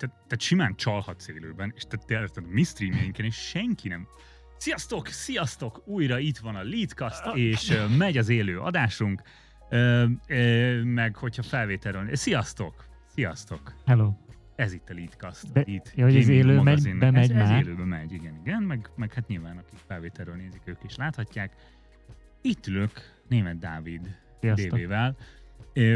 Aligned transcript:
tehát, 0.00 0.16
tehát 0.16 0.40
simán 0.40 0.74
csalhatsz 0.76 1.28
élőben, 1.28 1.72
és 1.76 1.82
tehát 1.82 2.06
tényleg 2.06 2.28
tehát 2.28 2.50
mi 2.50 2.62
streamjeinken, 2.62 3.24
és 3.24 3.34
senki 3.36 3.88
nem... 3.88 4.06
Sziasztok, 4.56 5.06
sziasztok! 5.06 5.82
Újra 5.86 6.18
itt 6.18 6.38
van 6.38 6.54
a 6.54 6.62
Leadcast, 6.62 7.26
és 7.34 7.70
ö, 7.70 7.86
megy 7.96 8.16
az 8.16 8.28
élő 8.28 8.58
adásunk, 8.60 9.22
ö, 9.70 10.06
ö, 10.26 10.82
meg 10.82 11.16
hogyha 11.16 11.42
felvételről... 11.42 12.16
Sziasztok! 12.16 12.84
Sziasztok! 13.06 13.74
Hello. 13.86 14.12
Ez 14.56 14.72
itt 14.72 14.88
a 14.90 14.94
Leadcast. 14.94 15.52
De- 15.52 15.62
itt 15.66 15.92
ja, 15.94 16.04
hogy 16.04 16.16
ez 16.16 16.28
élő 16.28 16.60
megy- 16.60 16.98
bemegy 16.98 17.30
ez, 17.30 17.36
ez 17.36 17.48
már? 17.48 17.62
élőben 17.62 17.86
megy, 17.86 18.12
igen, 18.12 18.40
igen, 18.44 18.62
meg, 18.62 18.90
meg 18.96 19.12
hát 19.12 19.26
nyilván 19.26 19.56
akik 19.56 19.78
felvételről 19.86 20.34
nézik, 20.34 20.60
ők 20.64 20.82
is 20.84 20.96
láthatják. 20.96 21.52
Itt 22.42 22.66
ülök 22.66 22.92
német 23.28 23.58
Dávid 23.58 24.16
Sziasztok. 24.40 24.78
DV-vel. 24.78 25.16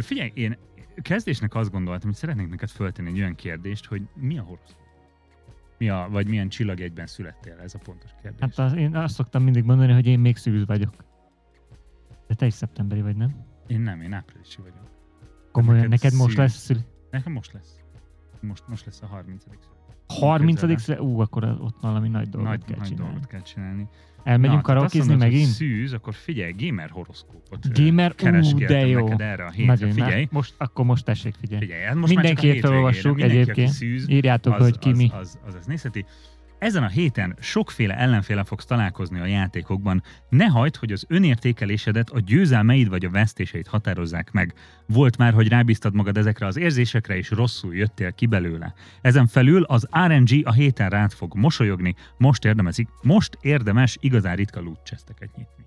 Figyelj, 0.00 0.30
én 0.34 0.56
kezdésnek 1.02 1.54
azt 1.54 1.70
gondoltam, 1.70 2.08
hogy 2.08 2.18
szeretnék 2.18 2.48
neked 2.48 2.68
föltenni 2.68 3.08
egy 3.08 3.18
olyan 3.18 3.34
kérdést, 3.34 3.86
hogy 3.86 4.02
mi 4.14 4.38
a 4.38 4.42
horoszkóp? 4.42 4.82
Mi 5.78 5.88
a, 5.88 6.08
vagy 6.10 6.28
milyen 6.28 6.48
csillagegyben 6.48 7.06
születtél? 7.06 7.58
Ez 7.58 7.74
a 7.74 7.78
pontos 7.78 8.10
kérdés. 8.22 8.40
Hát 8.40 8.58
az, 8.58 8.72
én 8.72 8.96
azt 8.96 9.14
szoktam 9.14 9.42
mindig 9.42 9.64
mondani, 9.64 9.92
hogy 9.92 10.06
én 10.06 10.18
még 10.18 10.36
szűz 10.36 10.66
vagyok. 10.66 10.94
De 12.26 12.34
te 12.34 12.46
is 12.46 12.54
szeptemberi 12.54 13.00
vagy, 13.00 13.16
nem? 13.16 13.44
Én 13.66 13.80
nem, 13.80 14.00
én 14.00 14.12
áprilisi 14.12 14.60
vagyok. 14.60 14.90
Komolyan, 15.52 15.88
neked 15.88 16.02
neked, 16.02 16.18
most 16.18 16.28
szűz. 16.28 16.38
lesz 16.38 16.56
szüli. 16.56 16.80
Nekem 17.10 17.32
most 17.32 17.52
lesz. 17.52 17.80
Most, 18.40 18.68
most 18.68 18.86
lesz 18.86 19.02
a 19.02 19.06
30 19.06 19.42
születés. 19.42 19.66
30 20.06 20.60
Képzeld 20.60 20.78
szüli? 20.78 20.98
Ú, 20.98 21.20
akkor 21.20 21.44
ott 21.44 21.76
valami 21.80 22.08
nagy 22.08 22.28
dolgot 22.28 22.50
Nagy, 22.50 22.64
kell 22.64 22.76
nagy 22.78 22.88
csinálni. 22.88 23.10
dolgot 23.12 23.28
kell 23.28 23.42
csinálni. 23.42 23.88
Elmegyünk 24.24 24.56
Na, 24.56 24.62
karaokezni 24.62 25.14
megint? 25.14 25.46
Szűz, 25.46 25.92
akkor 25.92 26.14
figyelj, 26.14 26.54
gamer 26.58 26.90
horoszkópot. 26.90 27.72
Gamer? 27.78 28.14
Ú, 28.22 28.58
de 28.58 28.86
jó. 28.86 29.04
neked 29.04 29.20
erre 29.20 29.44
a 29.44 29.50
hétre. 29.50 29.72
Nagyon, 29.72 29.90
figyelj, 29.90 30.22
na, 30.22 30.28
most, 30.30 30.54
akkor 30.58 30.84
most 30.84 31.04
tessék 31.04 31.34
figyelni. 31.40 31.64
figyelj, 31.64 31.84
hát 31.84 31.94
most 31.94 32.14
Mindenképp 32.14 32.60
felolvassuk 32.60 33.20
egyébként. 33.20 33.70
Szűz, 33.70 34.08
Írjátok, 34.08 34.54
hogy 34.54 34.78
ki 34.78 34.90
az, 34.90 34.96
mi. 34.96 35.10
Az, 35.14 35.38
az, 35.46 35.54
az 35.54 35.66
nézheti. 35.66 36.04
Ezen 36.64 36.82
a 36.82 36.88
héten 36.88 37.36
sokféle 37.40 37.96
ellenféle 37.96 38.44
fogsz 38.44 38.64
találkozni 38.64 39.20
a 39.20 39.24
játékokban. 39.24 40.02
Ne 40.28 40.44
hagyd, 40.44 40.76
hogy 40.76 40.92
az 40.92 41.04
önértékelésedet 41.08 42.10
a 42.10 42.20
győzelmeid 42.20 42.88
vagy 42.88 43.04
a 43.04 43.10
vesztéseid 43.10 43.66
határozzák 43.66 44.30
meg. 44.32 44.54
Volt 44.86 45.16
már, 45.16 45.32
hogy 45.32 45.48
rábíztad 45.48 45.94
magad 45.94 46.16
ezekre 46.16 46.46
az 46.46 46.56
érzésekre, 46.56 47.16
és 47.16 47.30
rosszul 47.30 47.74
jöttél 47.74 48.12
ki 48.12 48.26
belőle. 48.26 48.74
Ezen 49.00 49.26
felül 49.26 49.62
az 49.62 49.88
RNG 50.06 50.46
a 50.46 50.52
héten 50.52 50.90
rád 50.90 51.12
fog 51.12 51.34
mosolyogni, 51.34 51.94
most 52.18 52.44
érdemes, 52.44 52.76
most 53.02 53.38
érdemes 53.40 53.96
igazán 54.00 54.36
ritka 54.36 54.60
loot 54.60 54.84
chesteket 54.84 55.36
nyitni. 55.36 55.64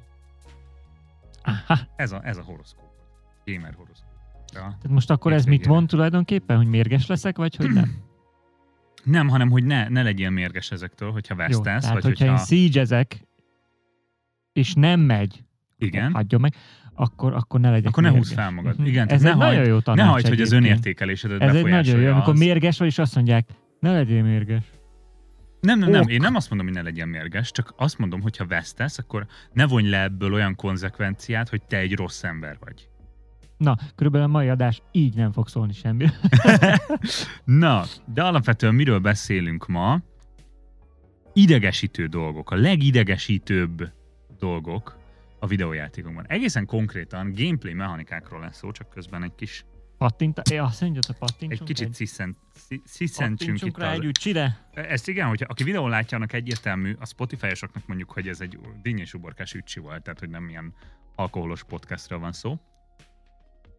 Aha. 1.44 1.80
Ez 1.95 2.11
a, 2.11 2.22
ez 2.23 2.38
a 2.38 2.44
horoszkóp. 2.44 2.89
Gamer 3.45 3.73
horoszkóp. 3.78 4.11
Ja. 4.54 4.59
Tehát 4.59 4.89
most 4.89 5.09
akkor 5.09 5.34
ez 5.34 5.45
mit 5.45 5.67
mond 5.67 5.88
tulajdonképpen, 5.88 6.58
hogy 6.58 6.67
mérges 6.67 7.08
leszek, 7.08 7.38
vagy 7.38 7.56
hogy 7.56 7.72
nem? 7.72 7.95
Nem, 9.08 9.27
hanem 9.27 9.50
hogy 9.50 9.63
ne, 9.63 9.88
ne 9.89 10.02
legyél 10.03 10.30
mérges 10.30 10.72
ezektől, 10.72 11.11
hogyha 11.11 11.33
Jó, 11.33 11.39
vesztesz, 11.39 11.81
tehát 11.83 11.94
vagy 11.94 12.03
hogyha 12.03 12.25
én 12.25 12.31
hogyha... 12.31 12.45
siege 12.45 13.05
és 14.53 14.73
nem 14.73 14.99
megy, 14.99 15.44
Igen. 15.77 16.11
hagyjon 16.14 16.41
meg, 16.41 16.53
akkor, 16.94 17.33
akkor 17.33 17.59
ne 17.59 17.69
legyek 17.69 17.88
Akkor 17.88 18.03
ne 18.03 18.09
húzz 18.09 18.27
mérges. 18.30 18.45
fel 18.45 18.53
magad. 18.53 18.77
Mhm. 18.77 18.88
Igen, 18.88 19.08
Ez 19.08 19.23
egy 19.23 19.31
ne 19.31 19.36
nagyon 19.38 19.53
hagyd- 19.55 19.67
jó 19.67 19.75
Ne 19.75 19.81
tanács 19.81 20.09
hagyd, 20.11 20.27
hogy 20.27 20.41
az 20.41 20.52
önértékelésedet 20.52 21.41
Ez 21.41 21.47
egy 21.47 21.53
nagyon 21.53 21.69
jó, 21.69 21.75
befolyásolja 21.75 22.14
amikor 22.14 22.33
az. 22.33 22.39
mérges 22.39 22.77
vagy, 22.77 22.88
és 22.88 22.97
azt 22.97 23.16
mondják, 23.16 23.49
ne 23.80 23.91
legyél 23.91 24.23
mérges. 24.23 24.64
Nem, 25.61 25.80
nem, 25.80 25.89
nem, 25.89 26.02
Ok. 26.02 26.09
én 26.11 26.21
nem 26.21 26.36
azt 26.36 26.49
mondom, 26.49 26.67
hogy 26.67 26.75
ne 26.77 26.81
legyen 26.83 27.08
mérges, 27.08 27.52
csak 27.52 27.73
azt 27.77 27.97
mondom, 27.97 28.21
hogy 28.21 28.38
ha 28.38 28.45
vesztesz, 28.45 28.97
akkor 28.97 29.25
ne 29.53 29.67
vonj 29.67 29.89
le 29.89 30.02
ebből 30.03 30.33
olyan 30.33 30.55
konzekvenciát, 30.55 31.49
hogy 31.49 31.61
te 31.61 31.77
egy 31.77 31.95
rossz 31.95 32.23
ember 32.23 32.58
vagy. 32.59 32.88
Na, 33.58 33.77
körülbelül 33.95 34.27
a 34.27 34.31
mai 34.31 34.50
adás 34.50 34.81
így 34.91 35.16
nem 35.16 35.31
fog 35.31 35.47
szólni 35.47 35.73
semmi. 35.73 36.05
Na, 37.44 37.83
de 38.14 38.23
alapvetően 38.23 38.75
miről 38.75 38.99
beszélünk 38.99 39.67
ma? 39.67 39.99
Idegesítő 41.33 42.05
dolgok, 42.05 42.52
a 42.52 42.55
legidegesítőbb 42.55 43.91
dolgok 44.39 44.97
a 45.39 45.47
videójátékokban. 45.47 46.25
Egészen 46.27 46.65
konkrétan 46.65 47.33
gameplay 47.36 47.73
mechanikákról 47.73 48.39
lesz 48.39 48.58
szó, 48.58 48.71
csak 48.71 48.89
közben 48.89 49.23
egy 49.23 49.36
kis, 49.36 49.65
Pattinta, 49.98 50.42
ja, 50.52 50.64
azt 50.64 50.82
mondja, 50.82 51.02
hogy 51.08 51.15
pattintsunk 51.15 51.70
egy 51.70 51.76
kicsit 51.76 51.93
sziszen- 51.93 52.37
szi- 52.53 52.82
sziszentsünk 52.86 53.61
itt 53.61 53.77
rá 53.77 53.92
az, 53.92 53.98
egy 53.98 54.05
ücsire. 54.05 54.67
Ezt 54.73 55.08
igen, 55.08 55.27
hogyha 55.27 55.45
aki 55.49 55.64
videón 55.64 55.89
látja, 55.89 56.17
annak 56.17 56.33
egyértelmű, 56.33 56.95
a 56.99 57.05
Spotify-osoknak 57.05 57.87
mondjuk, 57.87 58.11
hogy 58.11 58.27
ez 58.27 58.42
egy 58.42 58.59
dinny 58.82 58.99
és 58.99 59.14
uborkás 59.14 59.53
ücsi 59.53 59.80
volt, 59.80 60.03
tehát 60.03 60.20
hogy 60.20 60.30
nem 60.30 60.49
ilyen 60.49 60.73
alkoholos 61.15 61.64
podcastről 61.64 62.20
van 62.20 62.32
szó. 62.32 62.59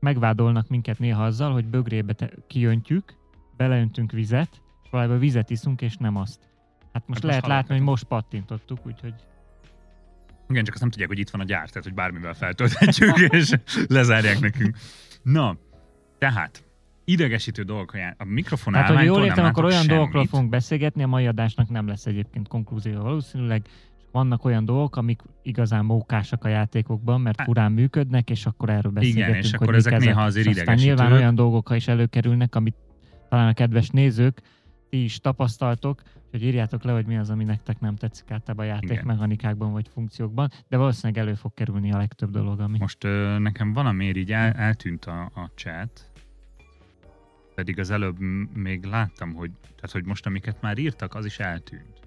Megvádolnak 0.00 0.68
minket 0.68 0.98
néha 0.98 1.24
azzal, 1.24 1.52
hogy 1.52 1.64
bögrébe 1.64 2.12
te- 2.12 2.30
kijöntjük, 2.46 3.14
beleöntünk 3.56 4.12
vizet, 4.12 4.62
és 4.82 4.88
valójában 4.90 5.18
vizet 5.18 5.50
iszunk, 5.50 5.80
és 5.80 5.96
nem 5.96 6.16
azt. 6.16 6.40
Hát 6.92 7.06
most 7.06 7.08
most 7.08 7.22
lehet 7.22 7.46
látni, 7.46 7.74
hogy 7.74 7.84
most 7.84 8.04
pattintottuk, 8.04 8.86
úgyhogy 8.86 9.14
Igen, 10.48 10.64
csak 10.64 10.72
azt 10.74 10.82
nem 10.82 10.90
tudják, 10.90 11.08
hogy 11.08 11.18
itt 11.18 11.30
van 11.30 11.40
a 11.40 11.44
gyár, 11.44 11.68
tehát 11.68 11.84
hogy 11.84 11.94
bármivel 11.94 12.34
feltölthetjük, 12.34 13.18
és 13.38 13.52
lezárják 13.88 14.40
nekünk. 14.40 14.76
Na, 15.22 15.56
tehát, 16.18 16.64
idegesítő 17.04 17.62
dolgok, 17.62 17.92
a 18.16 18.24
mikrofon 18.24 18.74
Hát, 18.74 18.88
hogy 18.88 19.04
jól 19.04 19.24
értem, 19.24 19.44
akkor 19.44 19.64
olyan 19.64 19.76
semmit. 19.76 19.90
dolgokról 19.90 20.26
fogunk 20.26 20.48
beszélgetni, 20.48 21.02
a 21.02 21.06
mai 21.06 21.26
adásnak 21.26 21.68
nem 21.68 21.86
lesz 21.86 22.06
egyébként 22.06 22.48
konklúzió 22.48 23.00
valószínűleg. 23.00 23.66
Vannak 24.12 24.44
olyan 24.44 24.64
dolgok, 24.64 24.96
amik 24.96 25.22
igazán 25.42 25.84
mókásak 25.84 26.44
a 26.44 26.48
játékokban, 26.48 27.20
mert 27.20 27.42
furán 27.42 27.72
működnek, 27.72 28.30
és 28.30 28.46
akkor 28.46 28.70
erről 28.70 28.92
beszélgetünk, 28.92 29.36
és 29.36 29.50
hogy 29.50 29.54
akkor 29.54 29.74
mik 29.74 29.86
ezek 29.86 29.98
néha 29.98 30.22
azért 30.22 30.46
és 30.46 30.50
aztán 30.50 30.64
idegesítőek. 30.64 30.98
nyilván 30.98 31.20
olyan 31.20 31.34
dolgok 31.34 31.70
is 31.74 31.88
előkerülnek, 31.88 32.54
amit 32.54 32.76
talán 33.28 33.48
a 33.48 33.52
kedves 33.52 33.88
nézők, 33.88 34.42
ti 34.88 35.02
is 35.02 35.20
tapasztaltok, 35.20 36.02
hogy 36.30 36.42
írjátok 36.42 36.82
le, 36.82 36.92
hogy 36.92 37.06
mi 37.06 37.16
az, 37.16 37.30
ami 37.30 37.44
nektek 37.44 37.80
nem 37.80 37.96
tetszik 37.96 38.30
általában 38.30 38.64
a 38.64 38.68
Igen. 38.68 38.80
játékmechanikákban 38.82 39.72
vagy 39.72 39.88
funkciókban, 39.88 40.50
de 40.68 40.76
valószínűleg 40.76 41.22
elő 41.22 41.34
fog 41.34 41.54
kerülni 41.54 41.92
a 41.92 41.96
legtöbb 41.96 42.30
dolog, 42.30 42.60
ami... 42.60 42.78
Most 42.78 43.04
ö, 43.04 43.38
nekem 43.38 43.72
valamiért 43.72 44.16
így 44.16 44.32
el, 44.32 44.52
eltűnt 44.52 45.04
a, 45.04 45.20
a 45.20 45.50
chat, 45.54 46.10
pedig 47.54 47.78
az 47.78 47.90
előbb 47.90 48.18
még 48.54 48.84
láttam, 48.84 49.34
hogy, 49.34 49.50
tehát, 49.60 49.90
hogy 49.90 50.04
most 50.04 50.26
amiket 50.26 50.60
már 50.60 50.78
írtak, 50.78 51.14
az 51.14 51.24
is 51.24 51.38
eltűnt. 51.38 51.97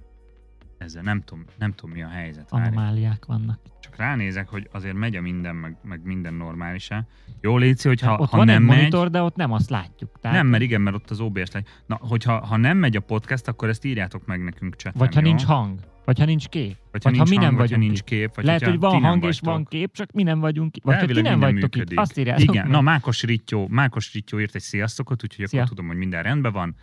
Ezzel 0.81 1.02
nem 1.03 1.22
tudom, 1.22 1.46
nem 1.58 1.72
tudom 1.74 1.92
mi 1.96 2.03
a 2.03 2.08
helyzet. 2.08 2.52
Anomáliák 2.52 3.25
vannak. 3.25 3.59
Csak 3.80 3.96
ránézek, 3.96 4.47
hogy 4.47 4.68
azért 4.72 4.96
megy 4.96 5.16
a 5.16 5.22
minden, 5.22 5.56
meg, 5.56 5.78
meg 5.84 6.02
minden 6.03 6.34
normális-e. 6.34 7.08
Jó, 7.42 7.58
Léci, 7.58 7.88
hogy 7.88 8.02
ha, 8.02 8.18
ott 8.18 8.30
ha 8.30 8.38
van 8.38 8.46
nem 8.46 8.62
egy 8.62 8.68
megy, 8.68 8.78
monitor, 8.78 9.09
de 9.09 9.22
ott 9.22 9.36
nem 9.36 9.52
azt 9.52 9.70
látjuk. 9.70 10.20
Tehát 10.22 10.38
nem, 10.38 10.47
mert 10.47 10.64
igen, 10.64 10.81
mert 10.81 10.96
ott 10.96 11.09
az 11.09 11.20
OBS 11.20 11.52
legy. 11.52 11.68
Na, 11.86 11.97
hogyha 12.02 12.46
ha 12.46 12.58
nem 12.58 12.78
megy 12.78 12.96
a 12.96 13.00
podcast, 13.00 13.47
akkor 13.47 13.70
ezt 13.70 13.86
írjátok 13.86 14.25
meg 14.25 14.44
nekünk 14.44 14.75
chaten, 14.75 15.00
Vagy 15.00 15.14
ha 15.14 15.20
jó? 15.22 15.28
nincs 15.28 15.44
hang, 15.44 15.80
vagy 16.06 16.20
ha 16.20 16.25
nincs 16.25 16.47
kép. 16.47 16.78
vagy 16.91 17.03
ha 17.03 17.09
vagy 17.09 17.18
ha 17.18 17.24
nincs 17.24 17.30
mi 17.30 17.36
nem 17.36 17.46
hang, 17.46 17.58
vagy 17.58 17.70
ha 17.70 17.75
vagyunk 17.75 17.91
nincs 17.91 18.03
kép, 18.03 18.36
vagy 18.36 18.46
Lehet, 18.46 18.64
hogyha 18.64 18.88
hogy 18.88 18.91
van 18.91 19.02
hang 19.09 19.24
és 19.24 19.40
van 19.40 19.66
kép, 19.66 19.94
csak 19.94 20.12
mi 20.12 20.24
nem 20.24 20.40
vagyunk 20.40 20.78
itt. 20.78 20.84
Vagy 20.84 21.00
ha 21.00 21.06
ti 21.06 21.22
nem 21.22 21.40
vagytok 21.40 21.62
működik. 21.75 21.91
itt, 21.91 21.97
azt 21.97 22.18
írjátok 22.18 22.44
Igen, 22.44 22.64
meg. 22.64 22.72
na 22.72 22.81
Mákos 22.81 23.24
Rittyó, 23.24 23.68
Mákos 23.68 24.14
Rittyó 24.14 24.40
írt 24.40 24.56
egy 24.56 24.62
sziasztokot, 24.62 25.24
úgyhogy 25.24 25.47
Szia. 25.47 25.59
akkor 25.59 25.70
tudom, 25.70 25.88
hogy 25.88 25.97
minden 25.97 26.24
rendben 26.24 26.52
van. 26.52 26.75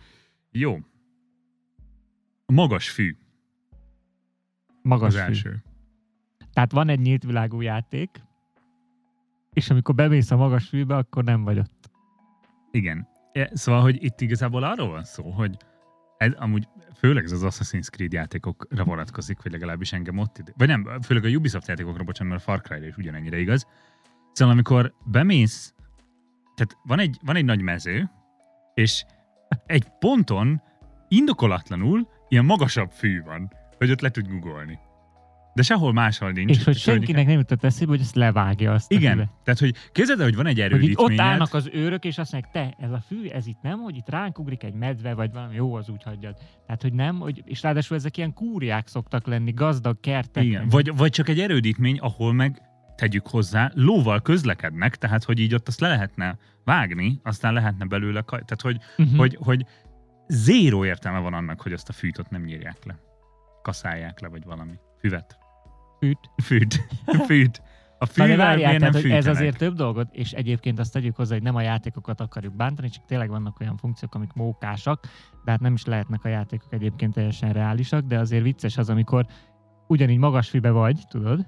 Jó. 0.51 0.77
Magas 2.45 2.89
fű 2.89 3.17
Magas 4.81 5.07
az 5.07 5.13
fű. 5.13 5.19
első. 5.19 5.63
Tehát 6.53 6.71
van 6.71 6.89
egy 6.89 6.99
nyílt 6.99 7.23
világú 7.23 7.61
játék, 7.61 8.21
és 9.53 9.69
amikor 9.69 9.95
bemész 9.95 10.31
a 10.31 10.35
magas 10.35 10.67
fűbe, 10.67 10.95
akkor 10.95 11.23
nem 11.23 11.43
vagy 11.43 11.59
ott. 11.59 11.89
Igen. 12.71 13.07
E, 13.31 13.49
Szóval, 13.53 13.81
hogy 13.81 14.03
itt 14.03 14.21
igazából 14.21 14.63
arról 14.63 14.89
van 14.89 15.03
szó, 15.03 15.31
hogy 15.31 15.57
ez 16.17 16.33
amúgy 16.33 16.67
főleg 16.95 17.23
ez 17.23 17.31
az 17.31 17.43
Assassin's 17.43 17.89
Creed 17.89 18.13
játékokra 18.13 18.83
vonatkozik, 18.83 19.41
vagy 19.43 19.51
legalábbis 19.51 19.93
engem 19.93 20.17
ott 20.17 20.37
ide. 20.37 20.51
Vagy 20.57 20.67
nem, 20.67 21.01
főleg 21.01 21.23
a 21.23 21.27
Ubisoft 21.27 21.67
játékokra, 21.67 22.03
bocsánat, 22.03 22.33
mert 22.33 22.47
a 22.47 22.51
Far 22.51 22.61
Cry-ra 22.61 22.85
is 22.85 22.97
ugyanennyire 22.97 23.37
igaz. 23.37 23.67
Szóval 24.33 24.53
amikor 24.53 24.93
bemész, 25.05 25.73
tehát 26.55 26.77
van 26.83 26.99
egy, 26.99 27.19
van 27.21 27.35
egy 27.35 27.45
nagy 27.45 27.61
mező, 27.61 28.09
és 28.73 29.05
egy 29.65 29.87
ponton 29.99 30.61
indokolatlanul 31.07 32.07
ilyen 32.27 32.45
magasabb 32.45 32.91
fű 32.91 33.21
van, 33.21 33.51
hogy 33.79 33.91
ott 33.91 34.01
le 34.01 34.09
tud 34.09 34.27
googolni. 34.27 34.79
De 35.53 35.61
sehol 35.61 35.93
máshol 35.93 36.31
nincs. 36.31 36.49
És 36.57 36.63
hogy 36.63 36.77
senkinek 36.77 37.25
nem 37.25 37.37
jutott 37.37 37.63
eszébe, 37.63 37.91
hogy 37.91 37.99
ezt 38.01 38.15
levágja 38.15 38.73
azt 38.73 38.91
a 38.91 38.95
Igen, 38.95 39.11
füvet. 39.11 39.29
tehát 39.43 39.59
hogy 39.59 39.75
képzeld 39.91 40.19
el, 40.19 40.25
hogy 40.25 40.35
van 40.35 40.45
egy 40.45 40.53
Hogy 40.53 40.63
erődítményed. 40.63 41.11
ott 41.11 41.25
állnak 41.25 41.53
az 41.53 41.69
őrök, 41.73 42.05
és 42.05 42.17
azt 42.17 42.31
mondják, 42.31 42.53
te, 42.53 42.85
ez 42.85 42.91
a 42.91 43.03
fű, 43.07 43.27
ez 43.27 43.47
itt 43.47 43.61
nem, 43.61 43.79
hogy 43.79 43.95
itt 43.95 44.09
ránk 44.09 44.39
ugrik 44.39 44.63
egy 44.63 44.73
medve, 44.73 45.13
vagy 45.13 45.31
valami, 45.31 45.55
jó, 45.55 45.73
az 45.73 45.89
úgy 45.89 46.03
hagyjad. 46.03 46.37
Tehát, 46.65 46.81
hogy 46.81 46.93
nem, 46.93 47.19
hogy, 47.19 47.41
és 47.45 47.61
ráadásul 47.61 47.97
ezek 47.97 48.17
ilyen 48.17 48.33
kúriák 48.33 48.87
szoktak 48.87 49.27
lenni, 49.27 49.51
gazdag 49.51 49.99
kertek. 49.99 50.43
Igen, 50.43 50.67
vagy, 50.69 50.95
vagy 50.97 51.11
csak 51.11 51.29
egy 51.29 51.39
erődítmény, 51.39 51.97
ahol 51.97 52.33
meg 52.33 52.61
tegyük 52.95 53.27
hozzá, 53.27 53.71
lóval 53.75 54.21
közlekednek, 54.21 54.95
tehát 54.95 55.23
hogy 55.23 55.39
így 55.39 55.53
ott 55.53 55.67
azt 55.67 55.79
le 55.79 55.87
lehetne 55.87 56.37
vágni, 56.63 57.19
aztán 57.23 57.53
lehetne 57.53 57.85
belőle, 57.85 58.21
kaj- 58.21 58.45
tehát 58.45 58.61
hogy, 58.61 58.77
uh-huh. 58.97 59.17
hogy, 59.17 59.37
hogy 59.41 59.65
zéró 60.27 60.85
értelme 60.85 61.19
van 61.19 61.33
annak, 61.33 61.61
hogy 61.61 61.73
azt 61.73 61.89
a 61.89 61.93
fűt 61.93 62.17
ott 62.17 62.29
nem 62.29 62.43
nyírják 62.43 62.85
le. 62.85 62.99
Kaszálják 63.61 64.19
le, 64.19 64.27
vagy 64.27 64.43
valami. 64.45 64.73
Füvet. 64.99 65.37
Fűt. 65.99 66.19
Fűt. 66.43 66.87
Fűt. 67.27 67.61
A 68.01 68.05
fűvel 68.05 68.37
várjál, 68.37 68.71
nem 68.71 68.79
tehát, 68.79 69.01
hogy 69.01 69.11
ez 69.11 69.27
azért 69.27 69.57
több 69.57 69.75
dolgot, 69.75 70.07
és 70.11 70.31
egyébként 70.31 70.79
azt 70.79 70.93
tegyük 70.93 71.15
hozzá, 71.15 71.33
hogy 71.33 71.43
nem 71.43 71.55
a 71.55 71.61
játékokat 71.61 72.21
akarjuk 72.21 72.55
bántani, 72.55 72.89
csak 72.89 73.05
tényleg 73.05 73.29
vannak 73.29 73.59
olyan 73.59 73.77
funkciók, 73.77 74.15
amik 74.15 74.33
mókásak, 74.33 75.07
de 75.45 75.51
hát 75.51 75.59
nem 75.59 75.73
is 75.73 75.85
lehetnek 75.85 76.23
a 76.23 76.27
játékok 76.27 76.73
egyébként 76.73 77.13
teljesen 77.13 77.53
reálisak, 77.53 78.01
de 78.05 78.19
azért 78.19 78.43
vicces 78.43 78.77
az, 78.77 78.89
amikor 78.89 79.25
ugyanígy 79.87 80.17
magas 80.17 80.49
fűbe 80.49 80.71
vagy, 80.71 81.01
tudod, 81.09 81.45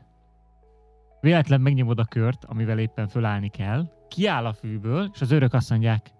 véletlen 1.22 1.62
megnyomod 1.62 2.00
a 2.00 2.06
kört, 2.06 2.46
amivel 2.46 2.80
éppen 2.80 3.08
fölállni 3.08 3.50
kell, 3.50 3.92
kiáll 4.08 4.46
a 4.46 4.54
fűből, 4.54 5.10
és 5.13 5.22
az 5.22 5.31
örök 5.31 5.54
azt 5.54 5.69
mondják, 5.69 6.12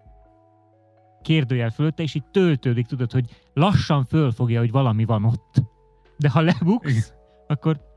kérdőjel 1.22 1.70
fölötte, 1.70 2.02
és 2.02 2.14
így 2.14 2.24
töltődik, 2.30 2.86
tudod, 2.86 3.12
hogy 3.12 3.30
lassan 3.52 4.04
fölfogja, 4.04 4.58
hogy 4.58 4.70
valami 4.70 5.04
van 5.04 5.24
ott. 5.24 5.62
De 6.22 6.30
ha 6.30 6.40
lebuksz, 6.40 6.90
Igen. 6.90 7.02
akkor... 7.46 7.90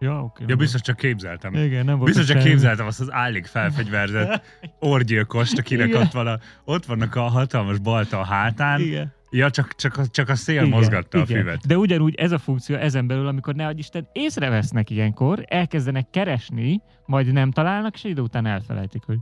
Ja, 0.00 0.22
oké. 0.22 0.44
Ja, 0.46 0.56
biztos 0.56 0.80
csak 0.80 0.96
képzeltem. 0.96 1.54
Igen, 1.54 1.84
nem 1.84 1.94
volt 1.94 2.06
Biztos 2.06 2.26
csak 2.26 2.36
semmi. 2.36 2.48
képzeltem 2.50 2.86
azt 2.86 3.00
az 3.00 3.12
állig 3.12 3.46
felfegyverzett 3.46 4.42
orgyilkost, 4.78 5.58
akinek 5.58 5.88
Igen. 5.88 6.00
ott, 6.00 6.12
van 6.12 6.26
a, 6.26 6.38
ott 6.64 6.84
vannak 6.84 7.14
a 7.14 7.20
hatalmas 7.22 7.78
balta 7.78 8.18
a 8.18 8.24
hátán. 8.24 8.80
Igen. 8.80 9.12
Ja, 9.30 9.50
csak, 9.50 9.74
csak, 9.74 9.96
a, 9.96 10.06
csak 10.06 10.28
a 10.28 10.34
szél 10.34 10.56
Igen, 10.56 10.68
mozgatta 10.68 11.18
a 11.18 11.22
igen. 11.22 11.40
füvet. 11.40 11.66
De 11.66 11.76
ugyanúgy 11.78 12.14
ez 12.14 12.32
a 12.32 12.38
funkció 12.38 12.76
ezen 12.76 13.06
belül, 13.06 13.26
amikor 13.26 13.54
ne 13.54 13.70
Isten 13.70 14.08
észrevesznek 14.12 14.90
ilyenkor, 14.90 15.44
elkezdenek 15.48 16.10
keresni, 16.10 16.80
majd 17.06 17.32
nem 17.32 17.50
találnak, 17.50 17.94
és 17.94 18.04
idő 18.04 18.22
után 18.22 18.46
elfelejtik, 18.46 19.02
hogy 19.04 19.18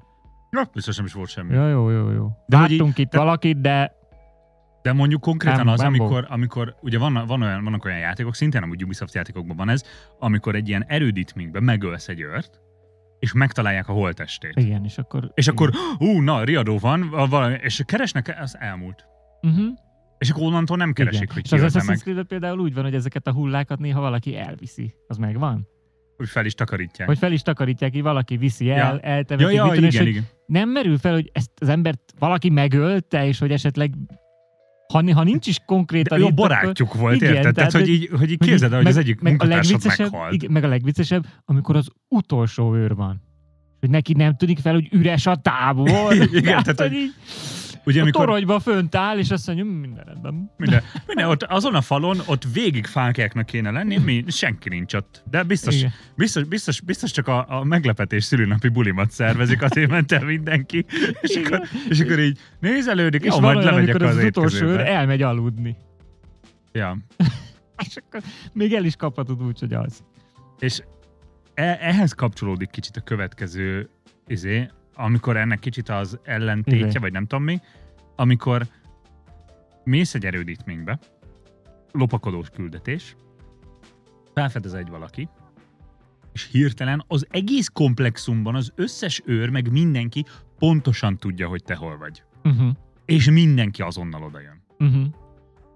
Ja, 0.51 0.71
biztos 0.73 0.97
nem 0.97 1.07
is 1.07 1.13
volt 1.13 1.29
semmi. 1.29 1.55
ja, 1.55 1.69
jó, 1.69 1.91
jó, 1.91 2.11
jó. 2.11 2.31
De 2.47 2.57
Láttunk 2.59 2.99
itt 2.99 3.11
de- 3.11 3.19
valakit, 3.19 3.61
de 3.61 3.93
De 4.87 4.93
mondjuk 4.93 5.21
konkrétan 5.21 5.57
Nem, 5.59 5.69
az, 5.69 5.79
nem 5.81 5.87
amikor, 5.87 6.27
amikor 6.29 6.77
ugye 6.81 6.99
van, 6.99 7.25
van 7.27 7.43
olyan, 7.43 7.65
vannak 7.65 7.85
olyan 7.85 7.99
játékok, 7.99 8.35
szintén 8.35 8.63
amúgy 8.63 8.85
Ubisoft 8.85 9.15
játékokban 9.15 9.57
van 9.57 9.69
ez, 9.69 9.85
amikor 10.19 10.55
egy 10.55 10.69
ilyen 10.69 10.85
erődítményben 10.87 11.63
megölsz 11.63 12.09
egy 12.09 12.21
őrt, 12.21 12.61
és 13.19 13.33
megtalálják 13.33 13.89
a 13.89 13.93
holtestét. 13.93 14.53
igen, 14.57 14.85
és 14.85 14.99
akkor... 14.99 15.31
És 15.35 15.49
akkor, 15.49 15.71
ú, 15.99 16.21
na, 16.21 16.45
riadó 16.45 16.79
van, 16.79 17.11
valami, 17.11 17.57
és 17.61 17.83
keresnek, 17.87 18.37
az 18.41 18.57
elmúlt. 18.59 19.05
Uh-huh. 19.43 19.67
És 20.19 20.31
akkor 20.31 20.43
onnantól 20.43 20.77
nem 20.77 20.93
keresik, 20.93 21.23
igen. 21.23 21.35
hogy 21.35 21.45
És 21.45 21.51
ki 21.51 21.57
az 21.57 21.63
ölte 21.63 21.81
Assassin's 21.81 22.03
creed 22.03 22.27
például 22.27 22.59
úgy 22.59 22.75
van, 22.75 22.85
hogy 22.85 22.95
ezeket 22.95 23.27
a 23.27 23.33
hullákat 23.33 23.79
néha 23.79 24.01
valaki 24.01 24.37
elviszi. 24.37 24.95
Az 25.09 25.17
megvan? 25.17 25.69
hogy 26.17 26.29
fel 26.29 26.45
is 26.45 26.55
takarítják. 26.55 27.09
Hogy 27.09 27.19
fel 27.19 27.33
is 27.33 27.43
takarítják, 27.43 27.93
hogy 27.93 28.03
valaki 28.03 28.37
viszi 28.37 28.71
el, 28.71 28.77
Ja. 28.95 29.01
elteveti, 29.01 29.55
ja, 29.55 29.75
ja, 29.75 29.75
és 29.75 29.95
igen, 29.95 30.07
igen. 30.07 30.27
nem 30.47 30.69
merül 30.69 30.99
fel, 30.99 31.13
hogy 31.13 31.31
ezt 31.33 31.51
az 31.61 31.69
embert 31.69 32.01
valaki 32.19 32.51
megölte, 32.51 33.27
és 33.27 33.39
hogy 33.39 33.51
esetleg 33.51 33.95
ha, 34.93 35.13
ha 35.15 35.23
nincs 35.23 35.47
is 35.47 35.57
De 35.59 35.63
konkrétan 35.67 36.19
jó 36.19 36.27
itt, 36.27 36.33
akkor- 36.33 36.49
barátjuk 36.49 36.95
volt, 36.95 37.15
igen, 37.15 37.35
érted? 37.35 37.55
Tehát, 37.55 37.73
hogy 37.73 37.89
így, 37.89 38.09
hogy 38.19 38.31
így 38.31 38.39
képzeld 38.39 38.73
el, 38.73 38.79
hogy 38.79 38.87
az 38.87 38.97
egyik 38.97 39.21
meg 39.21 39.43
a 39.43 39.47
legviccesebb, 39.47 40.13
meghalt. 40.13 40.33
igen, 40.33 40.51
meg 40.53 40.65
a 40.65 40.69
legviccesebb, 40.69 41.27
amikor 41.45 41.77
az 41.77 41.89
utolsó 42.09 42.75
őr 42.75 42.95
van. 42.95 43.23
Hogy 43.81 43.91
neki 43.91 44.13
nem 44.13 44.37
tűnik 44.37 44.59
fel, 44.59 44.73
hogy 44.73 44.89
üres 44.93 45.27
a 45.27 45.37
tábor. 45.37 45.89
Igen, 46.33 46.43
Tehát, 46.43 46.81
hogy- 46.81 46.93
így 46.93 47.15
Ugye, 47.87 47.99
a 47.99 48.03
amikor 48.03 48.25
toronyba 48.25 48.61
fönt 48.61 48.95
áll, 48.95 49.19
és 49.19 49.31
azt 49.31 49.47
mondja, 49.47 49.65
"Hm, 49.65 49.71
minden 49.71 50.05
rendben. 50.05 50.51
minden, 50.57 50.83
minden, 51.07 51.29
ott, 51.29 51.43
azon 51.43 51.75
a 51.75 51.81
falon, 51.81 52.19
ott 52.27 52.45
végig 52.53 52.87
fánkjáknak 52.87 53.47
kéne 53.47 53.71
lenni, 53.71 53.97
mi, 53.97 54.25
senki 54.29 54.69
nincs 54.69 54.95
ott. 54.95 55.23
De 55.31 55.43
biztos, 55.43 55.77
Igen. 55.77 55.93
biztos, 56.17 56.45
biztos, 56.45 56.81
biztos 56.81 57.11
csak 57.11 57.29
a, 57.29 57.47
a 57.49 57.65
meglepetés 57.65 58.25
szülinapi 58.25 58.69
bulimat 58.69 59.11
szervezik, 59.11 59.63
azért 59.63 59.91
ment 59.91 60.13
el 60.13 60.25
mindenki. 60.25 60.85
És 61.21 61.31
Igen. 61.37 61.45
akkor, 61.53 61.67
és 61.89 62.01
akkor 62.01 62.19
így 62.19 62.39
nézelődik, 62.61 63.25
És 63.25 63.33
jó, 63.33 63.41
majd 63.41 63.57
olyan, 63.57 63.75
lemegyek 63.75 64.01
az 64.03 64.17
az, 64.17 64.25
utolsó 64.25 64.67
őr 64.67 64.81
elmegy 64.81 65.23
aludni. 65.23 65.77
Ja. 66.73 66.99
És 67.89 67.97
akkor 67.97 68.21
még 68.53 68.73
el 68.75 68.85
is 68.85 68.97
kaphatod 68.97 69.43
úgy, 69.43 69.59
hogy 69.59 69.73
az. 69.73 70.05
És 70.59 70.81
e- 71.55 71.79
ehhez 71.81 72.13
kapcsolódik 72.13 72.71
kicsit 72.71 72.97
a 72.97 73.01
következő 73.01 73.89
izé, 74.27 74.69
amikor 74.97 75.37
ennek 75.37 75.59
kicsit 75.59 75.89
az 75.89 76.19
ellentétje, 76.23 76.87
Izé. 76.87 76.99
vagy 76.99 77.13
nem 77.13 77.27
tudom 77.27 77.45
mi, 77.45 77.61
amikor 78.17 78.67
mész 79.85 80.15
egy 80.15 80.25
erődítménybe, 80.25 80.99
lopakodós 81.93 82.51
küldetés, 82.51 83.17
felfedez 84.35 84.75
egy 84.75 84.89
valaki, 84.89 85.29
és 86.33 86.49
hirtelen 86.51 87.05
az 87.09 87.27
egész 87.31 87.69
komplexumban 87.69 88.55
az 88.55 88.73
összes 88.75 89.23
őr, 89.25 89.51
meg 89.51 89.71
mindenki 89.71 90.25
pontosan 90.59 91.17
tudja, 91.17 91.49
hogy 91.49 91.63
te 91.65 91.75
hol 91.75 91.97
vagy. 91.99 92.23
Uh-huh. 92.45 92.71
És 93.05 93.31
mindenki 93.31 93.83
azonnal 93.83 94.23
odajön. 94.23 94.63
Uh-huh. 94.79 95.07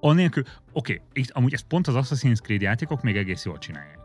Anélkül, 0.00 0.42
oké, 0.72 0.92
okay, 0.92 1.22
itt 1.22 1.30
amúgy 1.30 1.52
ezt 1.52 1.66
pont 1.66 1.86
az 1.86 1.94
Assassin's 1.96 2.40
Creed 2.42 2.60
játékok 2.60 3.02
még 3.02 3.16
egész 3.16 3.44
jól 3.44 3.58
csinálják. 3.58 3.99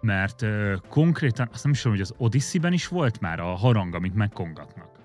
Mert 0.00 0.42
uh, 0.42 0.74
konkrétan, 0.88 1.48
azt 1.52 1.62
nem 1.62 1.72
is 1.72 1.80
tudom, 1.80 1.96
hogy 1.96 2.06
az 2.06 2.14
Odyssey-ben 2.16 2.72
is 2.72 2.88
volt 2.88 3.20
már 3.20 3.40
a 3.40 3.54
harang, 3.54 3.94
amit 3.94 4.14
megkongatnak. 4.14 4.98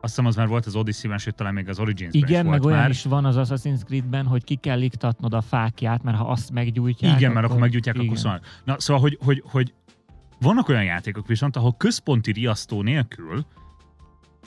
Azt 0.00 0.14
hiszem, 0.14 0.26
az 0.26 0.36
már 0.36 0.48
volt 0.48 0.66
az 0.66 0.76
Odyssey-ben, 0.76 1.18
sőt, 1.18 1.34
talán 1.34 1.54
még 1.54 1.68
az 1.68 1.78
Origins-ben 1.78 2.22
is 2.22 2.28
Igen, 2.28 2.46
volt 2.46 2.58
meg 2.58 2.66
olyan 2.66 2.78
már. 2.78 2.90
is 2.90 3.04
van 3.04 3.24
az 3.24 3.36
Assassin's 3.38 3.84
Creed-ben, 3.84 4.26
hogy 4.26 4.44
ki 4.44 4.54
kell 4.54 4.80
iktatnod 4.80 5.34
a 5.34 5.40
fákját, 5.40 6.02
mert 6.02 6.16
ha 6.16 6.24
azt 6.24 6.52
meggyújtják, 6.52 7.18
Igen, 7.18 7.32
mert 7.32 7.46
akkor 7.46 7.58
meggyújtják, 7.58 7.94
igen. 7.94 8.06
akkor 8.06 8.18
szóval. 8.18 8.40
Na, 8.64 8.80
szóval, 8.80 9.02
hogy, 9.02 9.18
hogy, 9.24 9.42
hogy 9.46 9.74
vannak 10.40 10.68
olyan 10.68 10.84
játékok 10.84 11.26
viszont, 11.26 11.56
ahol 11.56 11.74
központi 11.76 12.32
riasztó 12.32 12.82
nélkül, 12.82 13.46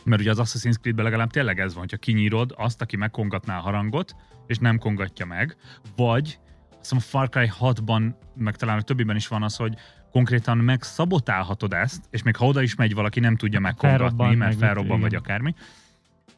mert 0.03 0.21
ugye 0.21 0.29
az 0.29 0.39
Assassin's 0.41 0.79
Creed-ben 0.79 1.05
legalább 1.05 1.31
tényleg 1.31 1.59
ez 1.59 1.71
van, 1.71 1.81
hogyha 1.81 1.97
kinyírod 1.97 2.53
azt, 2.57 2.81
aki 2.81 2.95
megkongatná 2.95 3.57
a 3.57 3.61
harangot, 3.61 4.15
és 4.47 4.57
nem 4.57 4.77
kongatja 4.77 5.25
meg, 5.25 5.55
vagy 5.95 6.39
hiszem 6.89 6.97
a 6.97 7.01
Far 7.09 7.29
Cry 7.29 7.51
6-ban, 7.59 8.13
meg 8.35 8.55
talán 8.55 8.77
a 8.77 8.81
többiben 8.81 9.15
is 9.15 9.27
van 9.27 9.43
az, 9.43 9.55
hogy 9.55 9.75
konkrétan 10.11 10.57
megszabotálhatod 10.57 11.73
ezt, 11.73 12.03
és 12.09 12.23
még 12.23 12.35
ha 12.35 12.45
oda 12.45 12.61
is 12.61 12.75
megy 12.75 12.93
valaki, 12.93 13.19
nem 13.19 13.35
tudja 13.35 13.59
megkongatni, 13.59 14.35
mert 14.35 14.57
felrobban 14.57 14.99
vagy 14.99 15.15
akármi. 15.15 15.55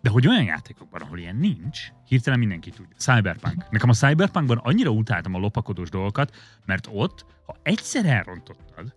De 0.01 0.09
hogy 0.09 0.27
olyan 0.27 0.43
játékokban, 0.43 1.01
ahol 1.01 1.17
ilyen 1.17 1.35
nincs, 1.35 1.79
hirtelen 2.05 2.39
mindenki 2.39 2.69
tudja. 2.69 2.95
Cyberpunk. 2.97 3.69
Nekem 3.69 3.89
a 3.89 3.93
Cyberpunkban 3.93 4.57
annyira 4.57 4.89
utáltam 4.89 5.33
a 5.35 5.37
lopakodós 5.39 5.89
dolgokat, 5.89 6.35
mert 6.65 6.89
ott, 6.91 7.25
ha 7.45 7.55
egyszer 7.63 8.05
elrontottad, 8.05 8.95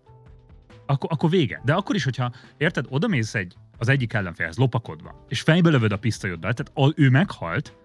akkor, 0.86 1.10
akkor 1.12 1.30
vége. 1.30 1.60
De 1.64 1.72
akkor 1.72 1.94
is, 1.94 2.04
hogyha, 2.04 2.32
érted, 2.56 2.86
odamész 2.88 3.34
egy, 3.34 3.54
az 3.78 3.88
egyik 3.88 4.12
ellenfélhez 4.12 4.56
lopakodva, 4.56 5.24
és 5.28 5.40
fejbe 5.40 5.70
lövöd 5.70 5.92
a 5.92 5.96
pisztolyoddal, 5.96 6.52
tehát 6.52 6.98
ő 6.98 7.10
meghalt, 7.10 7.76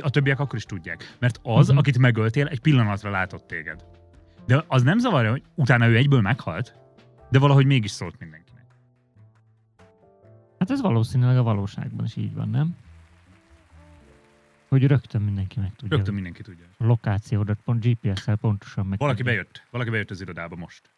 a 0.00 0.10
többiek 0.10 0.40
akkor 0.40 0.58
is 0.58 0.64
tudják. 0.64 1.16
Mert 1.18 1.38
az, 1.42 1.64
uh-huh. 1.64 1.78
akit 1.78 1.98
megöltél, 1.98 2.46
egy 2.46 2.60
pillanatra 2.60 3.10
látott 3.10 3.46
téged. 3.46 3.84
De 4.46 4.64
az 4.66 4.82
nem 4.82 4.98
zavarja, 4.98 5.30
hogy 5.30 5.42
utána 5.54 5.86
ő 5.86 5.96
egyből 5.96 6.20
meghalt, 6.20 6.74
de 7.30 7.38
valahogy 7.38 7.66
mégis 7.66 7.90
szólt 7.90 8.18
mindenkinek. 8.18 8.64
Hát 10.58 10.70
ez 10.70 10.80
valószínűleg 10.80 11.36
a 11.36 11.42
valóságban 11.42 12.04
is 12.04 12.16
így 12.16 12.34
van, 12.34 12.48
nem? 12.48 12.76
Hogy 14.68 14.86
rögtön 14.86 15.22
mindenki 15.22 15.60
meg 15.60 15.72
tudja. 15.76 15.96
Rögtön 15.96 16.14
mindenki 16.14 16.42
tudja. 16.42 16.64
A 16.78 16.84
lokációdat 16.84 17.58
pont 17.64 17.84
GPS-szel 17.84 18.36
pontosan 18.36 18.86
meg. 18.86 18.98
Valaki 18.98 19.16
tudja. 19.16 19.32
bejött. 19.32 19.66
Valaki 19.70 19.90
bejött 19.90 20.10
az 20.10 20.20
irodába 20.20 20.56
most. 20.56 20.90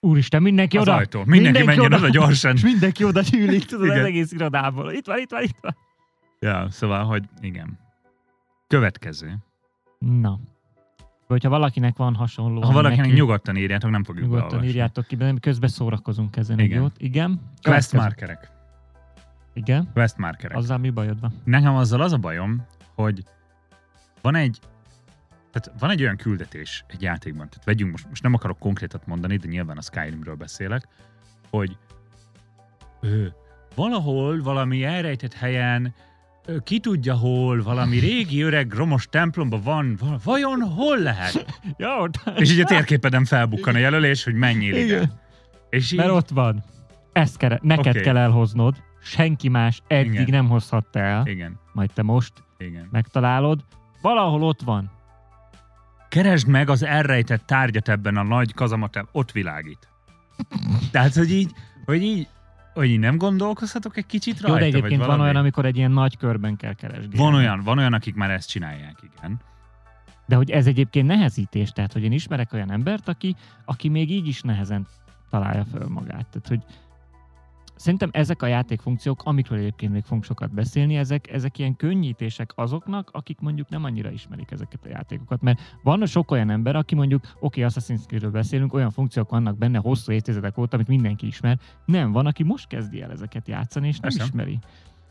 Úristen, 0.00 0.42
mindenki 0.42 0.76
Az 0.76 0.82
oda! 0.82 0.94
ajtó. 0.94 1.24
Mindenki, 1.24 1.62
menjen 1.62 1.92
oda 1.92 2.08
gyorsan. 2.08 2.54
És 2.54 2.62
mindenki 2.62 3.04
oda 3.04 3.20
gyűlik, 3.20 3.64
tudod, 3.64 3.88
az 3.88 3.96
egész 4.04 4.32
irodából. 4.32 4.92
Itt 4.92 5.06
van, 5.06 5.18
itt 5.18 5.30
van, 5.30 5.42
itt 5.42 5.58
van. 5.60 5.76
Ja, 6.40 6.70
szóval, 6.70 7.04
hogy 7.04 7.24
igen. 7.40 7.78
Következő. 8.68 9.34
Na. 9.98 10.38
Hogyha 11.26 11.48
valakinek 11.48 11.96
van 11.96 12.14
hasonló, 12.14 12.62
Ha 12.62 12.72
valakinek 12.72 13.04
neki, 13.06 13.18
nyugodtan 13.18 13.56
írjátok, 13.56 13.90
nem 13.90 14.04
fogjuk 14.04 14.24
nyugodtan 14.24 14.48
beolvasni. 14.48 14.72
írjátok 14.74 15.06
ki, 15.06 15.16
de 15.16 15.34
közben 15.40 15.68
szórakozunk 15.68 16.36
ezen 16.36 16.58
Igen. 16.58 16.76
egy 16.76 16.82
jót. 16.82 16.96
Igen. 16.98 17.40
Quest 17.62 17.92
markerek. 17.92 18.50
Igen. 19.52 19.88
Quest 19.92 20.16
markerek. 20.16 20.56
Azzal 20.56 20.78
mi 20.78 20.90
bajod 20.90 21.20
van? 21.20 21.32
Nekem 21.44 21.74
azzal 21.74 22.00
az 22.00 22.12
a 22.12 22.16
bajom, 22.18 22.66
hogy 22.94 23.24
van 24.22 24.34
egy 24.34 24.58
tehát 25.52 25.80
van 25.80 25.90
egy 25.90 26.02
olyan 26.02 26.16
küldetés 26.16 26.84
egy 26.86 27.02
játékban, 27.02 27.48
tehát 27.48 27.64
vegyünk 27.64 27.90
most, 27.90 28.08
most 28.08 28.22
nem 28.22 28.34
akarok 28.34 28.58
konkrétat 28.58 29.06
mondani, 29.06 29.36
de 29.36 29.48
nyilván 29.48 29.76
a 29.76 29.80
Skyrimről 29.82 30.34
beszélek, 30.34 30.88
hogy 31.50 31.76
ö, 33.00 33.26
valahol, 33.74 34.42
valami 34.42 34.84
elrejtett 34.84 35.32
helyen, 35.34 35.94
ki 36.64 36.78
tudja 36.80 37.14
hol, 37.14 37.62
valami 37.62 37.98
régi 38.08 38.42
öreg 38.42 38.72
romos 38.72 39.06
templomban 39.10 39.60
van, 39.62 39.96
va- 40.00 40.22
vajon 40.22 40.60
hol 40.60 40.98
lehet? 40.98 41.46
Ja, 41.76 41.96
ott. 42.00 42.20
És 42.36 42.52
így 42.52 42.60
a 42.60 42.64
térképeden 42.64 43.24
felbukkan 43.24 43.74
a 43.74 43.78
jelölés, 43.78 44.24
hogy 44.24 44.34
menjél 44.34 44.74
ide. 44.74 44.84
Igen. 44.84 45.12
És 45.70 45.92
így, 45.92 45.98
Mert 45.98 46.10
ott 46.10 46.28
van. 46.28 46.64
Ezt 47.12 47.36
kell, 47.36 47.58
neked 47.62 47.86
Oké. 47.94 48.00
kell 48.00 48.16
elhoznod. 48.16 48.76
Senki 49.02 49.48
más 49.48 49.82
eddig 49.86 50.12
Igen. 50.12 50.26
nem 50.30 50.48
hozhatta 50.48 50.98
el. 50.98 51.26
igen, 51.26 51.58
Majd 51.72 51.90
te 51.92 52.02
most 52.02 52.32
igen. 52.58 52.88
megtalálod. 52.90 53.64
Valahol 54.02 54.42
ott 54.42 54.60
van. 54.62 54.90
keresd 56.08 56.46
meg 56.48 56.70
az 56.70 56.82
elrejtett 56.82 57.46
tárgyat 57.46 57.88
ebben 57.88 58.16
a 58.16 58.22
nagy 58.22 58.54
kazamatában, 58.54 59.08
ott 59.12 59.32
világít. 59.32 59.88
Tehát, 60.90 61.14
hogy 61.14 61.30
így, 61.32 61.50
hogy 61.84 62.02
így, 62.02 62.28
hogy 62.78 62.98
nem 62.98 63.16
gondolkozhatok 63.16 63.96
egy 63.96 64.06
kicsit 64.06 64.40
Jó, 64.40 64.48
rajta, 64.48 64.64
de 64.64 64.70
vagy 64.70 64.74
egyébként 64.74 65.04
van 65.04 65.20
olyan, 65.20 65.36
amikor 65.36 65.64
egy 65.64 65.76
ilyen 65.76 65.90
nagy 65.90 66.16
körben 66.16 66.56
kell 66.56 66.74
keresgélni. 66.74 67.16
Van 67.16 67.34
olyan, 67.34 67.62
van 67.62 67.78
olyan, 67.78 67.92
akik 67.92 68.14
már 68.14 68.30
ezt 68.30 68.48
csinálják, 68.48 68.98
igen. 69.02 69.40
De 70.26 70.36
hogy 70.36 70.50
ez 70.50 70.66
egyébként 70.66 71.06
nehezítés, 71.06 71.70
tehát 71.70 71.92
hogy 71.92 72.02
én 72.02 72.12
ismerek 72.12 72.52
olyan 72.52 72.70
embert, 72.70 73.08
aki, 73.08 73.36
aki 73.64 73.88
még 73.88 74.10
így 74.10 74.26
is 74.26 74.40
nehezen 74.40 74.86
találja 75.30 75.64
föl 75.64 75.88
magát. 75.88 76.26
Tehát, 76.26 76.48
hogy 76.48 76.60
szerintem 77.78 78.08
ezek 78.12 78.42
a 78.42 78.46
játékfunkciók, 78.46 79.20
amikről 79.24 79.58
egyébként 79.58 79.92
még 79.92 80.02
fogunk 80.02 80.24
sokat 80.24 80.54
beszélni, 80.54 80.96
ezek, 80.96 81.32
ezek 81.32 81.58
ilyen 81.58 81.76
könnyítések 81.76 82.52
azoknak, 82.54 83.10
akik 83.12 83.40
mondjuk 83.40 83.68
nem 83.68 83.84
annyira 83.84 84.10
ismerik 84.10 84.50
ezeket 84.50 84.84
a 84.84 84.88
játékokat. 84.88 85.42
Mert 85.42 85.60
van 85.82 86.06
sok 86.06 86.30
olyan 86.30 86.50
ember, 86.50 86.76
aki 86.76 86.94
mondjuk, 86.94 87.22
oké, 87.40 87.62
okay, 87.62 87.62
Assassin's 87.62 88.06
Creed-ről 88.06 88.30
beszélünk, 88.30 88.74
olyan 88.74 88.90
funkciók 88.90 89.30
vannak 89.30 89.58
benne 89.58 89.78
hosszú 89.78 90.12
évtizedek 90.12 90.58
óta, 90.58 90.74
amit 90.76 90.88
mindenki 90.88 91.26
ismer. 91.26 91.58
Nem, 91.84 92.12
van, 92.12 92.26
aki 92.26 92.42
most 92.42 92.66
kezdi 92.66 93.02
el 93.02 93.10
ezeket 93.10 93.48
játszani, 93.48 93.86
és 93.86 93.98
nem 93.98 94.10
Persze. 94.10 94.24
ismeri. 94.24 94.58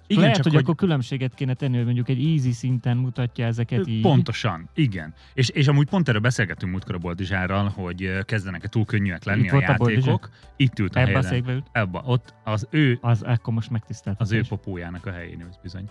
Igen, 0.09 0.21
Lehet, 0.21 0.35
csak 0.35 0.43
hogy, 0.45 0.53
hogy- 0.53 0.63
akkor 0.63 0.75
különbséget 0.75 1.33
kéne 1.33 1.53
tenni, 1.53 1.75
hogy 1.75 1.85
mondjuk 1.85 2.09
egy 2.09 2.25
easy 2.25 2.51
szinten 2.51 2.97
mutatja 2.97 3.45
ezeket 3.45 3.87
így. 3.87 4.01
Pontosan, 4.01 4.69
igen. 4.73 5.13
És, 5.33 5.49
és 5.49 5.67
amúgy 5.67 5.87
pont 5.89 6.07
erről 6.09 6.21
beszélgettünk 6.21 6.71
múltkor 6.71 6.95
a 6.95 6.97
Boldizsárral, 6.97 7.67
hogy 7.69 8.19
kezdenek-e 8.25 8.67
túl 8.67 8.85
könnyűek 8.85 9.23
lenni 9.23 9.41
Itt 9.43 9.47
a 9.49 9.51
volt 9.51 9.63
a 9.67 9.71
játékok. 9.71 10.29
Itt 10.55 10.79
ült 10.79 10.95
a 10.95 10.99
Ebbe 10.99 11.09
a 11.09 11.11
helyeden. 11.11 11.31
székbe 11.31 11.53
ült. 11.53 11.67
Ebba, 11.71 12.01
ott 12.05 12.33
az 12.43 12.67
ő, 12.69 12.97
Az 13.01 13.21
akkor 13.21 13.53
most 13.53 13.69
megtisztelt. 13.69 14.21
az 14.21 14.31
ő 14.31 14.41
popójának 14.49 15.05
a 15.05 15.11
helyén 15.11 15.41
ült 15.41 15.59
bizony. 15.61 15.89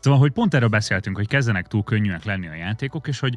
Szóval, 0.00 0.20
hogy 0.20 0.32
pont 0.32 0.54
erről 0.54 0.68
beszéltünk, 0.68 1.16
hogy 1.16 1.28
kezdenek 1.28 1.66
túl 1.66 1.82
könnyűek 1.82 2.24
lenni 2.24 2.46
a 2.48 2.54
játékok, 2.54 3.08
és 3.08 3.18
hogy 3.20 3.36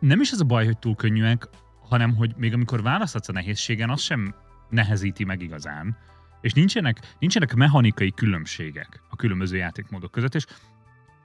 nem 0.00 0.20
is 0.20 0.32
az 0.32 0.40
a 0.40 0.44
baj, 0.44 0.64
hogy 0.64 0.78
túl 0.78 0.94
könnyűek, 0.94 1.48
hanem 1.88 2.14
hogy 2.14 2.34
még 2.36 2.52
amikor 2.54 2.82
választhatsz 2.82 3.28
a 3.28 3.32
nehézségen, 3.32 3.90
az 3.90 4.00
sem 4.00 4.34
nehezíti 4.70 5.24
meg 5.24 5.42
igazán. 5.42 5.96
És 6.40 6.52
nincsenek, 6.52 7.14
nincsenek 7.18 7.54
mechanikai 7.54 8.12
különbségek 8.12 9.02
a 9.10 9.16
különböző 9.16 9.56
játékmódok 9.56 10.10
között, 10.10 10.34
és 10.34 10.46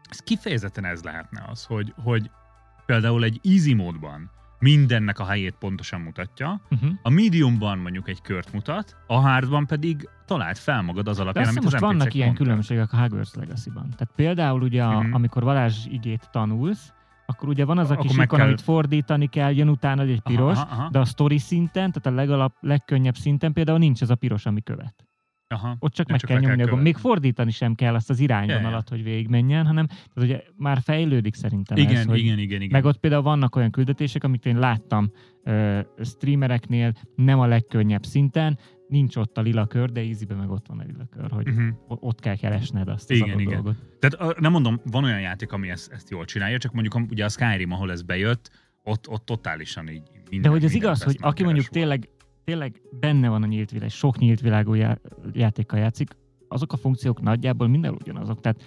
ez 0.10 0.20
kifejezetten 0.20 0.86
ez 0.86 1.04
lehetne 1.04 1.44
az, 1.50 1.64
hogy, 1.66 1.94
hogy 1.98 2.30
például 2.86 3.24
egy 3.24 3.40
easy 3.44 3.74
módban 3.74 4.32
mindennek 4.60 5.20
a 5.20 5.26
helyét 5.26 5.56
pontosan 5.60 6.02
mutatja, 6.02 6.62
Uh-huh. 6.70 6.92
a 7.02 7.10
mediumban 7.10 7.78
mondjuk 7.78 8.10
egy 8.10 8.22
kört 8.22 8.54
mutat, 8.54 8.98
a 9.08 9.16
hardban 9.20 9.66
pedig 9.68 10.10
talált 10.26 10.58
fel 10.58 10.82
magad 10.82 11.08
az 11.08 11.20
alapján, 11.20 11.46
azt 11.48 11.58
amit 11.58 11.64
hiszem, 11.70 11.78
az 11.78 11.84
most 11.84 11.98
vannak 12.00 12.14
ilyen 12.14 12.26
mondtak. 12.28 12.46
különbségek 12.48 12.94
a 12.94 12.98
Hogwarts 12.98 13.34
Legacy-ban. 13.34 13.90
Tehát 13.90 14.14
például 14.16 14.62
ugye, 14.62 14.86
Mhm. 14.86 15.14
amikor 15.14 15.44
varázs 15.44 15.86
igét 15.86 16.30
tanulsz, 16.32 16.94
akkor 17.32 17.50
ugye 17.50 17.66
van 17.66 17.78
az 17.78 17.90
a 17.92 17.96
kis 17.96 18.12
ikon, 18.12 18.26
kell- 18.28 18.48
amit 18.48 18.62
fordítani 18.62 19.28
kell, 19.28 19.52
jön 19.56 19.70
utána 19.70 20.02
egy 20.02 20.22
piros, 20.22 20.58
Aha, 20.58 20.68
aha, 20.76 20.90
de 20.90 21.00
a 21.00 21.06
story 21.06 21.38
szinten, 21.38 21.92
tehát 21.92 22.06
a 22.06 22.12
legalap, 22.22 22.54
legkönnyebb 22.60 23.16
szinten 23.16 23.54
például 23.54 23.78
nincs 23.78 24.02
ez 24.02 24.10
a 24.10 24.16
piros, 24.16 24.46
ami 24.46 24.62
követ. 24.62 25.06
aha. 25.48 25.76
Ott 25.80 25.94
csak 25.94 26.08
meg 26.10 26.20
csak 26.20 26.30
kell 26.30 26.40
nyomni 26.40 26.64
a 26.64 26.68
gomb. 26.68 26.82
Még 26.82 26.96
fordítani 26.98 27.52
sem 27.52 27.76
kell 27.76 27.94
azt 27.96 28.10
az 28.10 28.20
irányvonalat, 28.20 28.90
hogy 28.90 29.04
végigmenjen, 29.04 29.66
hanem 29.66 29.86
tehát 29.88 30.30
ugye 30.30 30.42
már 30.58 30.80
fejlődik 30.82 31.36
szerintem 31.36 31.78
Igen, 31.78 31.96
ez, 31.96 32.06
hogy 32.06 32.20
igen, 32.20 32.40
igen, 32.40 32.62
igen. 32.62 32.70
meg 32.72 32.86
ott 32.86 32.98
például 33.00 33.22
vannak 33.22 33.56
olyan 33.56 33.72
küldetések, 33.72 34.24
amit 34.24 34.46
én 34.46 34.60
láttam 34.60 35.12
ö, 35.44 35.80
streamereknél, 36.04 36.92
nem 37.16 37.40
a 37.40 37.46
legkönnyebb 37.46 38.04
szinten, 38.04 38.58
nincs 38.92 39.16
ott 39.16 39.38
a 39.38 39.42
lila 39.42 39.66
kör, 39.68 39.92
de 39.92 40.00
easyben 40.02 40.38
meg 40.38 40.50
ott 40.50 40.68
van 40.68 40.80
a 40.80 40.84
lila 40.84 41.06
kör, 41.10 41.32
hogy 41.32 41.48
Uh-huh. 41.48 41.68
ott 41.88 42.20
kell 42.20 42.36
keresned 42.36 42.88
azt 42.88 43.10
az 43.12 43.16
Igen, 43.16 43.30
adott 43.30 43.42
igen. 43.42 43.54
dolgot. 43.54 43.76
Tehát 44.00 44.40
nem 44.40 44.52
mondom, 44.52 44.80
van 44.86 45.04
olyan 45.04 45.20
játék, 45.22 45.52
ami 45.52 45.70
ezt, 45.70 45.92
ezt 45.92 46.10
jól 46.10 46.26
csinálja, 46.26 46.58
csak 46.58 46.74
mondjuk 46.74 47.12
ugye 47.12 47.26
a 47.26 47.30
Skyrim, 47.30 47.72
ahol 47.72 47.92
ez 47.92 48.02
bejött, 48.02 48.52
ott, 48.84 49.10
ott 49.10 49.26
totálisan 49.26 49.88
így 49.90 50.02
minden, 50.30 50.42
De 50.42 50.50
hogy 50.50 50.60
minden 50.62 50.78
igaz, 50.78 51.04
hogy 51.04 51.18
aki 51.20 51.44
mondjuk 51.44 51.66
tényleg, 51.68 52.10
tényleg 52.44 52.82
benne 53.00 53.30
van 53.30 53.44
a 53.44 53.46
nyílt 53.46 53.72
világ, 53.72 53.90
sok 53.90 54.18
nyílt 54.18 54.42
világú 54.42 54.74
já- 54.74 55.02
játékkal 55.34 55.80
játszik, 55.80 56.10
azok 56.48 56.74
a 56.74 56.78
funkciók 56.78 57.22
nagyjából 57.22 57.68
minden 57.68 57.94
ugyanazok. 57.94 58.42
Tehát 58.42 58.64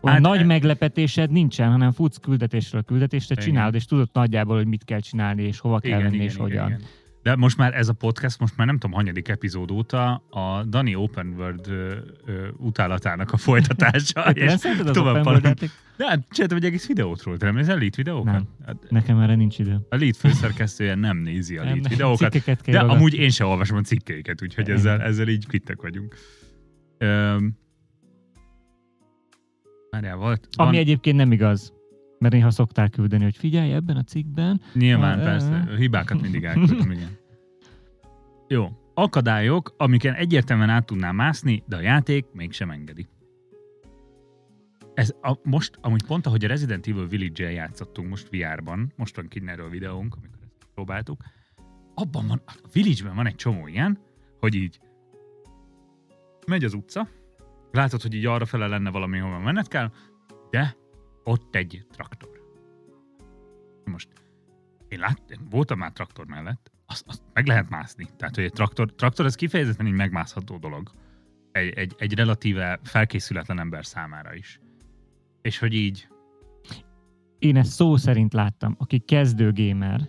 olyan 0.00 0.16
Hát, 0.16 0.26
nagy 0.26 0.40
e- 0.40 0.44
meglepetésed 0.44 1.30
nincsen, 1.30 1.70
hanem 1.70 1.92
futsz 1.92 2.16
küldetésről 2.16 2.82
küldetésre, 2.82 3.34
Igen. 3.34 3.46
csinálod, 3.46 3.74
és 3.74 3.84
tudod 3.84 4.08
nagyjából, 4.12 4.56
hogy 4.56 4.66
mit 4.66 4.84
kell 4.84 5.00
csinálni, 5.00 5.42
és 5.42 5.58
hova 5.58 5.78
kell 5.78 5.90
Igen, 5.90 6.02
menni, 6.02 6.14
igen, 6.14 6.26
és 6.26 6.34
igen, 6.34 6.46
hogyan. 6.46 6.66
igen. 6.66 6.80
De 7.26 7.36
most 7.36 7.56
már 7.56 7.74
ez 7.74 7.88
a 7.88 7.92
podcast, 7.92 8.38
most 8.40 8.56
már 8.56 8.66
nem 8.66 8.78
tudom, 8.78 8.96
hanyadik 8.96 9.28
epizód 9.28 9.70
óta 9.70 10.14
a 10.30 10.64
Dani 10.64 10.94
Open 10.94 11.26
World 11.36 11.68
ö, 11.68 11.96
ö, 12.26 12.48
utálatának 12.56 13.32
a 13.32 13.36
folytatása. 13.36 14.22
Nem 14.34 14.34
és 14.46 14.52
szereted 14.52 14.88
az 14.88 14.96
open 14.96 15.04
param- 15.12 15.26
world 15.26 15.44
játék? 15.44 15.70
De 15.96 16.06
hát 16.08 16.26
csináltam 16.30 16.58
egy 16.58 16.64
egész 16.64 16.86
videót 16.86 17.22
róla, 17.22 17.36
nem 17.40 17.54
nézel 17.54 17.78
lead 17.78 17.96
videókat? 17.96 18.32
Nem. 18.32 18.48
Hát, 18.66 18.76
Nekem 18.90 19.18
erre 19.18 19.34
nincs 19.34 19.58
idő. 19.58 19.86
a 19.88 19.96
lead 19.96 20.14
főszerkesztője 20.16 20.94
nem 20.94 21.16
nézi 21.16 21.56
a 21.56 21.58
Nem, 21.64 21.68
lead 21.68 21.80
nem, 21.82 21.90
videókat. 21.90 22.32
cikkeket 22.32 22.60
kell 22.62 22.74
De 22.74 22.80
írgatni. 22.80 22.96
amúgy 22.96 23.14
én 23.14 23.30
sem 23.30 23.46
olvasom 23.48 23.76
a 23.76 23.80
cikkeiket, 23.80 24.42
úgyhogy 24.42 24.64
Igen. 24.64 24.76
ezzel, 24.78 25.00
ezzel 25.00 25.28
így 25.28 25.46
kvittek 25.46 25.82
vagyunk. 25.82 26.14
Öm, 26.98 27.52
Várjál, 29.90 30.16
volt? 30.16 30.48
Ami 30.56 30.70
van, 30.70 30.78
egyébként 30.80 31.16
nem 31.16 31.32
igaz. 31.32 31.72
Mert 32.18 32.34
néha 32.34 32.50
szokták 32.50 32.90
küldeni, 32.90 33.24
hogy 33.24 33.36
figyelj, 33.36 33.72
ebben 33.72 33.96
a 33.96 34.02
cikkben 34.02 34.60
Nyilván, 34.72 35.18
persze. 35.18 35.68
hibákat 35.76 36.20
mindig 36.20 36.44
elküldöm, 36.44 36.90
igen. 36.90 37.18
Jó. 38.48 38.68
Akadályok, 38.94 39.74
amiken 39.76 40.14
egyértelműen 40.14 40.68
át 40.68 40.86
tudnám 40.86 41.14
mászni, 41.14 41.62
de 41.66 41.76
a 41.76 41.80
játék 41.80 42.26
mégsem 42.32 42.70
engedi. 42.70 43.06
Ez 44.94 45.14
a, 45.20 45.38
most, 45.42 45.78
amúgy 45.80 46.04
pont, 46.06 46.26
ahogy 46.26 46.44
a 46.44 46.48
Resident 46.48 46.86
Evil 46.86 47.06
Village-el 47.06 47.50
játszottunk 47.50 48.08
most 48.08 48.28
VR-ban, 48.30 48.92
most 48.96 49.16
van 49.16 49.28
kint 49.28 49.48
erről 49.48 49.66
a 49.66 49.70
videónk, 49.70 50.14
amikor 50.14 50.38
ezt 50.42 50.68
próbáltuk, 50.74 51.22
abban 51.94 52.26
van, 52.26 52.42
a 52.46 52.52
Village-ben 52.72 53.14
van 53.14 53.26
egy 53.26 53.34
csomó 53.34 53.66
ilyen, 53.66 53.98
hogy 54.40 54.54
így 54.54 54.80
megy 56.46 56.64
az 56.64 56.74
utca, 56.74 57.08
látod, 57.70 58.02
hogy 58.02 58.14
így 58.14 58.26
arra 58.26 58.44
fele 58.46 58.66
lenne 58.66 58.90
valami, 58.90 59.18
hova 59.18 59.38
menned 59.38 59.68
kell, 59.68 59.90
de 60.50 60.76
ott 61.26 61.54
egy 61.54 61.86
traktor. 61.90 62.40
Most 63.84 64.08
én 64.88 64.98
láttam, 64.98 65.48
voltam 65.50 65.78
már 65.78 65.92
traktor 65.92 66.26
mellett, 66.26 66.72
azt, 66.86 67.04
azt 67.06 67.22
meg 67.32 67.46
lehet 67.46 67.68
mászni. 67.68 68.08
Tehát, 68.16 68.34
hogy 68.34 68.44
egy 68.44 68.52
traktor, 68.52 68.94
traktor 68.94 69.26
ez 69.26 69.34
kifejezetten 69.34 69.86
egy 69.86 69.92
megmászható 69.92 70.56
dolog. 70.56 70.90
Egy, 71.52 71.72
egy, 71.72 71.94
egy 71.98 72.14
relatíve 72.14 72.80
felkészületlen 72.82 73.58
ember 73.58 73.86
számára 73.86 74.34
is. 74.34 74.60
És 75.42 75.58
hogy 75.58 75.74
így, 75.74 76.08
én 77.38 77.56
ezt 77.56 77.70
szó 77.70 77.96
szerint 77.96 78.32
láttam, 78.32 78.74
aki 78.78 78.98
kezdő 78.98 79.52
gamer, 79.52 80.08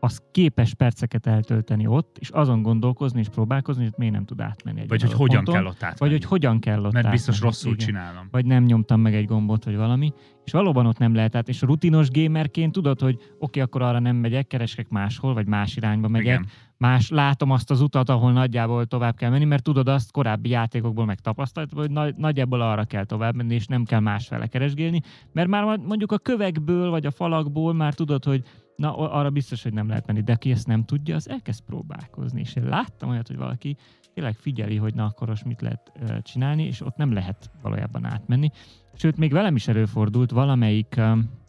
az 0.00 0.22
képes 0.30 0.74
perceket 0.74 1.26
eltölteni 1.26 1.86
ott, 1.86 2.16
és 2.18 2.28
azon 2.28 2.62
gondolkozni 2.62 3.20
és 3.20 3.28
próbálkozni, 3.28 3.82
hogy 3.82 3.92
miért 3.96 4.14
nem 4.14 4.24
tud 4.24 4.40
átmenni 4.40 4.80
egy 4.80 4.88
vagy 4.88 5.02
hogy 5.02 5.12
hogyan 5.12 5.44
ponton, 5.44 5.54
kell 5.54 5.64
ott 5.64 5.82
átmenni. 5.82 5.96
vagy 5.98 6.10
hogy 6.10 6.24
hogyan 6.24 6.60
kell 6.60 6.84
ott 6.84 6.92
Mert 6.92 7.10
biztos 7.10 7.34
átmenni. 7.34 7.52
rosszul 7.52 7.72
Igen. 7.72 7.86
csinálom. 7.86 8.28
vagy 8.30 8.46
nem 8.46 8.64
nyomtam 8.64 9.00
meg 9.00 9.14
egy 9.14 9.26
gombot, 9.26 9.64
vagy 9.64 9.76
valami, 9.76 10.12
és 10.44 10.52
valóban 10.52 10.86
ott 10.86 10.98
nem 10.98 11.14
lehet 11.14 11.34
át, 11.34 11.48
és 11.48 11.62
a 11.62 11.66
rutinos 11.66 12.10
gamerként 12.10 12.72
tudod, 12.72 13.00
hogy 13.00 13.14
oké, 13.14 13.32
okay, 13.38 13.62
akkor 13.62 13.82
arra 13.82 13.98
nem 13.98 14.16
megyek, 14.16 14.46
keresek 14.46 14.88
máshol, 14.88 15.34
vagy 15.34 15.46
más 15.46 15.76
irányba 15.76 16.08
megyek, 16.08 16.38
Igen. 16.38 16.46
más, 16.76 17.10
látom 17.10 17.50
azt 17.50 17.70
az 17.70 17.80
utat, 17.80 18.08
ahol 18.08 18.32
nagyjából 18.32 18.86
tovább 18.86 19.16
kell 19.16 19.30
menni, 19.30 19.44
mert 19.44 19.62
tudod 19.62 19.88
azt 19.88 20.12
korábbi 20.12 20.48
játékokból 20.48 21.04
megtapasztalt, 21.04 21.72
hogy 21.72 21.90
nagy, 21.90 22.14
nagyjából 22.16 22.60
arra 22.60 22.84
kell 22.84 23.04
tovább 23.04 23.34
menni, 23.34 23.54
és 23.54 23.66
nem 23.66 23.84
kell 23.84 24.00
másfele 24.00 24.46
keresgélni, 24.46 25.00
mert 25.32 25.48
már 25.48 25.78
mondjuk 25.78 26.12
a 26.12 26.18
kövekből, 26.18 26.90
vagy 26.90 27.06
a 27.06 27.10
falakból 27.10 27.74
már 27.74 27.94
tudod, 27.94 28.24
hogy 28.24 28.42
na, 28.76 28.96
arra 28.96 29.30
biztos, 29.30 29.62
hogy 29.62 29.72
nem 29.72 29.88
lehet 29.88 30.06
menni, 30.06 30.20
de 30.20 30.32
aki 30.32 30.50
ezt 30.50 30.66
nem 30.66 30.84
tudja, 30.84 31.14
az 31.14 31.28
elkezd 31.28 31.64
próbálkozni, 31.64 32.40
és 32.40 32.54
én 32.54 32.64
láttam 32.64 33.08
olyat, 33.08 33.26
hogy 33.26 33.36
valaki 33.36 33.76
tényleg 34.14 34.34
figyeli, 34.34 34.76
hogy 34.76 34.94
na 34.94 35.04
akkor 35.04 35.28
most 35.28 35.44
mit 35.44 35.60
lehet 35.60 35.92
csinálni, 36.22 36.62
és 36.62 36.80
ott 36.80 36.96
nem 36.96 37.12
lehet 37.12 37.50
valójában 37.62 38.04
átmenni. 38.04 38.50
Sőt, 38.94 39.16
még 39.16 39.32
velem 39.32 39.56
is 39.56 39.68
előfordult 39.68 40.30
valamelyik, 40.30 41.00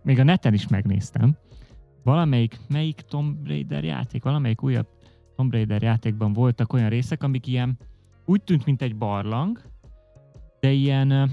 még 0.04 0.20
a 0.20 0.24
neten 0.24 0.54
is 0.54 0.68
megnéztem, 0.68 1.38
valamelyik, 2.04 2.60
melyik 2.68 3.02
Tomb 3.02 3.48
Raider 3.48 3.84
játék, 3.84 4.24
valamelyik 4.24 4.64
újabb 4.64 4.88
Tomb 5.36 5.52
Raider 5.52 5.82
játékban 5.82 6.34
voltak 6.34 6.74
olyan 6.74 6.90
részek, 6.90 7.24
amik 7.24 7.48
ilyen 7.48 7.78
úgy 8.26 8.42
tűnt, 8.44 8.66
mint 8.66 8.82
egy 8.82 8.96
barlang, 8.96 9.62
de 10.60 10.72
ilyen, 10.72 11.32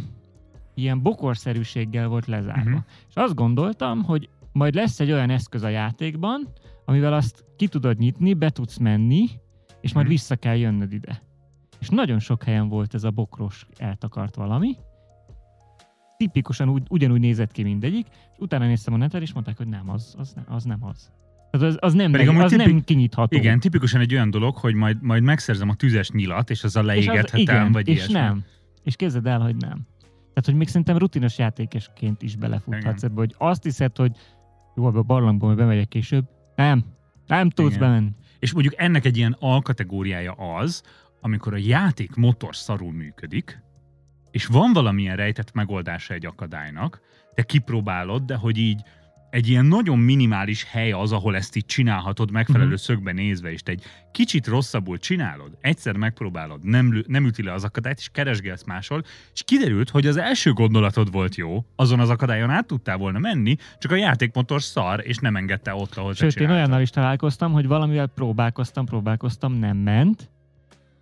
ilyen 0.75 1.03
bokorszerűséggel 1.03 2.09
volt 2.09 2.27
lezárva. 2.27 2.71
Uh-huh. 2.71 2.85
És 3.09 3.15
azt 3.15 3.35
gondoltam, 3.35 4.03
hogy 4.03 4.29
majd 4.54 4.75
lesz 4.75 5.00
egy 5.00 5.12
olyan 5.12 5.30
eszköz 5.30 5.62
a 5.62 5.68
játékban, 5.68 6.49
amivel 6.84 7.12
azt 7.12 7.44
ki 7.56 7.68
tudod 7.68 7.99
nyitni, 7.99 8.34
be 8.34 8.50
tudsz 8.50 8.76
menni, 8.76 9.25
és 9.80 9.92
majd 9.92 10.06
Mhm. 10.06 10.14
vissza 10.14 10.37
kell 10.37 10.56
jönnöd 10.56 10.92
ide. 10.92 11.23
És 11.80 11.88
nagyon 11.88 12.18
sok 12.18 12.42
helyen 12.42 12.68
volt 12.68 12.94
ez 12.94 13.04
a 13.04 13.11
bokros 13.11 13.66
eltakart 13.76 14.34
valami. 14.34 14.76
Tipikusan 16.16 16.68
úgy, 16.68 16.82
ugyanúgy 16.88 17.20
nézett 17.20 17.52
ki 17.52 17.62
mindegyik, 17.62 18.06
és 18.11 18.38
utána 18.38 18.66
néztem 18.66 18.94
a 18.94 18.96
neten, 18.96 19.20
és 19.23 19.32
mondták, 19.32 19.56
hogy 19.56 19.68
nem, 19.68 19.90
az, 19.90 20.14
az, 20.18 20.32
nem, 20.34 20.44
az 20.49 20.64
nem 20.64 20.84
az. 20.84 21.12
Az, 21.50 21.62
az, 21.62 21.76
az 21.80 21.92
nem, 21.92 22.12
Pedig 22.12 22.28
az 22.28 22.50
tipik- 22.50 22.66
nem 22.66 22.80
kinyitható. 22.84 23.37
Igen, 23.37 23.61
tipikusan 23.61 24.00
egy 24.00 24.14
olyan 24.14 24.30
dolog, 24.30 24.56
hogy 24.56 24.75
majd, 24.75 25.02
majd 25.02 25.23
megszerzem 25.23 25.68
a 25.68 25.75
tüzes 25.75 26.11
nyilat, 26.11 26.50
és 26.50 26.64
azzal 26.64 26.82
és 26.90 26.99
az, 26.99 27.04
leégethetem, 27.06 27.40
igen, 27.40 27.73
vagy 27.73 27.88
és 27.88 27.94
ilyesmi. 27.96 28.12
nem. 28.14 28.44
És 28.82 28.96
képzeld 28.96 29.26
el, 29.26 29.40
hogy 29.40 29.56
nem. 29.56 29.87
Tehát, 30.18 30.44
hogy 30.44 30.54
még 30.54 30.68
szerintem 30.68 30.96
rutinos 30.99 31.38
játékosként 31.38 32.23
is 32.23 32.37
belefuthatsz 32.37 32.99
Igen. 33.02 33.11
ebbe, 33.11 33.20
hogy 33.20 33.34
azt 33.38 33.62
hiszed, 33.62 33.96
hogy 33.96 34.16
jó, 34.76 34.85
a 34.85 35.02
barlangba 35.02 35.47
majd 35.47 35.59
bemegyek 35.59 35.88
később. 35.88 36.25
Nem. 36.57 36.85
Nem 37.26 37.50
tudsz 37.50 37.75
Igen. 37.75 37.81
bemenni. 37.81 38.11
És 38.38 38.52
mondjuk 38.52 38.75
ennek 38.76 39.04
egy 39.04 39.16
ilyen 39.16 39.37
alkategóriája 39.38 40.33
az, 40.33 40.83
amikor 41.21 41.54
a 41.54 41.57
játék 41.57 42.14
motor 42.14 42.57
szarul 42.57 42.93
működik, 42.93 43.62
és 44.31 44.47
van 44.47 44.73
valamilyen 44.73 45.16
rejtett 45.16 45.52
megoldása 45.52 46.14
egy 46.14 46.26
akadálynak, 46.26 47.00
te 47.35 47.43
kipróbálod, 47.43 48.23
de 48.23 48.35
hogy 48.35 48.59
így 48.59 48.83
egy 49.35 49.49
ilyen 49.49 49.67
nagyon 49.67 49.99
minimális 49.99 50.64
hely 50.64 50.93
az, 50.93 51.12
ahol 51.12 51.37
ezt 51.37 51.57
így 51.57 51.67
csinálhatod 51.67 52.31
megfelelő 52.31 52.64
uh-huh. 52.64 52.81
szögbe 52.81 53.12
nézve, 53.12 53.55
te 53.64 53.71
egy 53.71 53.83
kicsit 54.12 54.47
rosszabbul 54.47 54.99
csinálod, 54.99 55.57
egyszer 55.61 55.97
megpróbálod, 55.97 56.64
nem, 56.64 57.05
nem 57.07 57.26
üti 57.26 57.43
le 57.43 57.53
az 57.53 57.64
akadályt, 57.64 57.99
és 57.99 58.09
keresgélsz 58.12 58.64
máshol, 58.64 59.05
és 59.33 59.43
kiderült, 59.45 59.91
hogy 59.91 60.07
az 60.07 60.17
első 60.17 60.53
gondolatod 60.53 61.12
volt 61.12 61.35
jó, 61.35 61.64
azon 61.76 62.00
az 62.00 62.11
akadályon 62.11 62.50
át 62.50 62.67
tudtál 62.67 62.97
volna 62.97 63.19
menni, 63.19 63.57
csak 63.79 63.91
a 63.91 63.97
játékmotor 63.97 64.62
szar, 64.62 65.00
és 65.07 65.17
nem 65.17 65.37
engedte 65.37 65.75
ott, 65.75 65.95
ahol 65.95 66.14
Sőt, 66.14 66.41
én 66.41 66.50
olyannal 66.50 66.81
is 66.81 66.91
találkoztam, 66.91 67.53
hogy 67.53 67.67
valamivel 67.67 68.07
próbálkoztam, 68.07 68.85
próbálkoztam, 68.85 69.53
nem 69.53 69.76
ment, 69.76 70.31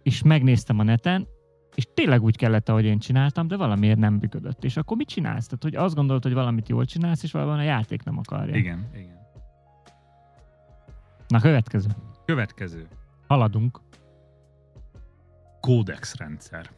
és 0.03 0.23
megnéztem 0.23 0.79
a 0.79 0.83
neten, 0.83 1.27
és 1.75 1.87
tényleg 1.95 2.23
úgy 2.23 2.37
kellett, 2.37 2.69
ahogy 2.69 2.85
én 2.85 2.99
csináltam, 2.99 3.49
de 3.49 3.57
valamiért 3.57 3.99
nem 3.99 4.15
működött. 4.15 4.65
És 4.65 4.77
akkor 4.77 4.97
mit 4.97 5.09
csinálsz? 5.09 5.47
Tehát, 5.47 5.63
hogy 5.63 5.75
azt 5.75 5.95
gondolod, 5.95 6.23
hogy 6.23 6.33
valamit 6.33 6.69
jól 6.69 6.85
csinálsz, 6.85 7.23
és 7.23 7.33
valóban 7.33 7.59
a 7.59 7.63
játék 7.63 8.03
nem 8.03 8.19
akarja. 8.19 8.55
Igen, 8.55 8.89
igen. 8.95 9.21
Na, 11.29 11.41
következő. 11.41 11.89
Következő. 12.25 12.87
Haladunk. 13.27 13.81
Kódex 15.61 16.17
rendszer. 16.17 16.71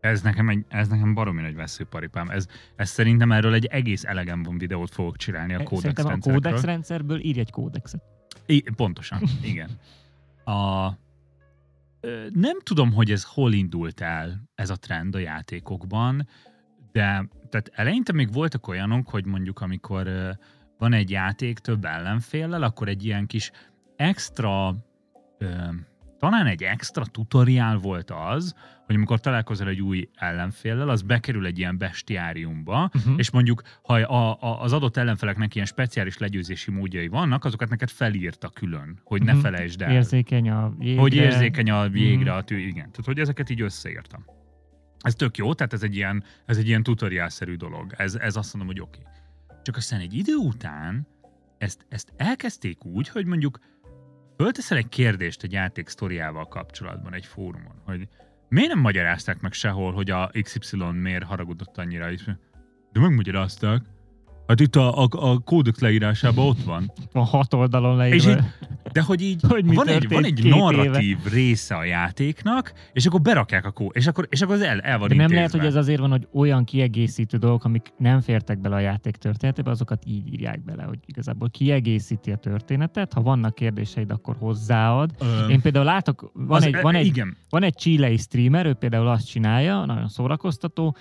Ez 0.00 0.22
nekem, 0.22 0.48
egy, 0.48 0.64
ez 0.68 0.88
nekem 0.88 1.14
baromi 1.14 1.42
nagy 1.42 1.54
veszőparipám. 1.54 2.30
Ez, 2.30 2.46
ez 2.76 2.88
szerintem 2.88 3.32
erről 3.32 3.54
egy 3.54 3.64
egész 3.64 4.04
elegemben 4.04 4.58
videót 4.58 4.90
fogok 4.90 5.16
csinálni 5.16 5.54
a 5.54 5.62
kódex 5.62 5.80
Szerintem 5.80 6.32
a 6.32 6.32
kódex 6.32 6.62
rendszerből 6.62 7.20
írj 7.20 7.40
egy 7.40 7.50
kódexet. 7.50 8.02
I, 8.46 8.64
pontosan, 8.76 9.22
igen. 9.42 9.70
A, 10.44 10.90
nem 12.32 12.60
tudom, 12.62 12.92
hogy 12.92 13.10
ez 13.10 13.24
hol 13.24 13.52
indult 13.52 14.00
el, 14.00 14.42
ez 14.54 14.70
a 14.70 14.76
trend 14.76 15.14
a 15.14 15.18
játékokban, 15.18 16.28
de 16.92 17.28
tehát 17.48 17.70
eleinte 17.72 18.12
még 18.12 18.32
voltak 18.32 18.68
olyanok, 18.68 19.08
hogy 19.08 19.24
mondjuk 19.24 19.60
amikor 19.60 20.08
van 20.78 20.92
egy 20.92 21.10
játék 21.10 21.58
több 21.58 21.84
ellenféllel, 21.84 22.62
akkor 22.62 22.88
egy 22.88 23.04
ilyen 23.04 23.26
kis 23.26 23.50
extra, 23.96 24.76
talán 26.18 26.46
egy 26.46 26.62
extra 26.62 27.04
tutoriál 27.06 27.76
volt 27.76 28.10
az, 28.10 28.54
hogy 28.86 28.94
amikor 28.94 29.20
találkozol 29.20 29.68
egy 29.68 29.80
új 29.80 30.08
ellenféllel, 30.14 30.88
az 30.88 31.02
bekerül 31.02 31.46
egy 31.46 31.58
ilyen 31.58 31.78
bestiáriumba, 31.78 32.90
Uh-huh. 32.94 33.14
és 33.16 33.30
mondjuk, 33.30 33.62
ha 33.82 33.94
a, 33.94 34.38
a, 34.40 34.62
az 34.62 34.72
adott 34.72 34.96
ellenfeleknek 34.96 35.54
ilyen 35.54 35.66
speciális 35.66 36.18
legyőzési 36.18 36.70
módjai 36.70 37.08
vannak, 37.08 37.44
azokat 37.44 37.68
neked 37.68 37.90
felírta 37.90 38.48
külön, 38.48 39.00
hogy 39.04 39.22
ne 39.22 39.32
Mhm. 39.32 39.40
felejtsd 39.40 39.82
el. 39.82 39.90
Érzékeny 39.92 40.50
a 40.50 40.74
jégre. 40.78 41.00
Hogy 41.00 41.14
érzékeny 41.14 41.70
a 41.70 41.84
jégre 41.92 42.30
Mhm. 42.30 42.38
a 42.38 42.42
tű, 42.42 42.56
igen. 42.58 42.74
Tehát, 42.90 43.04
hogy 43.04 43.18
ezeket 43.18 43.50
így 43.50 43.60
összeírtam. 43.60 44.24
Ez 45.00 45.14
tök 45.14 45.36
jó, 45.36 45.54
tehát 45.54 45.72
ez 45.72 45.82
egy 45.82 45.96
ilyen, 45.96 46.24
ez 46.46 46.56
egy 46.58 46.66
ilyen 46.68 46.82
tutoriálszerű 46.82 47.54
dolog. 47.54 47.94
Ez, 47.96 48.14
ez 48.14 48.36
azt 48.36 48.54
mondom, 48.54 48.74
hogy 48.74 48.82
oké. 48.82 48.98
Okay. 49.00 49.12
Csak 49.62 49.76
aztán 49.76 50.00
egy 50.00 50.14
idő 50.14 50.34
után 50.34 51.06
ezt, 51.58 51.86
ezt 51.88 52.12
elkezdték 52.16 52.84
úgy, 52.84 53.08
hogy 53.08 53.26
mondjuk 53.26 53.58
fölteszel 54.36 54.78
egy 54.78 54.88
kérdést 54.88 55.42
egy 55.42 55.52
játék 55.52 55.88
sztoriával 55.88 56.48
kapcsolatban 56.48 57.14
egy 57.14 57.26
fórumon, 57.26 57.82
hogy 57.84 58.08
miért 58.48 58.68
nem 58.68 58.80
magyarázták 58.80 59.40
meg 59.40 59.52
sehol, 59.52 59.92
hogy 59.92 60.10
a 60.10 60.30
XY 60.42 60.76
miért 60.92 61.24
haragudott 61.24 61.78
annyira, 61.78 62.10
és 62.10 62.24
de 62.92 63.00
megmagyarázták. 63.00 63.82
Hát 64.46 64.60
itt 64.60 64.76
a, 64.76 65.02
a, 65.02 65.08
a 65.10 65.38
kódex 65.38 65.78
leírásában 65.80 66.46
ott 66.46 66.62
van. 66.62 66.92
Van 67.12 67.24
hat 67.24 67.54
oldalon 67.54 68.00
És 68.06 68.24
leírva. 68.24 68.42
így, 68.42 68.48
de 68.92 69.02
hogy 69.02 69.22
így 69.22 69.40
Hogy 69.48 69.74
van, 69.74 69.88
egy, 69.88 70.08
van 70.08 70.24
egy 70.24 70.44
narratív 70.44 71.18
része 71.32 71.74
a 71.74 71.84
játéknak, 71.84 72.72
és 72.92 73.06
akkor 73.06 73.20
berakják 73.20 73.64
a 73.66 73.70
kó, 73.70 73.88
és 73.92 74.06
akkor, 74.06 74.26
és 74.30 74.40
akkor 74.42 74.54
az 74.54 74.60
el, 74.60 74.80
el 74.80 74.98
van 74.98 75.08
De 75.08 75.14
nem 75.14 75.22
intézve. 75.24 75.34
lehet, 75.34 75.50
hogy 75.50 75.64
ez 75.66 75.74
azért 75.74 76.00
van, 76.00 76.10
hogy 76.10 76.28
olyan 76.32 76.64
kiegészítő 76.64 77.36
dolgok, 77.36 77.64
amik 77.64 77.92
nem 77.98 78.20
fértek 78.20 78.60
bele 78.60 78.74
a 78.74 78.78
játék 78.80 79.16
történetébe, 79.16 79.70
azokat 79.70 80.02
így 80.06 80.32
írják 80.32 80.64
bele, 80.64 80.82
hogy 80.82 80.98
igazából 81.06 81.50
kiegészíti 81.50 82.30
a 82.30 82.36
történetet. 82.36 83.12
Ha 83.12 83.20
vannak 83.22 83.54
kérdéseid, 83.54 84.10
akkor 84.10 84.36
hozzáad. 84.38 85.10
Ö, 85.18 85.48
Én 85.48 85.60
például 85.60 85.84
látok, 85.84 86.30
van, 86.34 86.56
az- 86.56 86.64
egy, 86.64 86.80
van, 86.82 86.94
egy, 86.94 87.06
Igen, 87.06 87.36
van 87.50 87.62
egy 87.62 87.74
chilei 87.74 88.16
streamer, 88.16 88.66
ő 88.66 88.72
például 88.72 89.08
azt 89.08 89.26
csinálja, 89.26 89.84
nagyon 89.84 90.08
szórakoztató, 90.08 90.96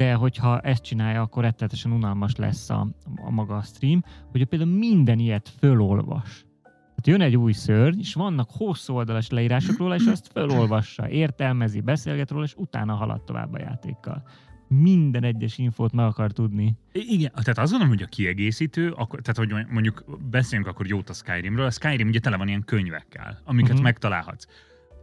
de 0.00 0.14
hogyha 0.14 0.60
ezt 0.60 0.82
csinálja, 0.82 1.20
akkor 1.20 1.42
rettenetesen 1.42 1.92
unalmas 1.92 2.36
lesz 2.36 2.70
a, 2.70 2.88
a 3.16 3.30
maga 3.30 3.56
a 3.56 3.62
stream, 3.62 4.04
hogy 4.30 4.40
ő 4.40 4.44
például 4.44 4.70
minden 4.70 5.18
ilyet 5.18 5.48
fölolvas. 5.58 6.44
Tehát 6.62 7.06
jön 7.06 7.20
egy 7.20 7.36
új 7.36 7.52
szörny, 7.52 7.98
és 7.98 8.14
vannak 8.14 8.48
hosszú 8.52 8.94
oldalas 8.94 9.28
leírások 9.28 9.78
róla, 9.78 9.94
és 9.94 10.06
azt 10.06 10.30
fölolvassa, 10.32 11.08
értelmezi, 11.08 11.80
beszélget 11.80 12.30
róla, 12.30 12.44
és 12.44 12.54
utána 12.56 12.94
halad 12.94 13.24
tovább 13.24 13.52
a 13.52 13.58
játékkal. 13.58 14.22
Minden 14.68 15.24
egyes 15.24 15.58
infót 15.58 15.92
meg 15.92 16.06
akar 16.06 16.32
tudni. 16.32 16.76
igen, 16.92 17.30
tehát 17.30 17.58
azt 17.58 17.70
gondolom, 17.70 17.94
hogy 17.94 18.02
a 18.02 18.08
kiegészítő, 18.08 18.90
akkor, 18.90 19.20
tehát 19.20 19.52
hogy 19.52 19.66
mondjuk 19.72 20.04
beszéljünk 20.30 20.70
akkor 20.70 20.86
jót 20.86 21.08
a 21.08 21.12
Skyrimről, 21.12 21.66
a 21.66 21.70
Skyrim 21.70 22.08
ugye 22.08 22.20
tele 22.20 22.36
van 22.36 22.48
ilyen 22.48 22.64
könyvekkel, 22.64 23.40
amiket 23.44 23.70
uh-huh. 23.70 23.84
megtalálhatsz. 23.84 24.46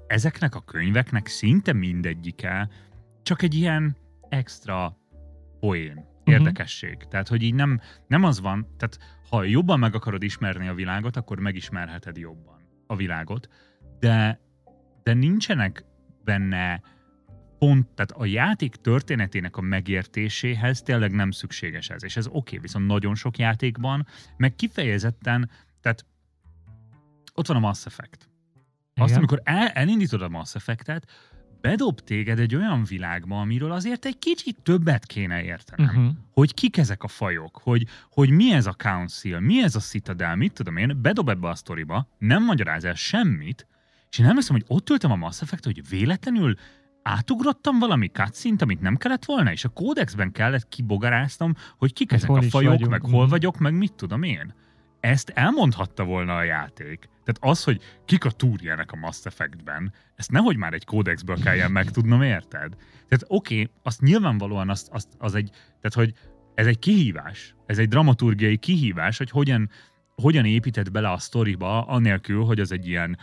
Ezeknek 0.07 0.55
a 0.55 0.61
könyveknek 0.61 1.27
szinte 1.27 1.73
mindegyike 1.73 2.69
csak 3.23 3.41
egy 3.41 3.53
ilyen 3.53 3.95
extra 4.29 4.97
poén, 5.59 6.05
érdekesség. 6.23 6.97
Tehát, 7.09 7.27
hogy 7.27 7.41
így 7.41 7.53
nem, 7.53 7.79
nem 8.07 8.23
az 8.23 8.39
van, 8.39 8.67
tehát 8.77 8.99
ha 9.29 9.43
jobban 9.43 9.79
meg 9.79 9.95
akarod 9.95 10.23
ismerni 10.23 10.67
a 10.67 10.73
világot, 10.73 11.15
akkor 11.15 11.39
megismerheted 11.39 12.17
jobban 12.17 12.61
a 12.87 12.95
világot, 12.95 13.47
de, 13.99 14.39
de 15.03 15.13
nincsenek 15.13 15.85
benne 16.23 16.81
pont, 17.57 17.87
tehát 17.87 18.11
a 18.11 18.25
játék 18.25 18.75
történetének 18.75 19.57
a 19.57 19.61
megértéséhez 19.61 20.81
tényleg 20.81 21.11
nem 21.11 21.31
szükséges 21.31 21.89
ez, 21.89 22.03
és 22.03 22.17
ez 22.17 22.27
oké, 22.27 22.35
okay, 22.37 22.59
viszont 22.59 22.87
nagyon 22.87 23.15
sok 23.15 23.37
játékban, 23.37 24.05
meg 24.37 24.55
kifejezetten, 24.55 25.49
tehát 25.81 26.05
ott 27.33 27.47
van 27.47 27.57
a 27.57 27.59
Mass 27.59 27.85
Effect. 27.85 28.29
Azt, 28.93 29.09
Igen. 29.09 29.17
amikor 29.17 29.41
el, 29.43 29.67
elindítod 29.67 30.21
a 30.21 30.29
Mass 30.29 30.55
Effect-et, 30.55 31.11
bedob 31.61 31.99
téged 31.99 32.39
egy 32.39 32.55
olyan 32.55 32.83
világba, 32.83 33.39
amiről 33.39 33.71
azért 33.71 34.05
egy 34.05 34.19
kicsit 34.19 34.57
többet 34.63 35.05
kéne 35.05 35.43
értenem. 35.43 35.95
Uh-huh. 35.95 36.13
Hogy 36.31 36.53
kik 36.53 36.77
ezek 36.77 37.03
a 37.03 37.07
fajok, 37.07 37.59
hogy, 37.63 37.87
hogy 38.11 38.29
mi 38.29 38.53
ez 38.53 38.65
a 38.65 38.73
Council, 38.73 39.39
mi 39.39 39.63
ez 39.63 39.75
a 39.75 39.79
Citadel, 39.79 40.35
mit 40.35 40.53
tudom 40.53 40.77
én, 40.77 40.99
bedob 41.01 41.29
ebbe 41.29 41.47
a 41.47 41.55
sztoriba, 41.55 42.07
nem 42.17 42.43
magyaráz 42.43 42.83
el 42.83 42.95
semmit, 42.95 43.67
és 44.09 44.19
én 44.19 44.25
emlékszem, 44.25 44.55
hogy 44.55 44.65
ott 44.67 44.89
ültem 44.89 45.11
a 45.11 45.15
Mass 45.15 45.41
effect 45.41 45.63
hogy 45.63 45.89
véletlenül 45.89 46.55
átugrottam 47.01 47.79
valami 47.79 48.07
cutscene 48.07 48.55
amit 48.59 48.81
nem 48.81 48.95
kellett 48.95 49.25
volna, 49.25 49.51
és 49.51 49.65
a 49.65 49.69
kódexben 49.69 50.31
kellett 50.31 50.69
kibogaráztam, 50.69 51.53
hogy 51.77 51.93
kik 51.93 52.09
Hogy 52.09 52.17
ezek 52.17 52.29
a 52.29 52.41
fajok, 52.41 52.71
vagyunk. 52.71 52.91
meg 52.91 53.01
hol 53.01 53.27
vagyok, 53.27 53.57
meg 53.57 53.73
mit 53.73 53.93
tudom 53.93 54.23
én. 54.23 54.53
Ezt 54.99 55.29
elmondhatta 55.29 56.03
volna 56.03 56.35
a 56.35 56.43
játék. 56.43 57.09
Tehát 57.27 57.57
az, 57.57 57.63
hogy 57.63 57.81
kik 58.05 58.25
a 58.25 58.31
túrjának 58.31 58.91
a 58.91 58.95
Mass 58.95 59.25
Effectben, 59.25 59.93
ezt 60.15 60.31
nehogy 60.31 60.57
már 60.57 60.73
egy 60.73 60.85
kódexből 60.85 61.39
kelljen 61.39 61.71
megtudnom, 61.71 62.21
érted? 62.21 62.75
Tehát 63.07 63.25
oké, 63.27 63.61
okay, 63.61 63.71
azt 63.83 64.01
nyilvánvalóan 64.01 64.69
azt, 64.69 64.89
azt, 64.91 65.07
az 65.17 65.35
egy, 65.35 65.49
tehát 65.49 65.93
hogy 65.93 66.13
ez 66.55 66.65
egy 66.65 66.79
kihívás, 66.79 67.55
ez 67.65 67.77
egy 67.77 67.87
dramaturgiai 67.87 68.57
kihívás, 68.57 69.17
hogy 69.17 69.29
hogyan, 69.29 69.69
hogyan 70.15 70.45
építed 70.45 70.91
bele 70.91 71.11
a 71.11 71.17
sztoriba, 71.17 71.85
anélkül, 71.85 72.43
hogy 72.43 72.59
az 72.59 72.71
egy 72.71 72.87
ilyen 72.87 73.17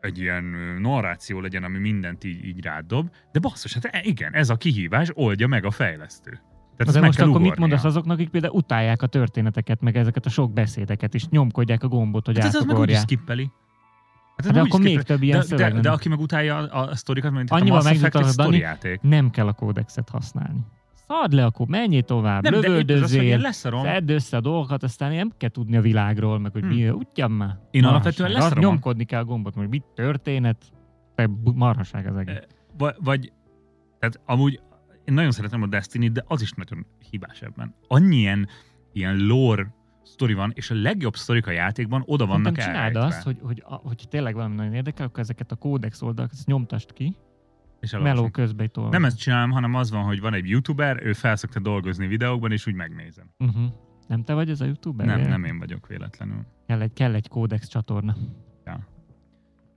egy 0.00 0.18
ilyen 0.18 0.44
narráció 0.80 1.40
legyen, 1.40 1.64
ami 1.64 1.78
mindent 1.78 2.24
így, 2.24 2.44
így 2.44 2.64
rád 2.64 2.86
dob, 2.86 3.10
de 3.32 3.38
basszus, 3.38 3.74
hát 3.74 3.84
e- 3.84 4.02
igen, 4.04 4.34
ez 4.34 4.50
a 4.50 4.56
kihívás 4.56 5.08
oldja 5.14 5.46
meg 5.46 5.64
a 5.64 5.70
fejlesztő. 5.70 6.40
Tehát 6.84 7.00
De 7.00 7.06
most 7.06 7.20
akkor 7.20 7.40
mit 7.40 7.56
mondasz 7.56 7.84
azoknak, 7.84 8.16
akik 8.18 8.28
például 8.28 8.54
utálják 8.54 9.02
a 9.02 9.06
történeteket, 9.06 9.80
meg 9.80 9.96
ezeket 9.96 10.26
a 10.26 10.28
sok 10.28 10.52
beszédeket, 10.52 11.14
és 11.14 11.28
nyomkodják 11.28 11.82
a 11.82 11.88
gombot, 11.88 12.26
hogy 12.26 12.38
Hát 12.38 12.46
ez 12.46 12.54
az 12.54 12.64
meg 12.64 12.78
úgy 12.78 12.90
is 12.90 12.96
átugorják? 12.96 13.00
skippeli. 13.02 13.50
Hát, 14.36 14.38
ez 14.38 14.44
Hát 14.44 14.54
de 14.54 14.60
akkor 14.60 14.80
még 14.80 15.02
több 15.02 15.22
ilyen 15.22 15.38
de, 15.38 15.44
szöveg 15.44 15.66
de, 15.66 15.72
nem. 15.72 15.82
de, 15.82 15.90
aki 15.90 16.08
meg 16.08 16.20
utálja 16.20 16.56
a, 16.56 16.88
a 16.88 16.94
sztorikat, 16.96 17.32
mint 17.32 17.50
Annyival 17.50 17.82
játék. 18.50 19.00
Nem 19.00 19.30
kell 19.30 19.46
a 19.46 19.52
kódexet 19.52 20.08
használni. 20.08 20.60
Szard 21.06 21.32
le 21.32 21.44
akkor, 21.44 21.66
menjél 21.66 22.02
tovább, 22.02 22.42
Nem, 22.42 22.52
de 22.52 22.58
lövöldözzél, 22.58 23.52
szedd 23.52 24.10
össze 24.10 24.36
a 24.36 24.40
dolgokat, 24.40 24.82
aztán 24.82 25.14
nem 25.14 25.32
kell 25.36 25.48
tudni 25.48 25.76
a 25.76 25.80
világról, 25.80 26.38
meg 26.38 26.52
hogy 26.52 26.62
Hmm. 26.62 26.70
mi, 26.74 26.88
ugyan 26.88 27.30
már. 27.30 27.58
Én 27.70 27.84
alapvetően 27.84 28.30
leszarom 28.30 28.64
Nyomkodni 28.64 29.04
kell 29.04 29.20
a 29.20 29.24
gombot, 29.24 29.54
hogy 29.54 29.68
mit 29.68 29.84
történet, 29.94 30.64
te 31.14 31.28
marhaság 31.54 32.06
az 32.06 32.16
egész. 32.16 32.46
Vagy, 32.78 32.94
vagy 32.98 33.32
tehát 33.98 34.20
amúgy 34.26 34.60
én 35.04 35.14
nagyon 35.14 35.30
szeretem 35.30 35.62
a 35.62 35.66
destiny 35.66 36.12
de 36.12 36.24
az 36.26 36.42
is 36.42 36.52
nagyon 36.52 36.86
hibás 37.10 37.42
ebben. 37.42 37.74
Annyi 37.88 38.16
ilyen, 38.16 38.48
ilyen 38.92 39.16
lore 39.16 39.74
sztori 40.02 40.34
van, 40.34 40.52
és 40.54 40.70
a 40.70 40.74
legjobb 40.74 41.16
sztorik 41.16 41.46
a 41.46 41.50
játékban 41.50 42.02
oda 42.06 42.26
vannak 42.26 42.56
Szerintem 42.60 42.90
csináld 42.90 42.96
azt, 42.96 43.22
hogy, 43.22 43.38
hogy, 43.42 43.62
hogy 43.64 44.04
tényleg 44.08 44.34
valami 44.34 44.54
nagyon 44.54 44.74
érdekel, 44.74 45.06
akkor 45.06 45.20
ezeket 45.20 45.52
a 45.52 45.56
kódex 45.56 46.02
oldalakat 46.02 46.38
nyomtast 46.44 46.92
ki, 46.92 47.16
és 47.80 47.92
meló 47.92 48.04
elolvasom. 48.04 48.30
közben 48.30 48.66
itt 48.66 48.76
olvasd. 48.76 48.94
Nem 48.94 49.04
ezt 49.04 49.18
csinálom, 49.18 49.50
hanem 49.50 49.74
az 49.74 49.90
van, 49.90 50.04
hogy 50.04 50.20
van 50.20 50.34
egy 50.34 50.48
youtuber, 50.48 51.06
ő 51.06 51.12
felszokta 51.12 51.60
dolgozni 51.60 52.06
videókban, 52.06 52.52
és 52.52 52.66
úgy 52.66 52.74
megnézem. 52.74 53.30
Uh-huh. 53.38 53.72
Nem 54.08 54.22
te 54.22 54.34
vagy 54.34 54.50
ez 54.50 54.60
a 54.60 54.64
youtuber? 54.64 55.06
Nem, 55.06 55.20
nem 55.20 55.44
én 55.44 55.58
vagyok 55.58 55.86
véletlenül. 55.86 56.46
Kell 56.66 56.80
egy, 56.80 56.92
kell 56.92 57.14
egy 57.14 57.28
kódex 57.28 57.68
csatorna. 57.68 58.16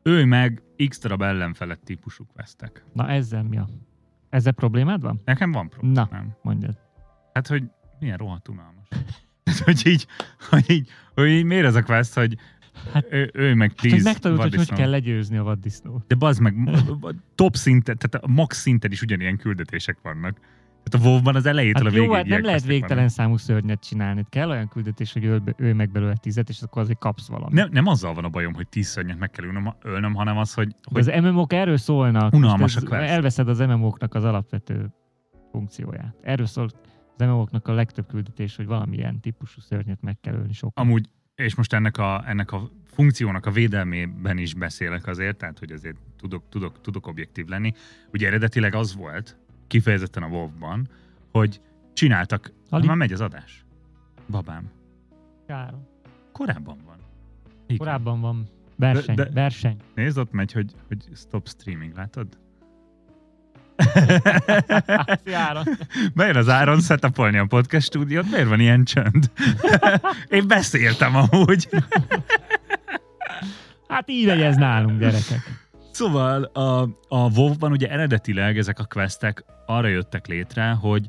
Ő 0.05 0.25
meg 0.25 0.63
x 0.87 0.99
darab 0.99 1.21
ellenfelett 1.21 1.83
típusú 1.83 2.25
vesztek. 2.33 2.85
Na 2.93 3.09
ezzel 3.09 3.43
mi 3.43 3.57
a... 3.57 3.67
Ezzel 4.33 4.53
problémád 4.53 5.01
van? 5.01 5.21
Nekem 5.25 5.51
van 5.51 5.69
problémám. 5.69 6.07
Na. 6.11 6.37
Mondjad. 6.41 6.77
Hát, 7.33 7.47
hogy 7.47 7.63
milyen 7.99 8.17
rohadt 8.17 8.47
unalmas. 8.47 8.87
hogy 9.65 9.87
így, 9.87 10.07
hogy 10.49 10.71
így, 10.71 10.89
hogy 11.13 11.27
így 11.27 11.43
miért 11.43 11.65
ez 11.65 11.75
a 11.75 11.83
quest, 11.83 12.13
hogy 12.13 12.37
Hát- 12.93 13.07
ő, 13.09 13.31
ő 13.33 13.53
meg 13.53 13.69
Hát, 13.69 13.79
hogy 13.79 13.91
tíz 13.91 14.03
megtanult, 14.03 14.41
hogy 14.41 14.55
hogy 14.55 14.73
kell 14.73 14.89
legyőzni 14.89 15.37
a 15.37 15.43
vaddisznót. 15.43 16.07
De 16.07 16.15
bazd 16.15 16.41
meg, 16.41 16.55
top 17.35 17.55
szinten, 17.55 17.97
tehát 17.97 18.25
a 18.25 18.31
max 18.31 18.57
szinten 18.57 18.91
is 18.91 19.01
ugyanilyen 19.01 19.37
küldetések 19.37 19.97
vannak. 20.01 20.39
Tehát 20.83 21.07
a 21.07 21.09
WoW-ban 21.09 21.35
az 21.35 21.45
elejétől 21.45 21.83
Hát 21.83 21.93
a 21.93 21.95
jó, 21.95 22.01
végéig 22.01 22.17
hát 22.17 22.25
nem 22.25 22.43
lehet 22.43 22.65
végtelen 22.65 23.09
számú 23.09 23.37
szörnyet 23.37 23.83
csinálni. 23.83 24.19
Itt 24.19 24.29
Kell 24.29 24.49
olyan 24.49 24.67
küldetés, 24.67 25.13
hogy 25.13 25.41
be- 25.41 25.55
ölj 25.57 25.73
meg 25.73 25.91
belőle 25.91 26.15
tizet, 26.15 26.49
és 26.49 26.61
akkor 26.61 26.81
azért 26.81 26.99
kapsz 26.99 27.27
valamit. 27.27 27.53
Nem, 27.53 27.69
nem 27.71 27.87
azzal 27.87 28.13
van 28.13 28.23
a 28.23 28.29
bajom, 28.29 28.53
hogy 28.53 28.67
tíz 28.67 28.87
szörnyet 28.87 29.19
meg 29.19 29.29
kell 29.29 29.45
ölnöm, 29.45 29.73
ölnöm 29.81 30.13
hanem 30.13 30.37
az, 30.37 30.53
hogy, 30.53 30.67
De 30.67 30.75
hogy 30.83 31.07
az 31.07 31.21
MMO-k 31.23 31.53
erről 31.53 31.77
szólnak. 31.77 32.33
Unalmas 32.33 32.75
a 32.75 32.81
quest. 32.81 33.09
Elveszed 33.09 33.47
az 33.47 33.59
MMO-knak 33.59 34.13
az 34.13 34.23
alapvető 34.23 34.93
funkcióját. 35.51 36.15
Erről 36.21 36.45
szól 36.45 36.65
az 36.65 37.25
MMO-knak 37.25 37.67
a 37.67 37.73
legtöbb 37.73 38.07
küldetés, 38.07 38.55
hogy 38.55 38.65
valamilyen 38.65 39.19
típusú 39.19 39.61
szörnyet 39.61 40.01
meg 40.01 40.17
kell 40.21 40.33
ölni 40.33 40.53
sok. 40.53 40.79
amúgy, 40.79 41.09
és 41.35 41.55
most 41.55 41.73
ennek 41.73 41.97
a, 41.97 42.23
ennek 42.27 42.51
a 42.51 42.69
funkciónak 42.85 43.45
a 43.45 43.51
védelmében 43.51 44.37
is 44.37 44.53
beszélek 44.53 45.07
azért, 45.07 45.37
tehát 45.37 45.59
hogy 45.59 45.71
azért 45.71 45.97
tudok, 46.17 46.43
tudok, 46.49 46.81
tudok 46.81 47.07
objektív 47.07 47.47
lenni. 47.47 47.73
Ugye 48.11 48.27
eredetileg 48.27 48.75
az 48.75 48.95
volt, 48.95 49.37
kifejezetten 49.67 50.23
a 50.23 50.27
WoW-ban, 50.27 50.87
hogy 51.31 51.61
csináltak, 51.93 52.51
Ali? 52.69 52.87
már 52.87 52.95
megy 52.95 53.13
az 53.13 53.21
adás. 53.21 53.65
Babám. 54.29 54.71
Károm. 55.47 55.87
Korábban 56.31 56.77
van. 56.85 56.97
Igen. 57.65 57.77
Korábban 57.77 58.21
van 58.21 58.47
verseny. 58.75 59.15
De- 59.15 59.23
de- 59.23 59.29
verseny. 59.33 59.77
Nézd, 59.95 60.17
ott 60.17 60.31
megy, 60.31 60.51
hogy, 60.51 60.71
hogy 60.87 61.03
stop 61.15 61.47
streaming, 61.47 61.95
látod? 61.95 62.27
Bejön 66.15 66.35
az 66.35 66.49
Áron 66.49 66.79
setupolni 66.81 67.37
a 67.37 67.45
podcast 67.45 67.85
stúdiót, 67.85 68.31
miért 68.31 68.47
van 68.47 68.59
ilyen 68.59 68.83
csönd? 68.83 69.31
Én 70.29 70.47
beszéltem 70.47 71.15
amúgy. 71.15 71.67
Hát 73.87 74.09
így 74.09 74.25
megy 74.25 74.41
ez 74.41 74.55
nálunk, 74.55 74.99
gyerekek. 74.99 75.61
Szóval 75.91 76.43
a, 76.43 76.81
a 77.07 77.31
WoW-ban 77.35 77.71
ugye 77.71 77.89
eredetileg 77.89 78.57
ezek 78.57 78.79
a 78.79 78.85
questek 78.85 79.43
arra 79.65 79.87
jöttek 79.87 80.27
létre, 80.27 80.71
hogy 80.71 81.07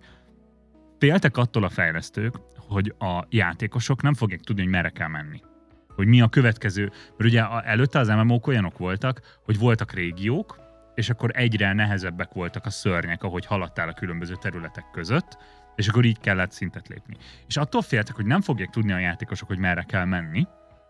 féltek 0.99 1.37
attól 1.37 1.65
a 1.65 1.69
fejlesztők, 1.69 2.35
hogy 2.57 2.95
a 2.99 3.25
játékosok 3.29 4.03
nem 4.03 4.15
fogják 4.15 4.41
tudni, 4.41 4.63
hogy 4.63 4.71
merre 4.71 4.89
kell 4.91 5.09
menni. 5.09 5.41
Hogy 5.89 6.07
mi 6.07 6.21
a 6.21 6.29
következő. 6.29 6.83
Mert 7.17 7.31
ugye 7.31 7.43
előtte 7.47 7.99
az 7.99 8.09
MMO-k 8.09 8.47
olyanok 8.47 8.79
voltak, 8.79 9.41
hogy 9.45 9.59
voltak 9.59 9.93
régiók, 9.93 10.59
és 10.95 11.11
akkor 11.11 11.31
egyre 11.33 11.73
nehezebbek 11.73 12.33
voltak 12.33 12.67
a 12.67 12.71
szörnyek, 12.71 13.23
ahogy 13.23 13.47
haladtál 13.47 13.89
a 13.89 13.93
különböző 13.93 14.35
területek 14.35 14.91
között, 14.93 15.39
és 15.77 15.89
akkor 15.89 16.05
így 16.05 16.19
kellett 16.19 16.51
szintet 16.51 16.89
lépni. 16.89 17.17
És 17.47 17.57
attól 17.57 17.83
féltek, 17.83 18.15
hogy 18.15 18.27
nem 18.27 18.41
fogják 18.41 18.71
tudni 18.71 18.93
a 18.93 18.99
játékosok, 18.99 19.49
hogy 19.49 19.59
merre 19.59 19.83
kell 19.83 20.05
menni, 20.05 20.47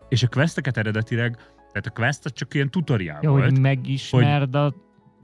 és 0.09 0.23
a 0.23 0.27
questeket 0.27 0.77
eredetileg, 0.77 1.35
tehát 1.35 1.85
a 1.85 1.89
quest 1.89 2.23
csak 2.23 2.53
ilyen 2.53 2.69
tutoriál 2.69 3.21
volt 3.21 3.43
hogy 3.43 3.59
megismerd 3.59 4.55
a 4.55 4.73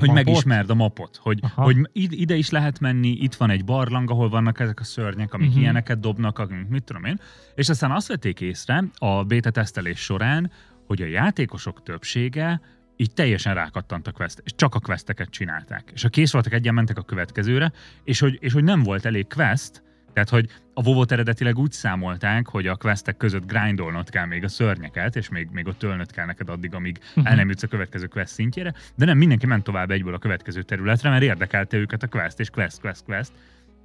hogy 0.02 0.10
mapot. 0.10 0.26
megismerd 0.26 0.70
a 0.70 0.74
mapot, 0.74 1.20
hogy, 1.22 1.40
Aha. 1.42 1.64
hogy 1.64 1.78
id- 1.92 2.14
ide 2.14 2.36
is 2.36 2.50
lehet 2.50 2.80
menni, 2.80 3.08
itt 3.08 3.36
van 3.36 3.50
egy 3.50 3.66
barlang, 3.66 4.10
ahol 4.10 4.30
vannak 4.30 4.60
ezek 4.60 4.80
a 4.80 4.84
szörnyek, 4.84 5.34
amik 5.34 5.48
uh-huh. 5.48 5.62
ilyeneket 5.62 6.00
dobnak, 6.00 6.40
amik 6.40 6.68
mit 6.68 6.84
tudom 6.84 7.04
én, 7.04 7.20
és 7.56 7.70
aztán 7.70 7.92
azt 7.92 8.08
vették 8.08 8.42
észre 8.42 8.84
a 8.98 9.24
beta 9.24 9.50
tesztelés 9.50 10.00
során, 10.00 10.52
hogy 10.88 11.02
a 11.02 11.06
játékosok 11.06 11.84
többsége 11.84 12.62
így 12.96 13.14
teljesen 13.14 13.54
rákattant 13.54 14.08
a 14.08 14.12
quest, 14.12 14.42
és 14.44 14.56
csak 14.56 14.76
a 14.76 14.80
questeket 14.80 15.30
csinálták. 15.30 15.92
És 15.94 16.02
ha 16.02 16.10
kész 16.10 16.32
voltak 16.32 16.54
egyen, 16.54 16.74
mentek 16.74 16.98
a 16.98 17.02
következőre, 17.02 17.72
és 18.04 18.20
hogy, 18.20 18.38
és 18.42 18.54
hogy 18.54 18.64
nem 18.64 18.84
volt 18.84 19.06
elég 19.06 19.28
quest, 19.28 19.84
tehát, 20.14 20.30
hogy 20.30 20.50
a 20.86 20.90
wow 20.90 21.04
eredetileg 21.08 21.58
úgy 21.58 21.72
számolták, 21.72 22.48
hogy 22.48 22.68
a 22.68 22.76
questek 22.76 23.18
között 23.18 23.46
grindolnod 23.48 24.10
kell 24.10 24.26
még 24.26 24.44
a 24.44 24.48
szörnyeket, 24.48 25.16
és 25.16 25.30
még, 25.30 25.50
még 25.52 25.68
ott 25.68 25.84
ölnöd 25.84 26.12
kell 26.12 26.26
neked 26.26 26.50
addig, 26.50 26.74
amíg 26.74 27.00
Mhm. 27.16 27.28
el 27.28 27.36
nem 27.36 27.50
jutsz 27.50 27.64
a 27.64 27.68
következő 27.68 28.06
quest 28.06 28.34
szintjére, 28.34 28.74
de 28.96 29.06
nem 29.06 29.18
mindenki 29.18 29.46
ment 29.46 29.64
tovább 29.64 29.92
egyből 29.92 30.14
a 30.14 30.18
következő 30.18 30.62
területre, 30.62 31.10
mert 31.10 31.24
érdekelte 31.24 31.78
őket 31.78 32.04
a 32.04 32.08
quest, 32.08 32.40
és 32.40 32.50
quest, 32.50 32.80
quest, 32.80 33.04
quest, 33.04 33.32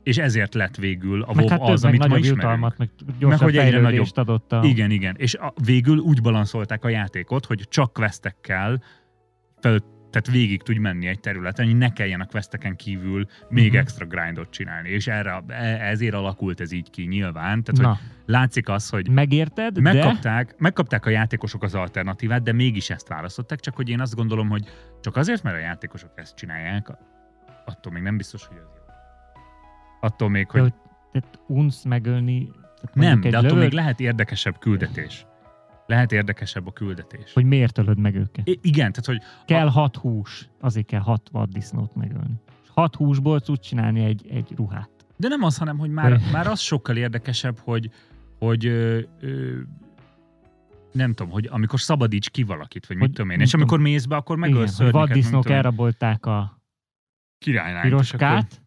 és 0.02 0.18
ezért 0.18 0.54
lett 0.54 0.76
végül 0.76 1.22
a 1.22 1.34
meg 1.34 1.44
WoW 1.44 1.48
hát 1.48 1.60
az, 1.60 1.82
meg 1.82 1.90
amit 1.90 2.00
ma 2.00 2.06
nagyobb 2.06 2.24
ismerünk. 2.24 2.42
jutalmat, 2.42 2.78
meg 2.78 2.88
gyorsabb 3.18 3.40
hogy 3.42 3.56
egyre 3.56 3.80
fejlődést 3.80 4.18
adott 4.18 4.52
a... 4.52 4.64
Igen, 4.64 4.90
igen. 4.90 5.14
És 5.18 5.34
a, 5.34 5.52
végül 5.64 5.98
úgy 5.98 6.22
balanszolták 6.22 6.84
a 6.84 6.88
játékot, 6.88 7.46
hogy 7.46 7.64
csak 7.68 7.92
questekkel 7.92 8.82
fel, 9.60 9.78
tehát 10.22 10.40
végig 10.40 10.62
tudj 10.62 10.78
menni 10.78 11.06
egy 11.06 11.20
területen, 11.20 11.66
hogy 11.66 11.76
ne 11.76 11.92
kelljen 11.92 12.20
a 12.20 12.26
questeken 12.26 12.76
kívül 12.76 13.26
még 13.48 13.68
Mhm. 13.70 13.76
extra 13.80 14.06
grindot 14.06 14.50
csinálni. 14.50 14.88
És 14.88 15.06
erre, 15.06 15.42
e- 15.48 15.88
ezért 15.88 16.14
alakult 16.14 16.60
ez 16.60 16.72
így 16.72 16.90
ki 16.90 17.02
nyilván. 17.06 17.62
Tehát, 17.62 17.80
Na, 17.80 17.88
hogy 17.88 17.98
látszik 18.26 18.68
az, 18.68 18.88
hogy 18.88 19.10
megérted, 19.10 19.72
de... 19.74 19.80
megkapták, 19.80 20.54
megkapták 20.58 21.06
a 21.06 21.10
játékosok 21.10 21.62
az 21.62 21.74
alternatívát, 21.74 22.42
de 22.42 22.52
mégis 22.52 22.90
ezt 22.90 23.08
választották, 23.08 23.60
csak 23.60 23.76
hogy 23.76 23.88
én 23.88 24.00
azt 24.00 24.14
gondolom, 24.14 24.48
hogy 24.48 24.64
csak 25.00 25.16
azért, 25.16 25.42
mert 25.42 25.56
a 25.56 25.60
játékosok 25.60 26.10
ezt 26.14 26.36
csinálják, 26.36 26.88
attól 27.64 27.92
még 27.92 28.02
nem 28.02 28.16
biztos, 28.16 28.46
hogy 28.46 28.56
ez 28.56 28.62
jó. 28.62 28.92
Attól 30.00 30.28
még, 30.30 30.50
hogy 30.50 30.60
hogy 30.60 30.72
tehát 31.12 31.38
unsz 31.46 31.84
megölni... 31.84 32.50
Tehát 32.50 32.94
nem, 32.94 33.20
de 33.20 33.28
attól 33.28 33.42
még 33.42 33.52
lövöld, 33.52 33.72
lehet 33.72 34.00
érdekesebb 34.00 34.58
küldetés. 34.58 35.26
Lehet 35.86 36.12
érdekesebb 36.12 36.66
a 36.66 36.72
küldetés. 36.72 37.32
Hogy 37.32 37.44
miért 37.44 37.78
ölöd 37.78 37.98
meg 37.98 38.14
őket. 38.14 38.48
I- 38.48 38.58
igen, 38.62 38.92
tehát 38.92 39.04
hogy 39.06 39.18
Kell 39.46 39.68
hat 39.68 39.96
hús, 39.96 40.48
azért 40.60 40.86
kell 40.86 41.00
hat 41.00 41.28
vaddisznót 41.32 41.94
megölni. 41.94 42.34
Hat 42.74 42.94
húsból 42.94 43.40
tudsz 43.40 43.66
csinálni 43.66 44.04
egy, 44.04 44.26
egy 44.30 44.52
ruhát. 44.56 44.90
De 45.16 45.28
nem 45.28 45.42
az, 45.42 45.58
hanem 45.58 45.78
hogy 45.78 45.90
már, 45.90 46.20
már 46.32 46.46
az 46.46 46.60
sokkal 46.60 46.96
érdekesebb, 46.96 47.58
hogy, 47.58 47.90
hogy 48.38 48.66
ö, 48.66 49.00
ö, 49.20 49.58
nem 50.92 51.12
tudom, 51.12 51.32
hogy 51.32 51.48
amikor 51.50 51.80
szabadíts 51.80 52.30
ki 52.30 52.42
valakit, 52.42 52.86
vagy 52.86 52.96
mit 52.96 53.06
Hogy 53.06 53.14
tudom 53.14 53.30
én, 53.30 53.36
mit 53.36 53.46
és 53.46 53.52
tudom- 53.52 53.66
amikor 53.68 53.86
mész 53.86 54.04
be, 54.04 54.16
akkor 54.16 54.36
Igen, 54.36 54.50
megölsz 54.50 54.78
mit 54.78 54.90
vaddisznók 54.90 55.48
elrabolták 55.50 56.26
a 56.26 56.60
akkor, 57.38 57.80
piroskát, 57.82 58.62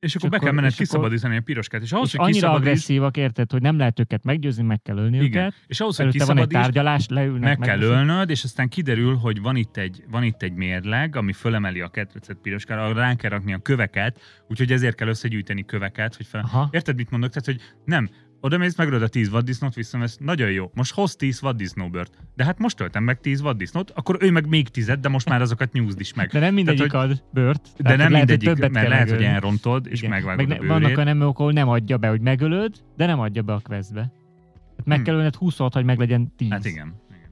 és 0.00 0.14
akkor 0.14 0.32
és 0.32 0.38
be 0.38 0.44
kell 0.44 0.52
menned 0.52 0.74
kiszabadítani 0.74 1.36
a 1.36 1.40
piroskát, 1.40 1.82
és 1.82 1.92
ahhoz, 1.92 2.06
és 2.08 2.14
hogy 2.14 2.28
annyira 2.30 2.52
agresszívak, 2.52 3.16
érted, 3.16 3.50
hogy 3.50 3.62
nem 3.62 3.78
lehet 3.78 4.00
őket 4.00 4.24
meggyőzni, 4.24 4.62
meg 4.62 4.82
kell 4.82 4.96
ölni 4.96 5.16
igen, 5.16 5.44
őket. 5.44 5.58
és 5.66 5.80
ahhoz, 5.80 5.96
hogy 5.96 6.24
van 6.24 6.38
egy 6.38 6.46
tárgyalás, 6.46 7.06
leülnek. 7.08 7.58
meg 7.58 7.68
kell 7.68 7.78
megbeszél- 7.78 8.08
ölnöd, 8.08 8.30
és 8.30 8.44
aztán 8.44 8.68
kiderül, 8.68 9.16
hogy 9.16 9.40
van 9.40 9.56
itt 9.56 9.76
egy, 9.76 10.04
van 10.10 10.22
itt 10.22 10.42
egy 10.42 10.52
mérleg, 10.52 11.16
ami 11.16 11.32
fölemeli 11.32 11.80
a 11.80 11.88
ketrecet 11.88 12.38
piroskára, 12.42 12.84
arra 12.84 12.94
rá 12.94 13.14
kell 13.14 13.30
rakni 13.30 13.52
a 13.52 13.58
köveket, 13.58 14.20
úgyhogy 14.48 14.72
ezért 14.72 14.96
kell 14.96 15.08
összegyűjteni 15.08 15.64
köveket, 15.64 16.16
hogy 16.16 16.26
fel... 16.26 16.40
Aha. 16.40 16.68
Érted, 16.70 16.96
mit 16.96 17.10
mondok? 17.10 17.30
Tehát, 17.30 17.46
hogy 17.46 17.74
nem, 17.84 18.08
oda 18.40 18.58
mész, 18.58 18.76
megölöd 18.76 19.02
a 19.02 19.08
10 19.08 19.28
vaddisznót, 19.30 19.74
visszavesz, 19.74 20.16
nagyon 20.16 20.50
jó, 20.50 20.70
most 20.74 20.94
hoz 20.94 21.16
10 21.16 21.40
vaddisznóbört. 21.40 22.16
De 22.36 22.44
hát 22.44 22.58
most 22.58 22.76
töltem 22.76 23.02
meg 23.04 23.20
10 23.20 23.40
vaddisznót, 23.40 23.90
akkor 23.90 24.16
ő 24.20 24.30
meg 24.30 24.48
még 24.48 24.68
10 24.68 24.92
de 25.00 25.08
most 25.08 25.28
már 25.28 25.40
azokat 25.40 25.72
nyúzd 25.72 26.00
is 26.00 26.14
meg. 26.14 26.28
De 26.28 26.38
nem 26.40 26.54
mindegyik 26.54 26.90
Tehát, 26.90 27.10
ad 27.10 27.22
bört. 27.32 27.68
De 27.76 27.82
Tehát, 27.82 27.96
nem 27.98 28.06
hogy 28.06 28.12
lehet, 28.12 28.28
hogy 28.28 28.38
mindegyik, 28.38 28.48
többet 28.48 28.70
mert 28.72 28.88
lehet, 28.88 29.04
hogy 29.08 29.12
megölni. 29.18 29.34
elrontod, 29.34 29.86
és 29.86 29.98
Igen. 29.98 30.10
megvágod 30.10 30.46
Meg 30.48 30.58
a 30.58 30.62
ne, 30.62 30.66
vannak 30.68 30.80
bőrét. 30.82 30.96
olyan 31.06 31.16
MMO-k, 31.16 31.38
ahol 31.38 31.52
nem 31.52 31.68
adja 31.68 31.96
be, 31.98 32.08
hogy 32.08 32.20
megölöd, 32.20 32.74
de 32.96 33.06
nem 33.06 33.20
adja 33.20 33.42
be 33.42 33.52
a 33.52 33.60
questbe. 33.64 34.00
Tehát 34.00 34.84
meg 34.84 34.98
Hm. 34.98 35.04
kell 35.04 35.14
ölned 35.14 35.34
20 35.34 35.56
hogy 35.56 35.84
meg 35.84 35.98
legyen 35.98 36.32
10. 36.36 36.50
Hát 36.50 36.64
igen. 36.64 36.94
igen. 37.10 37.30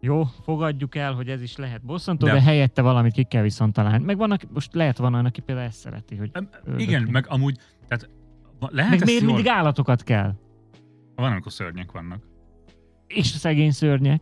Jó, 0.00 0.24
fogadjuk 0.44 0.94
el, 0.94 1.12
hogy 1.12 1.28
ez 1.28 1.42
is 1.42 1.56
lehet 1.56 1.84
bosszantó, 1.84 2.26
De- 2.26 2.32
de, 2.32 2.40
helyette 2.42 2.82
valamit 2.82 3.12
ki 3.12 3.24
kell 3.24 3.42
viszont 3.42 3.72
találni. 3.72 4.04
Meg 4.04 4.16
vannak, 4.16 4.40
most 4.52 4.74
lehet 4.74 4.96
van 4.98 5.12
olyan, 5.12 5.24
aki 5.26 5.40
például 5.40 5.66
ezt 5.66 5.78
szereti, 5.78 6.16
hogy 6.16 6.30
öldökni. 6.34 6.82
Igen, 6.82 7.02
meg 7.10 7.24
amúgy, 7.28 7.58
tehát 7.88 8.08
lehet 8.70 8.90
meg 8.90 9.04
miért 9.04 9.22
jól... 9.22 9.32
mindig 9.32 9.50
állatokat 9.52 10.02
kell? 10.02 10.34
Van, 11.14 11.30
amikor 11.32 11.52
szörnyek 11.52 11.92
vannak. 11.92 12.22
És 13.06 13.34
a 13.34 13.36
szegény 13.36 13.70
szörnyek, 13.70 14.20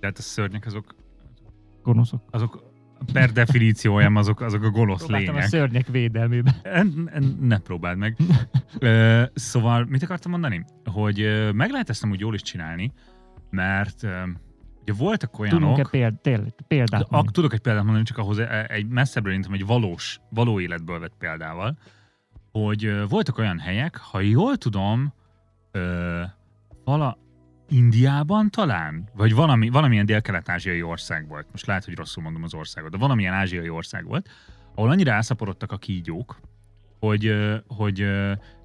Tehát 0.00 0.18
a 0.18 0.22
szörnyek 0.22 0.66
azok, 0.66 0.94
gonoszok. 1.82 2.22
azok 2.30 2.62
per 3.12 3.30
definíciójám 3.32 4.16
azok, 4.16 4.40
azok 4.40 4.62
a 4.62 4.70
gonosz 4.70 4.98
Próbáltam 4.98 5.28
a 5.28 5.36
lények. 5.36 5.48
szörnyek 5.50 5.86
védelmében. 5.86 6.54
En- 6.62 7.10
en- 7.12 7.38
Ne 7.40 7.58
próbáld 7.58 7.98
meg. 7.98 8.16
Ö, 8.78 9.22
szóval 9.34 9.84
mit 9.84 10.02
akartam 10.02 10.30
mondani? 10.30 10.64
Hogy 10.84 11.20
ö, 11.20 11.52
meg 11.52 11.70
lehet 11.70 11.88
ezt 11.88 12.02
amúgy 12.04 12.20
jól 12.20 12.34
is 12.34 12.42
csinálni, 12.42 12.92
mert 13.50 14.02
ö, 14.02 14.22
ugye 14.82 14.92
voltak 14.92 15.38
olyanok, 15.38 15.60
Tudunk-e 15.60 15.88
péld, 15.90 16.54
példát 16.68 17.06
ak, 17.10 17.30
tudok 17.30 17.52
egy 17.52 17.60
példát 17.60 17.82
mondani, 17.82 18.04
csak 18.04 18.18
ahhoz 18.18 18.38
e- 18.38 18.66
egy 18.68 18.86
messzebbről 18.88 19.34
intem 19.34 19.52
egy 19.52 19.66
valós, 19.66 20.20
való 20.30 20.60
életből 20.60 20.98
vett 20.98 21.14
példával, 21.18 21.78
hogy 22.60 23.08
voltak 23.08 23.38
olyan 23.38 23.58
helyek, 23.58 23.96
ha 23.96 24.20
jól 24.20 24.56
tudom, 24.56 25.12
ö, 25.70 26.22
vala 26.84 27.18
Indiában 27.68 28.50
talán, 28.50 29.08
vagy 29.14 29.34
valami, 29.34 29.68
valamilyen 29.68 30.06
dél-kelet-ázsiai 30.06 30.82
ország 30.82 31.28
volt. 31.28 31.46
Most 31.50 31.66
lehet, 31.66 31.84
hogy 31.84 31.94
rosszul 31.94 32.22
mondom 32.22 32.42
az 32.42 32.54
országot, 32.54 32.90
de 32.90 32.96
valamilyen 32.96 33.32
ázsiai 33.32 33.68
ország 33.68 34.04
volt, 34.04 34.28
ahol 34.74 34.90
annyira 34.90 35.12
elszaporodtak 35.12 35.72
a 35.72 35.76
kígyók, 35.76 36.40
hogy, 36.98 37.34
hogy 37.66 38.00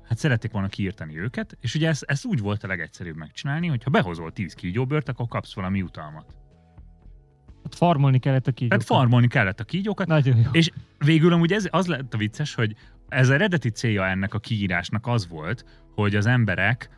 hát 0.07 0.17
szerették 0.17 0.51
volna 0.51 0.67
kiírtani 0.67 1.19
őket, 1.19 1.57
és 1.61 1.75
ugye 1.75 1.87
ez, 1.87 1.99
ez 2.05 2.25
úgy 2.25 2.39
volt 2.39 2.63
a 2.63 2.67
legegyszerűbb 2.67 3.15
megcsinálni, 3.15 3.67
hogy 3.67 3.83
ha 3.83 3.89
behozol 3.89 4.31
10 4.31 4.53
kígyóbört, 4.53 5.09
akkor 5.09 5.27
kapsz 5.27 5.53
valami 5.53 5.77
jutalmat. 5.77 6.35
Ott 7.65 7.75
farmolni 7.75 8.19
kellett 8.19 8.47
a 8.47 8.51
kígyókat. 8.51 8.79
Tehát 8.79 8.99
farmolni 8.99 9.27
kellett 9.27 9.59
a 9.59 9.63
kígyókat, 9.63 10.07
Nagyon 10.07 10.37
jó. 10.37 10.49
és 10.51 10.71
végül 10.97 11.33
amúgy 11.33 11.51
ez, 11.53 11.67
az 11.69 11.87
lett 11.87 12.13
a 12.13 12.17
vicces, 12.17 12.53
hogy 12.53 12.75
ez 13.11 13.29
eredeti 13.29 13.69
célja 13.69 14.07
ennek 14.07 14.33
a 14.33 14.39
kiírásnak 14.39 15.07
az 15.07 15.27
volt, 15.27 15.65
hogy 15.95 16.15
az 16.15 16.25
emberek 16.25 16.89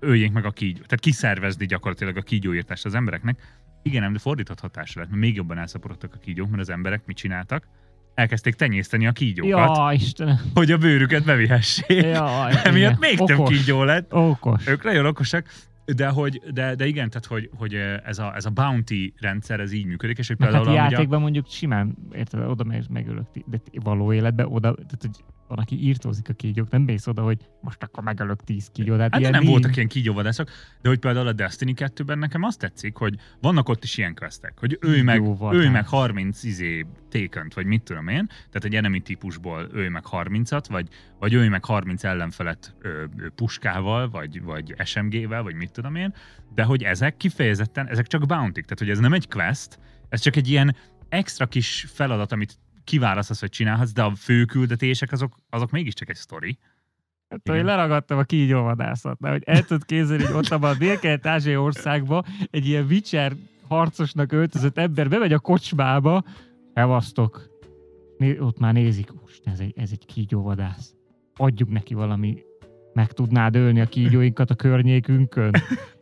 öljék 0.00 0.32
meg 0.32 0.44
a 0.44 0.50
kígyó, 0.50 0.74
tehát 0.82 1.00
kiszervezni 1.00 1.66
gyakorlatilag 1.66 2.16
a 2.16 2.22
kígyóírtást 2.22 2.84
az 2.84 2.94
embereknek. 2.94 3.58
Igen, 3.82 4.12
de 4.12 4.18
fordított 4.18 4.60
hatásra 4.60 5.00
lett, 5.00 5.10
mert 5.10 5.22
még 5.22 5.34
jobban 5.34 5.58
elszaporodtak 5.58 6.14
a 6.14 6.18
kígyók, 6.18 6.48
mert 6.48 6.60
az 6.60 6.70
emberek 6.70 7.02
mit 7.06 7.16
csináltak? 7.16 7.68
Elkezdték 8.14 8.54
tenyészteni 8.54 9.06
a 9.06 9.12
kígyókat, 9.12 9.76
Ja, 9.76 9.92
Istenem. 9.92 10.40
hogy 10.54 10.70
a 10.72 10.78
bőrüket 10.78 11.24
bevihessék. 11.24 12.02
Jaj, 12.02 12.52
Emiatt 12.64 12.98
még 12.98 13.18
több 13.18 13.38
Okos. 13.38 13.58
kígyó 13.58 13.82
lett. 13.82 14.14
Okos. 14.14 14.66
Ők 14.66 14.84
nagyon 14.84 15.06
okosak, 15.06 15.46
de, 15.84 16.08
hogy, 16.08 16.42
de, 16.52 16.74
de 16.74 16.86
igen, 16.86 17.08
tehát 17.10 17.26
hogy, 17.26 17.50
hogy 17.56 17.74
ez, 18.04 18.18
a, 18.18 18.34
ez 18.34 18.44
a 18.44 18.50
bounty 18.50 19.12
rendszer, 19.20 19.60
ez 19.60 19.72
így 19.72 19.84
működik, 19.86 20.18
és 20.18 20.26
hogy 20.28 20.36
hát 20.40 20.48
például 20.50 20.70
a- 20.70 20.74
játékban 20.74 21.20
mondjuk 21.20 21.46
simán, 21.48 21.96
érted, 22.12 22.40
oda 22.40 22.64
meg, 22.64 22.84
megölök, 22.88 23.26
de 23.46 23.60
való 23.82 24.12
életben 24.12 24.46
oda, 24.46 24.74
tehát 24.74 24.98
hogy 25.00 25.24
van, 25.50 25.58
aki 25.58 25.82
írtózik 25.84 26.28
a 26.28 26.32
kígyók, 26.32 26.70
nem 26.70 26.82
mész 26.82 27.06
oda, 27.06 27.22
hogy 27.22 27.38
most 27.60 27.82
akkor 27.82 28.02
megölök 28.02 28.44
10 28.44 28.68
kígyót. 28.72 28.98
Hát, 28.98 29.10
Hát 29.10 29.20
ilyen 29.20 29.32
nem 29.32 29.44
voltak 29.44 29.76
ilyen 29.76 29.88
kígyóvadászok, 29.88 30.48
de 30.82 30.88
hogy 30.88 30.98
például 30.98 31.26
a 31.26 31.32
Destiny 31.32 31.74
2-ben 31.76 32.18
nekem 32.18 32.42
azt 32.42 32.58
tetszik, 32.58 32.96
hogy 32.96 33.14
vannak 33.40 33.68
ott 33.68 33.84
is 33.84 33.98
ilyen 33.98 34.14
questek, 34.14 34.58
hogy 34.58 34.78
ő 34.80 35.02
meg, 35.02 35.22
ő 35.52 35.70
meg 35.70 35.86
30 35.86 36.42
izé 36.42 36.86
tékönt, 37.08 37.54
vagy 37.54 37.66
mit 37.66 37.82
tudom 37.82 38.08
én, 38.08 38.26
tehát 38.26 38.64
egy 38.64 38.74
enemy 38.74 39.00
típusból 39.00 39.68
ő 39.72 39.88
meg 39.88 40.04
30-at, 40.10 40.64
vagy, 40.68 40.88
vagy 41.18 41.32
ő 41.32 41.48
meg 41.48 41.64
30 41.64 42.04
ellenfelet 42.04 42.74
ö, 42.80 43.04
puskával, 43.34 44.10
vagy, 44.10 44.42
vagy 44.42 44.74
SMG-vel, 44.84 45.42
vagy 45.42 45.54
mit 45.54 45.72
tudom 45.72 45.94
én, 45.94 46.14
de 46.54 46.62
hogy 46.62 46.82
ezek 46.82 47.16
kifejezetten, 47.16 47.88
ezek 47.88 48.06
csak 48.06 48.26
bounty 48.26 48.60
tehát 48.60 48.78
hogy 48.78 48.90
ez 48.90 48.98
nem 48.98 49.12
egy 49.12 49.28
quest, 49.28 49.78
ez 50.08 50.20
csak 50.20 50.36
egy 50.36 50.48
ilyen 50.48 50.76
extra 51.08 51.46
kis 51.46 51.86
feladat, 51.88 52.32
amit 52.32 52.58
kiválasztasz, 52.84 53.40
hogy 53.40 53.48
csinálhatsz, 53.48 53.92
de 53.92 54.02
a 54.02 54.14
fő 54.14 54.44
küldetések 54.44 55.12
azok, 55.12 55.36
azok 55.50 55.70
mégiscsak 55.70 56.08
egy 56.08 56.16
sztori. 56.16 56.58
Hát, 57.28 57.48
hogy 57.48 57.64
leragadtam 57.64 58.18
a 58.18 58.22
kígyóvadászat, 58.22 59.18
de 59.20 59.30
hogy 59.30 59.42
el 59.44 59.62
tudod 59.62 59.84
képzelni, 59.84 60.24
hogy 60.24 60.34
ott 60.34 60.48
abban 60.48 60.70
a 60.70 60.78
dél-kelet-ázsiai 60.78 61.56
országban 61.56 62.24
egy 62.50 62.66
ilyen 62.66 62.84
Witcher 62.84 63.32
harcosnak 63.68 64.32
öltözött 64.32 64.78
ember 64.78 65.08
bemegy 65.08 65.32
a 65.32 65.38
kocsmába, 65.38 66.24
elvasztok. 66.74 67.48
Né- 68.18 68.40
ott 68.40 68.58
már 68.58 68.72
nézik, 68.72 69.12
most 69.20 69.40
ez 69.44 69.60
egy, 69.60 69.72
ez 69.76 69.90
egy 69.92 70.06
kígyóvadász. 70.06 70.94
Adjuk 71.36 71.70
neki 71.70 71.94
valami, 71.94 72.42
meg 72.92 73.12
tudnád 73.12 73.56
ölni 73.56 73.80
a 73.80 73.86
kígyóinkat 73.86 74.50
a 74.50 74.54
környékünkön. 74.54 75.50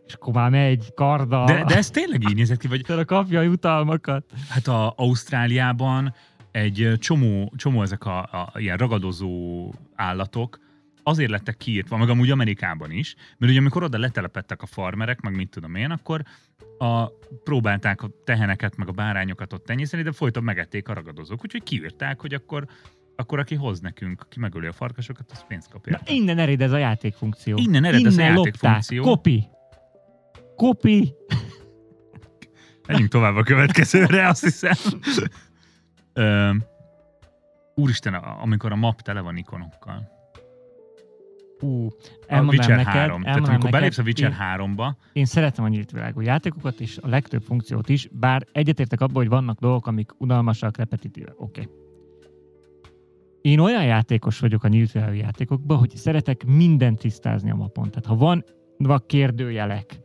És 0.06 0.14
akkor 0.14 0.32
már 0.32 0.50
megy, 0.50 0.94
karda, 0.94 1.44
De, 1.44 1.64
de 1.64 1.76
ez 1.76 1.90
tényleg 1.90 2.28
így 2.28 2.34
nézett 2.34 2.58
ki, 2.58 2.68
vagy 2.68 2.80
de 2.80 3.04
kapja 3.04 3.38
a 3.38 3.42
jutalmakat. 3.42 4.24
Hát 4.48 4.66
a 4.66 4.92
Ausztráliában 4.96 6.14
egy 6.50 6.92
csomó, 6.98 7.52
csomó 7.56 7.82
ezek 7.82 8.04
a, 8.04 8.18
a 8.18 8.52
ilyen 8.56 8.76
ragadozó 8.76 9.72
állatok 9.94 10.58
azért 11.02 11.30
lettek 11.30 11.56
kiírtva, 11.56 11.96
meg 11.96 12.08
amúgy 12.08 12.30
Amerikában 12.30 12.90
is, 12.90 13.14
mert 13.38 13.52
ugye 13.52 13.60
amikor 13.60 13.82
oda 13.82 13.98
letelepettek 13.98 14.62
a 14.62 14.66
farmerek, 14.66 15.20
meg 15.20 15.36
mit 15.36 15.50
tudom 15.50 15.74
én, 15.74 15.90
akkor 15.90 16.22
a, 16.78 17.06
próbálták 17.44 18.02
a 18.02 18.10
teheneket, 18.24 18.76
meg 18.76 18.88
a 18.88 18.92
bárányokat 18.92 19.52
ott 19.52 19.64
tenyészteni, 19.64 20.02
de 20.02 20.12
folyton 20.12 20.42
megették 20.42 20.88
a 20.88 20.92
ragadozók, 20.92 21.40
úgyhogy 21.44 21.62
kiírták, 21.62 22.20
hogy 22.20 22.34
akkor, 22.34 22.66
akkor 23.16 23.38
aki 23.38 23.54
hoz 23.54 23.80
nekünk, 23.80 24.20
aki 24.20 24.38
megöli 24.40 24.66
a 24.66 24.72
farkasokat, 24.72 25.30
az 25.30 25.44
pénzt 25.48 25.70
kap 25.70 25.86
Na, 25.86 25.92
érte. 25.92 26.12
innen 26.12 26.38
ered 26.38 26.60
ez 26.60 26.72
a 26.72 26.78
játékfunkció. 26.78 27.56
Innen 27.56 27.84
ered 27.84 28.06
ez 28.06 28.16
a 28.16 28.20
Innen 28.20 28.36
játékfunkció. 28.36 29.02
Kopi. 29.02 29.48
Kopi. 30.56 31.14
Menjünk 32.86 33.10
tovább 33.10 33.36
a 33.36 33.42
következőre, 33.42 34.28
azt 34.28 34.44
hiszem. 34.44 34.72
Ö, 36.18 36.50
úristen, 37.74 38.14
amikor 38.14 38.72
a 38.72 38.76
map 38.76 39.00
tele 39.00 39.20
van 39.20 39.36
ikonokkal. 39.36 40.16
Ú, 41.60 41.88
A 42.28 42.40
Witcher 42.40 42.76
neked, 42.76 42.92
3. 42.92 43.22
Tehát 43.22 43.36
amikor 43.36 43.52
neked, 43.52 43.70
belépsz 43.70 43.98
a 43.98 44.02
Witcher 44.02 44.30
én, 44.30 44.36
3-ba, 44.40 44.96
én 45.12 45.24
szeretem 45.24 45.64
a 45.64 45.68
nyílt 45.68 45.90
világú 45.90 46.20
játékokat, 46.20 46.80
és 46.80 46.98
a 47.02 47.08
legtöbb 47.08 47.42
funkciót 47.42 47.88
is, 47.88 48.08
bár 48.12 48.46
egyetértek 48.52 49.00
abban, 49.00 49.14
hogy 49.14 49.28
vannak 49.28 49.58
dolgok, 49.58 49.86
amik 49.86 50.10
unalmasak, 50.18 50.76
repetitívek. 50.76 51.40
Oké. 51.40 51.60
Okay. 51.60 51.72
Én 53.40 53.58
olyan 53.58 53.84
játékos 53.84 54.38
vagyok 54.38 54.64
a 54.64 54.68
nyílt 54.68 54.92
világú 54.92 55.14
játékokban, 55.14 55.78
hogy 55.78 55.96
szeretek 55.96 56.44
mindent 56.44 56.98
tisztázni 56.98 57.50
a 57.50 57.54
mapon. 57.54 57.88
Tehát 57.90 58.06
ha 58.06 58.16
van 58.16 58.44
vannak 58.78 59.06
kérdőjelek, 59.06 60.00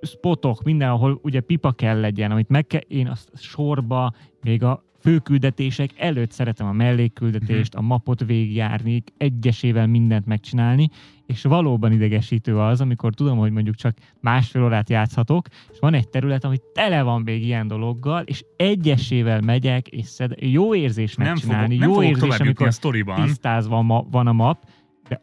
spotok, 0.00 0.62
mindenhol 0.62 1.18
ugye 1.22 1.40
pipa 1.40 1.72
kell 1.72 2.00
legyen, 2.00 2.30
amit 2.30 2.48
meg 2.48 2.66
kell, 2.66 2.80
én 2.80 3.08
azt 3.08 3.30
sorba, 3.34 4.12
még 4.42 4.62
a 4.62 4.84
főküldetések 5.06 5.90
előtt 5.96 6.30
szeretem 6.30 6.66
a 6.66 6.72
mellékküldetést, 6.72 7.74
a 7.74 7.80
mapot 7.80 8.24
végigjárni, 8.24 9.02
egyesével 9.16 9.86
mindent 9.86 10.26
megcsinálni, 10.26 10.90
és 11.26 11.42
valóban 11.42 11.92
idegesítő 11.92 12.58
az, 12.58 12.80
amikor 12.80 13.14
tudom, 13.14 13.38
hogy 13.38 13.50
mondjuk 13.50 13.74
csak 13.74 13.96
másfél 14.20 14.64
órát 14.64 14.90
játszhatok, 14.90 15.46
és 15.72 15.78
van 15.78 15.94
egy 15.94 16.08
terület, 16.08 16.44
ami 16.44 16.56
tele 16.74 17.02
van 17.02 17.22
még 17.22 17.42
ilyen 17.42 17.66
dologgal, 17.66 18.22
és 18.22 18.44
egyesével 18.56 19.40
megyek, 19.40 19.88
és 19.88 20.06
szed... 20.06 20.34
jó 20.40 20.74
érzés 20.74 21.14
nem, 21.14 21.26
megcsinálni, 21.26 21.78
fogok, 21.78 21.94
nem 21.94 22.02
jó 22.02 22.08
érzés, 22.08 22.38
amikor 22.38 22.66
a 22.66 22.70
sztoriban. 22.70 23.24
tisztázva 23.24 23.82
ma, 23.82 24.06
van 24.10 24.26
a 24.26 24.32
map, 24.32 24.64
de 25.08 25.22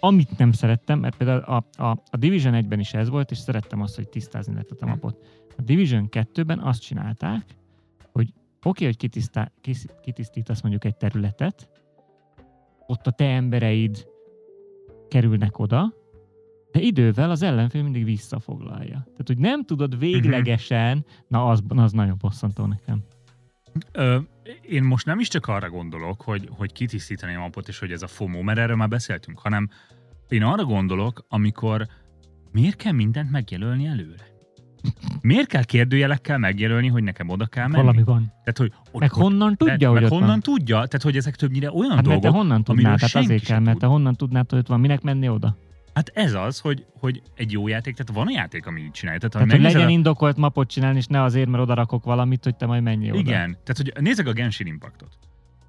amit 0.00 0.38
nem 0.38 0.52
szerettem, 0.52 0.98
mert 0.98 1.16
például 1.16 1.40
a, 1.40 1.82
a, 1.82 1.90
a 2.10 2.16
Division 2.16 2.64
1-ben 2.64 2.80
is 2.80 2.92
ez 2.92 3.08
volt, 3.08 3.30
és 3.30 3.38
szerettem 3.38 3.80
azt, 3.80 3.96
hogy 3.96 4.08
tisztázni 4.08 4.52
lehetett 4.52 4.80
a 4.80 4.86
mapot. 4.86 5.18
A 5.56 5.62
Division 5.62 6.08
2-ben 6.10 6.58
azt 6.58 6.82
csinálták, 6.82 7.44
oké, 8.66 8.84
hogy 8.84 8.96
kitisztá, 8.96 9.52
kis- 9.60 9.94
kitisztítasz 10.02 10.60
mondjuk 10.60 10.84
egy 10.84 10.96
területet, 10.96 11.68
ott 12.86 13.06
a 13.06 13.10
te 13.10 13.24
embereid 13.24 14.06
kerülnek 15.08 15.58
oda, 15.58 15.94
de 16.72 16.80
idővel 16.80 17.30
az 17.30 17.42
ellenfél 17.42 17.82
mindig 17.82 18.04
visszafoglalja. 18.04 19.00
Tehát, 19.04 19.26
hogy 19.26 19.38
nem 19.38 19.64
tudod 19.64 19.98
véglegesen, 19.98 21.04
na 21.28 21.48
az, 21.48 21.62
az 21.68 21.92
nagyon 21.92 22.16
bosszantó 22.18 22.66
nekem. 22.66 23.04
Ö, 23.92 24.18
én 24.62 24.82
most 24.82 25.06
nem 25.06 25.18
is 25.18 25.28
csak 25.28 25.46
arra 25.46 25.70
gondolok, 25.70 26.22
hogy, 26.22 26.48
hogy 26.50 26.72
kitisztítani 26.72 27.34
a 27.34 27.40
mapot, 27.40 27.68
és 27.68 27.78
hogy 27.78 27.92
ez 27.92 28.02
a 28.02 28.06
FOMO, 28.06 28.42
mert 28.42 28.58
erről 28.58 28.76
már 28.76 28.88
beszéltünk, 28.88 29.38
hanem 29.38 29.68
én 30.28 30.42
arra 30.42 30.64
gondolok, 30.64 31.24
amikor 31.28 31.86
miért 32.52 32.76
kell 32.76 32.92
mindent 32.92 33.30
megjelölni 33.30 33.86
előre? 33.86 34.35
Miért 35.20 35.48
kell 35.48 35.64
kérdőjelekkel 35.64 36.38
megjelölni, 36.38 36.88
hogy 36.88 37.02
nekem 37.02 37.28
oda 37.28 37.46
kell 37.46 37.66
menni? 37.66 37.82
Valami 37.82 38.02
van. 38.02 38.26
Tehát, 38.26 38.58
hogy 38.58 38.72
ott, 38.92 39.00
Meg 39.00 39.12
honnan 39.12 39.56
tudja, 39.56 39.76
de, 39.76 39.86
hogy 39.86 39.94
meg 39.94 40.04
ott 40.04 40.10
honnan 40.10 40.28
van? 40.28 40.40
tudja? 40.40 40.74
Tehát, 40.76 41.02
hogy 41.02 41.16
ezek 41.16 41.36
többnyire 41.36 41.70
olyan 41.72 41.90
Hát 41.96 42.06
mert 42.06 42.06
dolgok, 42.06 42.22
te 42.22 42.36
honnan 42.36 42.64
tudnád? 42.64 42.98
Tehát 42.98 43.14
azért 43.14 43.44
kell, 43.44 43.58
mert 43.58 43.78
te 43.78 43.86
honnan 43.86 44.14
tudnád, 44.14 44.50
hogy 44.50 44.58
ott 44.58 44.66
van. 44.66 44.80
Minek 44.80 45.00
menni 45.02 45.28
oda? 45.28 45.56
Hát 45.94 46.10
ez 46.14 46.34
az, 46.34 46.58
hogy, 46.58 46.86
hogy 47.00 47.22
egy 47.34 47.52
jó 47.52 47.68
játék, 47.68 47.94
tehát 47.96 48.12
van 48.14 48.26
a 48.26 48.38
játék, 48.38 48.66
ami 48.66 48.80
így 48.80 48.90
csinálja. 48.90 49.18
Tehát, 49.20 49.32
Tehát, 49.34 49.50
hogy 49.62 49.72
legyen 49.72 49.88
a- 49.88 49.90
indokolt 49.90 50.36
mapot 50.36 50.68
csinálni, 50.68 50.98
és 50.98 51.06
ne 51.06 51.22
azért, 51.22 51.48
mert 51.48 51.62
oda 51.62 51.74
rakok 51.74 52.04
valamit, 52.04 52.44
hogy 52.44 52.56
te 52.56 52.66
majd 52.66 52.82
menjél 52.82 53.12
oda. 53.12 53.20
Igen, 53.20 53.50
tehát 53.64 53.76
hogy 53.76 53.92
nézzek 54.00 54.26
a 54.26 54.32
Genshin 54.32 54.66
Impactot. 54.66 55.18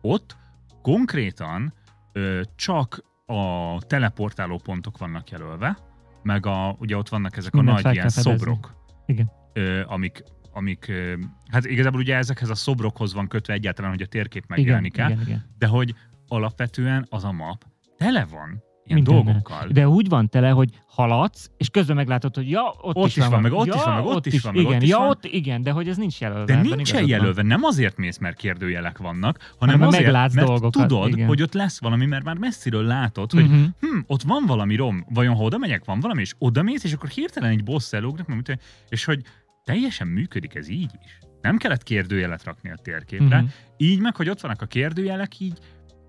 Ott 0.01 0.37
konkrétan 0.81 1.73
ö, 2.13 2.41
csak 2.55 3.03
a 3.25 3.77
teleportáló 3.87 4.59
pontok 4.63 4.97
vannak 4.97 5.29
jelölve, 5.29 5.77
meg 6.23 6.45
a, 6.45 6.75
ugye 6.79 6.97
ott 6.97 7.09
vannak 7.09 7.37
ezek 7.37 7.53
a 7.53 7.57
Mindent 7.57 7.75
nagy 7.75 7.85
fel 7.85 7.93
ilyen 7.95 8.09
szobrok. 8.09 8.75
Igen. 9.07 9.31
Ö, 9.53 9.83
amik, 9.85 10.23
amik, 10.51 10.87
ö, 10.87 11.13
hát 11.51 11.65
igazából 11.65 11.99
ugye 11.99 12.15
ezekhez 12.15 12.49
a 12.49 12.55
szobrokhoz 12.55 13.13
van 13.13 13.27
kötve 13.27 13.53
egyáltalán, 13.53 13.91
hogy 13.91 14.01
a 14.01 14.05
térkép 14.05 14.43
megjelenik 14.47 14.97
el, 14.97 15.17
de 15.57 15.67
hogy 15.67 15.95
alapvetően 16.27 17.05
az 17.09 17.23
a 17.23 17.31
map 17.31 17.65
tele 17.97 18.25
van 18.25 18.63
ilyen 18.87 19.01
Mindennel. 19.01 19.23
dolgokkal. 19.23 19.67
De 19.71 19.87
úgy 19.87 20.09
van 20.09 20.29
tele, 20.29 20.49
hogy 20.49 20.69
haladsz, 20.87 21.49
és 21.57 21.69
közben 21.69 21.95
meglátod, 21.95 22.35
hogy 22.35 22.49
ja, 22.49 22.73
ott, 22.81 22.95
Ott 22.95 23.07
is 23.07 23.15
van, 23.15 23.41
meg 23.41 23.51
ott 23.53 23.65
ja, 23.65 23.73
is 23.75 23.83
van, 23.83 23.95
meg 23.95 24.05
ott 24.05 24.25
is 24.25 24.41
van, 24.41 24.53
meg 24.53 24.61
igen, 24.63 24.75
ott 24.75 24.81
is 24.81 24.89
ja, 24.89 24.97
van. 24.97 25.07
ott 25.07 25.25
igen, 25.25 25.63
de 25.63 25.71
hogy 25.71 25.87
ez 25.87 25.97
nincs 25.97 26.19
jelölve. 26.19 26.45
De 26.45 26.61
nincsen 26.61 26.99
van. 26.99 27.09
jelölve, 27.09 27.41
nem 27.41 27.63
azért 27.63 27.97
mész, 27.97 28.17
mert 28.17 28.37
kérdőjelek 28.37 28.97
vannak, 28.97 29.37
hanem 29.59 29.75
Hanem 29.75 29.87
azért, 29.87 30.03
meglátsz 30.03 30.33
mert 30.33 30.47
dolgokat, 30.47 30.87
tudod, 30.87 31.07
igen. 31.09 31.27
hogy 31.27 31.41
ott 31.41 31.53
lesz 31.53 31.81
valami, 31.81 32.05
mert 32.05 32.23
már 32.23 32.37
messziről 32.37 32.83
látod, 32.83 33.31
hogy 33.31 33.43
Mhm. 33.49 33.63
hm, 33.79 33.99
ott 34.07 34.21
van 34.21 34.43
valami 34.45 34.75
rom, 34.75 35.05
vajon 35.09 35.35
ha 35.35 35.43
oda 35.43 35.57
megyek, 35.57 35.85
van 35.85 35.99
valami, 35.99 36.21
és 36.21 36.33
oda 36.37 36.61
mész, 36.63 36.83
és 36.83 36.93
akkor 36.93 37.09
hirtelen 37.09 37.49
egy 37.51 37.63
boss 37.63 37.91
hogy- 37.91 38.59
és 38.89 39.05
hogy 39.05 39.21
teljesen 39.63 40.07
működik 40.07 40.55
ez 40.55 40.69
így 40.69 40.91
is. 41.05 41.19
Nem 41.41 41.57
kellett 41.57 41.83
kérdőjelet 41.83 42.43
rakni 42.43 42.69
a 42.69 42.75
térképre. 42.81 43.37
Mhm. 43.41 43.47
Így 43.77 43.99
meg, 43.99 44.15
hogy 44.15 44.29
ott 44.29 44.41
vannak 44.41 44.61
a 44.61 44.65
kérdőjelek, 44.65 45.39
így 45.39 45.57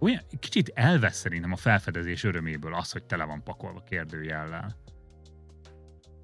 olyan 0.01 0.21
kicsit 0.39 0.73
elvesz 0.75 1.17
szerintem 1.17 1.53
a 1.53 1.57
felfedezés 1.57 2.25
öröméből 2.25 2.75
az, 2.75 2.93
hogy 2.93 3.05
tele 3.05 3.25
van 3.25 3.43
pakolva 3.45 3.81
kérdőjellel. 3.81 4.77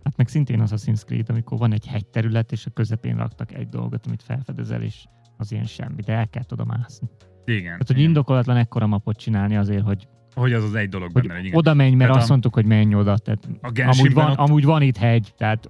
Hát 0.04 0.16
meg 0.16 0.28
szintén 0.28 0.60
az 0.60 0.72
Assassin's 0.74 1.04
Creed, 1.04 1.30
amikor 1.30 1.58
van 1.58 1.72
egy 1.72 1.86
hegyterület, 1.86 2.52
és 2.52 2.66
a 2.66 2.70
közepén 2.70 3.16
raktak 3.16 3.52
egy 3.54 3.68
dolgot, 3.68 4.06
amit 4.06 4.22
felfedezel, 4.22 4.82
és 4.82 5.04
az 5.36 5.52
ilyen 5.52 5.64
semmi, 5.64 6.02
de 6.02 6.12
el 6.12 6.28
kell 6.28 6.44
tudom 6.44 6.66
mászni. 6.66 7.08
Igen. 7.44 7.62
Tehát, 7.64 7.86
hogy 7.86 7.96
igen. 7.96 8.08
indokolatlan 8.08 8.56
ekkora 8.56 8.86
mapot 8.86 9.16
csinálni 9.16 9.56
azért, 9.56 9.82
hogy, 9.84 10.08
hogy 10.34 10.52
az 10.52 10.64
az 10.64 10.74
egy 10.74 10.88
dolog 10.88 11.12
hogy 11.12 11.22
benne 11.26 11.34
legyen. 11.40 11.54
oda 11.56 11.74
menj, 11.74 11.94
mert 11.94 12.00
Tehát 12.00 12.16
azt 12.16 12.26
a- 12.26 12.30
mondtuk, 12.30 12.54
hogy 12.54 12.66
menj 12.66 12.94
oda. 12.94 13.18
Tehát 13.18 13.48
A 13.60 13.80
amúgy 13.80 14.12
van, 14.12 14.30
ott 14.30 14.36
amúgy 14.36 14.64
van 14.64 14.82
itt 14.82 14.96
hegy, 14.96 15.34
tehát 15.36 15.68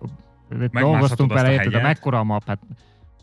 dolgoztunk 0.72 1.30
a 1.30 1.34
bele, 1.34 1.52
érted, 1.52 1.72
de 1.72 1.82
mekkora 1.82 2.18
a 2.18 2.24
map, 2.24 2.44
hát 2.46 2.60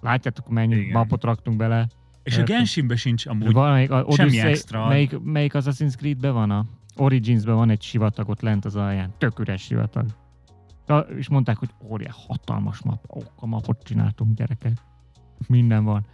látjátok, 0.02 0.50
mennyi 0.50 0.76
Igen. 0.76 0.92
mapot 0.92 1.24
raktunk 1.24 1.58
bele. 1.58 1.88
És 2.24 2.36
a 2.36 2.40
Értem. 2.40 2.56
Genshinben 2.56 2.98
sincs 2.98 3.26
amúgy 3.26 3.52
Valamelyik, 3.52 3.92
a 3.92 4.06
semmi 4.12 4.30
Odyssey, 4.30 4.50
extra. 4.50 4.88
Melyik, 4.88 5.20
melyik 5.20 5.54
Assassin's 5.54 5.96
Creed-ben 5.96 6.34
van 6.34 6.52
a 6.52 6.66
Origins-ben 6.96 7.56
van 7.56 7.70
egy 7.70 7.82
sivatag 7.82 8.30
ott 8.30 8.42
lent 8.42 8.66
az 8.66 8.76
alján. 8.76 9.14
Tök 9.18 9.40
üres 9.40 9.62
sivatag. 9.62 10.06
És 11.18 11.30
mondták, 11.30 11.58
hogy 11.58 11.70
óriás, 11.84 12.16
hatalmas 12.28 12.82
map. 12.82 13.16
Ó, 13.16 13.20
a 13.36 13.46
mapot 13.46 13.84
csináltunk, 13.84 14.36
gyerekek. 14.36 14.78
Minden 15.48 15.84
van. 15.84 16.06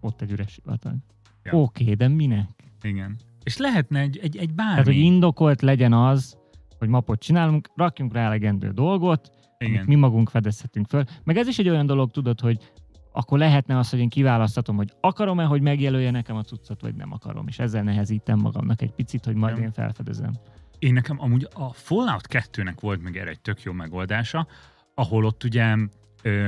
Ott 0.00 0.20
egy 0.20 0.30
üres 0.30 0.52
sivatag. 0.52 0.94
Ja. 1.42 1.52
Oké, 1.52 1.82
okay, 1.82 1.94
de 1.94 2.08
minek? 2.08 2.50
Igen. 2.82 3.16
És 3.42 3.56
lehetne 3.56 4.00
egy, 4.00 4.18
egy, 4.18 4.36
egy 4.36 4.54
bármi. 4.54 4.70
Tehát, 4.70 4.86
hogy 4.86 4.96
indokolt 4.96 5.62
legyen 5.62 5.92
az, 5.92 6.38
hogy 6.78 6.88
mapot 6.88 7.20
csinálunk, 7.20 7.70
rakjunk 7.74 8.12
rá 8.12 8.24
elegendő 8.24 8.70
dolgot, 8.70 9.30
Igen. 9.58 9.74
amit 9.74 9.86
mi 9.86 9.94
magunk 9.94 10.28
fedezhetünk 10.28 10.86
föl. 10.86 11.04
Meg 11.24 11.36
ez 11.36 11.46
is 11.46 11.58
egy 11.58 11.68
olyan 11.68 11.86
dolog, 11.86 12.10
tudod, 12.10 12.40
hogy 12.40 12.72
akkor 13.18 13.38
lehetne 13.38 13.78
az, 13.78 13.90
hogy 13.90 13.98
én 13.98 14.08
kiválasztatom, 14.08 14.76
hogy 14.76 14.92
akarom-e, 15.00 15.44
hogy 15.44 15.60
megjelölje 15.60 16.10
nekem 16.10 16.36
a 16.36 16.42
cuccot, 16.42 16.80
vagy 16.80 16.94
nem 16.94 17.12
akarom. 17.12 17.48
És 17.48 17.58
ezzel 17.58 17.82
nehezítem 17.82 18.38
magamnak 18.38 18.82
egy 18.82 18.92
picit, 18.92 19.24
hogy 19.24 19.34
majd 19.34 19.58
én 19.58 19.72
felfedezem. 19.72 20.32
Én 20.78 20.92
nekem 20.92 21.20
amúgy 21.20 21.48
a 21.52 21.72
Fallout 21.72 22.26
2-nek 22.28 22.74
volt 22.80 23.02
még 23.02 23.16
erre 23.16 23.30
egy 23.30 23.40
tök 23.40 23.62
jó 23.62 23.72
megoldása, 23.72 24.46
ahol 24.94 25.24
ott 25.24 25.44
ugye 25.44 25.76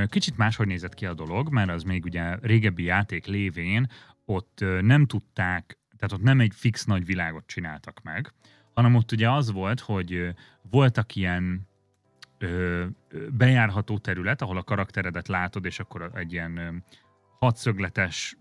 kicsit 0.06 0.37
máshogy 0.37 0.66
nézett 0.66 0.94
ki 0.94 1.06
a 1.06 1.14
dolog, 1.14 1.48
mert 1.48 1.70
az 1.70 1.83
még 1.83 2.04
ugye 2.04 2.37
régebbi 2.42 2.83
játék 2.83 3.26
lévén 3.26 3.87
ott 4.24 4.64
nem 4.80 5.06
tudták, 5.06 5.78
tehát 5.96 6.12
ott 6.12 6.22
nem 6.22 6.40
egy 6.40 6.52
fix 6.54 6.85
nagy 6.85 7.04
világot 7.04 7.46
csináltak 7.46 8.00
meg, 8.02 8.33
hanem 8.74 8.94
ott 8.94 9.12
ugye 9.12 9.30
az 9.30 9.52
volt, 9.52 9.80
hogy 9.80 10.35
voltak 10.70 11.14
ilyen 11.14 11.68
ö, 12.40 12.85
bejárható 13.33 13.98
terület, 13.98 14.42
ahol 14.42 14.57
a 14.57 14.62
karakteredet 14.62 15.29
látod, 15.29 15.64
és 15.64 15.81
akkor 15.81 16.11
egy 16.14 16.33
ilyen 16.33 16.57
ö, 16.57 16.68
hatszögletes 17.38 18.37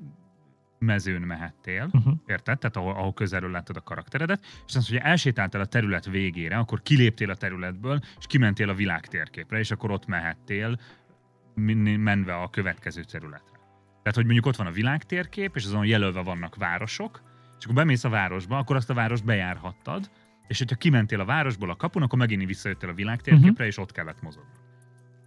mezőn 0.80 1.22
mehettél, 1.22 1.90
Uh-huh. 1.94 2.14
érted? 2.26 2.60
Tehát 2.60 2.76
ahol, 2.76 2.94
ahol 2.94 3.14
közelről 3.14 3.52
láttad 3.52 3.76
a 3.76 3.82
karakteredet, 3.82 4.46
és 4.68 4.76
az, 4.76 4.88
hogy 4.88 4.98
elsétáltál 4.98 5.62
a 5.62 5.66
terület 5.66 6.06
végére, 6.06 6.58
akkor 6.58 6.82
kiléptél 6.82 7.30
a 7.30 7.36
területből, 7.36 8.00
és 8.18 8.26
kimentél 8.28 8.70
a 8.70 8.74
világ 8.74 9.08
térképre, 9.08 9.60
és 9.60 9.72
akkor 9.72 9.92
ott 9.92 10.06
mehettél, 10.06 10.80
menve 11.56 12.36
a 12.36 12.50
következő 12.50 13.04
területre. 13.04 13.58
Tehát, 13.88 14.16
hogy 14.16 14.24
mondjuk 14.26 14.46
ott 14.46 14.56
van 14.56 14.68
a 14.68 14.72
világ 14.72 15.04
térkép, 15.04 15.56
és 15.56 15.66
azon 15.66 15.86
jelölve 15.86 16.22
vannak 16.22 16.56
városok, 16.56 17.22
és 17.58 17.64
akkor 17.64 17.76
bemész 17.76 18.04
a 18.04 18.10
városba, 18.10 18.58
akkor 18.58 18.76
azt 18.76 18.90
a 18.90 18.94
várost 18.94 19.26
bejárhattad, 19.26 20.10
és 20.50 20.58
hogyha 20.58 20.76
kimentél 20.76 21.20
a 21.20 21.26
városból 21.26 21.70
a 21.70 21.76
kapun, 21.76 22.02
akkor 22.02 22.20
megint 22.20 22.46
visszajöttél 22.46 22.90
a 22.90 22.94
világ 22.94 23.22
térképre, 23.22 23.50
uh-huh. 23.50 23.68
és 23.68 23.78
ott 23.78 23.92
kellett 23.92 24.22
mozogni. 24.22 24.50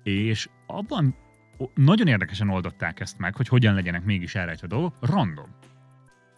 És 0.03 0.49
abban 0.67 1.17
nagyon 1.75 2.07
érdekesen 2.07 2.49
oldották 2.49 3.01
ezt 3.01 3.19
meg, 3.19 3.37
hogy 3.37 3.49
hogyan 3.49 3.75
legyenek 3.75 4.05
mégis 4.05 4.35
elrejtve 4.35 4.67
dolgok, 4.67 4.95
random 5.01 5.49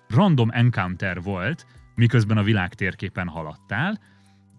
random 0.09 0.51
encounter 0.51 1.23
volt, 1.23 1.67
miközben 1.95 2.37
a 2.37 2.43
világ 2.43 2.75
térképen 2.75 3.29
haladtál, 3.29 4.01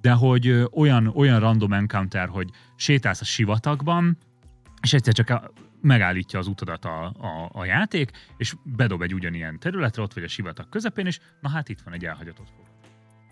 de 0.01 0.11
hogy 0.11 0.67
olyan, 0.71 1.07
olyan 1.07 1.39
random 1.39 1.73
encounter, 1.73 2.27
hogy 2.27 2.49
sétálsz 2.75 3.21
a 3.21 3.25
sivatagban, 3.25 4.17
és 4.81 4.93
egyszer 4.93 5.13
csak 5.13 5.51
megállítja 5.81 6.39
az 6.39 6.47
utadat 6.47 6.85
a, 6.85 7.05
a, 7.05 7.49
a 7.51 7.65
játék, 7.65 8.11
és 8.38 8.55
bedob 8.63 9.01
egy 9.01 9.13
ugyanilyen 9.13 9.59
területre, 9.59 10.01
ott 10.01 10.13
vagy 10.13 10.23
a 10.23 10.27
sivatag 10.27 10.69
közepén, 10.69 11.05
és 11.05 11.19
na 11.41 11.49
hát 11.49 11.69
itt 11.69 11.81
van 11.81 11.93
egy 11.93 12.05
elhagyott 12.05 12.39
otthon. 12.39 12.74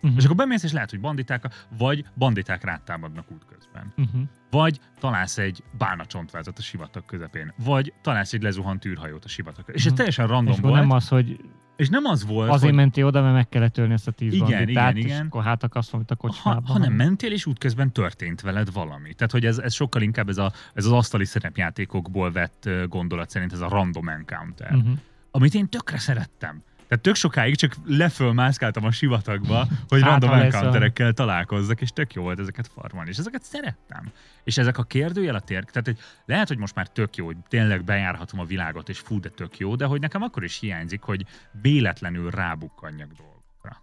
Uh-huh. 0.03 0.17
És 0.17 0.23
akkor 0.23 0.35
bemész, 0.35 0.63
és 0.63 0.71
lehet, 0.71 0.89
hogy 0.89 0.99
banditák, 0.99 1.65
vagy 1.77 2.05
banditák 2.17 2.63
rád 2.63 2.81
támadnak 2.81 3.31
útközben. 3.31 3.93
Uh-huh. 3.97 4.21
Vagy 4.51 4.79
találsz 4.99 5.37
egy 5.37 5.63
bálna 5.77 6.05
csontvázat 6.05 6.57
a 6.57 6.61
sivatag 6.61 7.05
közepén. 7.05 7.53
Vagy 7.63 7.93
találsz 8.01 8.33
egy 8.33 8.41
lezuhant 8.41 8.85
űrhajót 8.85 9.25
a 9.25 9.27
sivatag 9.27 9.65
közepén. 9.65 9.75
És 9.75 9.81
ez 9.81 9.87
Mhm. 9.87 9.95
teljesen 9.97 10.27
random 10.27 10.53
És 10.53 10.59
volt. 10.59 10.73
nem 10.75 10.91
az, 10.91 11.07
hogy 11.07 11.39
És 11.75 11.89
nem 11.89 12.05
az 12.05 12.25
volt, 12.25 12.49
azért 12.49 12.63
hogy 12.63 12.73
mentél 12.73 13.05
oda, 13.05 13.21
mert 13.21 13.33
meg 13.33 13.49
kellett 13.49 13.77
ölni 13.77 13.93
ezt 13.93 14.07
a 14.07 14.11
tíz 14.11 14.33
Igen, 14.33 14.47
banditát, 14.49 14.91
igen, 14.91 14.97
és 15.07 15.13
igen. 15.13 15.25
akkor 15.25 15.43
hát 15.43 15.63
akasz 15.63 15.89
valamit 15.89 16.11
a 16.11 16.15
ha, 16.19 16.27
kocsmában. 16.27 16.65
hanem 16.65 16.93
mentél, 16.93 17.31
és 17.31 17.45
útközben 17.45 17.91
történt 17.91 18.41
veled 18.41 18.71
valami. 18.73 19.13
Tehát, 19.13 19.31
hogy 19.31 19.45
ez, 19.45 19.57
ez 19.57 19.73
sokkal 19.73 20.01
inkább 20.01 20.29
ez, 20.29 20.37
a, 20.37 20.51
ez 20.73 20.85
az 20.85 20.91
asztali 20.91 21.25
szerepjátékokból 21.25 22.31
vett 22.31 22.69
gondolat 22.87 23.29
szerint 23.29 23.53
ez 23.53 23.59
a 23.59 23.67
random 23.69 24.09
encounter. 24.09 24.73
Uh-huh. 24.73 24.91
Amit 25.31 25.53
én 25.53 25.69
tökre 25.69 25.97
szerettem. 25.97 26.63
Tehát 26.93 27.07
tök 27.07 27.15
sokáig 27.15 27.55
csak 27.55 27.75
lefölmászkáltam 27.85 28.83
a 28.83 28.91
sivatagba, 28.91 29.67
hogy 29.87 30.01
Hát, 30.01 30.09
random 30.09 30.31
encounterekkel 30.31 31.13
találkozzak, 31.13 31.81
és 31.81 31.89
tök 31.89 32.13
jó 32.13 32.21
volt 32.21 32.39
ezeket 32.39 32.67
farmolni. 32.67 33.09
És 33.09 33.17
ezeket 33.17 33.43
szerettem. 33.43 34.11
És 34.43 34.57
ezek 34.57 34.77
a 34.77 34.83
kérdőjel 34.83 35.35
a 35.35 35.39
tér, 35.39 35.63
tehát 35.63 35.85
hogy 35.85 35.97
lehet, 36.25 36.47
hogy 36.47 36.57
most 36.57 36.75
már 36.75 36.87
tök 36.87 37.15
jó, 37.15 37.25
hogy 37.25 37.37
tényleg 37.47 37.83
bejárhatom 37.83 38.39
a 38.39 38.45
világot, 38.45 38.89
és 38.89 38.99
fú, 38.99 39.19
de 39.19 39.29
tök 39.29 39.57
jó, 39.57 39.75
de 39.75 39.85
hogy 39.85 39.99
nekem 39.99 40.21
akkor 40.21 40.43
is 40.43 40.59
hiányzik, 40.59 41.01
hogy 41.01 41.25
véletlenül 41.61 42.29
rábukkanjak 42.31 43.11
dolgokra. 43.11 43.81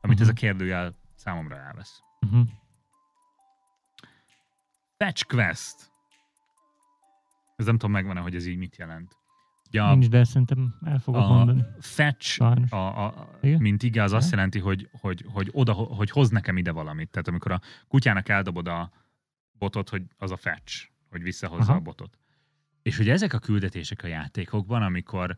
Amit 0.00 0.16
Mhm. 0.16 0.24
ez 0.24 0.28
a 0.30 0.38
kérdőjel 0.38 0.94
számomra 1.14 1.56
elvesz. 1.56 2.00
Uh-huh. 2.20 2.48
Fetch 4.98 5.26
Quest. 5.26 5.76
Ez 7.56 7.66
nem 7.66 7.78
tudom, 7.78 7.90
megvan-e, 7.90 8.20
hogy 8.20 8.34
ez 8.34 8.46
így 8.46 8.58
mit 8.58 8.76
jelent. 8.76 9.16
Ugye 9.72 9.82
a, 9.82 9.90
Nincs, 9.90 10.08
de 10.08 10.24
szerintem 10.24 10.74
el 10.84 10.98
fogok 10.98 11.20
a 11.20 11.26
mondani. 11.26 11.64
fetch, 11.80 12.26
Sajnos. 12.26 12.70
a, 12.70 13.04
a, 13.06 13.28
Igen? 13.40 13.60
mint 13.60 13.82
ige, 13.82 14.02
az 14.02 14.12
azt 14.12 14.26
Igen. 14.26 14.36
jelenti, 14.36 14.58
hogy, 14.58 14.88
hogy, 15.00 15.24
hogy, 15.28 15.48
oda, 15.52 15.72
hogy 15.72 16.10
hoz 16.10 16.30
nekem 16.30 16.56
ide 16.56 16.70
valamit. 16.70 17.10
Tehát 17.10 17.28
amikor 17.28 17.52
a 17.52 17.60
kutyának 17.88 18.28
eldobod 18.28 18.68
a 18.68 18.90
botot, 19.58 19.88
hogy 19.88 20.02
az 20.16 20.30
a 20.30 20.36
fetch, 20.36 20.88
hogy 21.10 21.22
visszahozza 21.22 21.70
Aha. 21.70 21.80
a 21.80 21.82
botot. 21.82 22.18
És 22.82 22.96
hogy 22.96 23.08
ezek 23.08 23.32
a 23.32 23.38
küldetések 23.38 24.02
a 24.02 24.06
játékokban, 24.06 24.82
amikor 24.82 25.36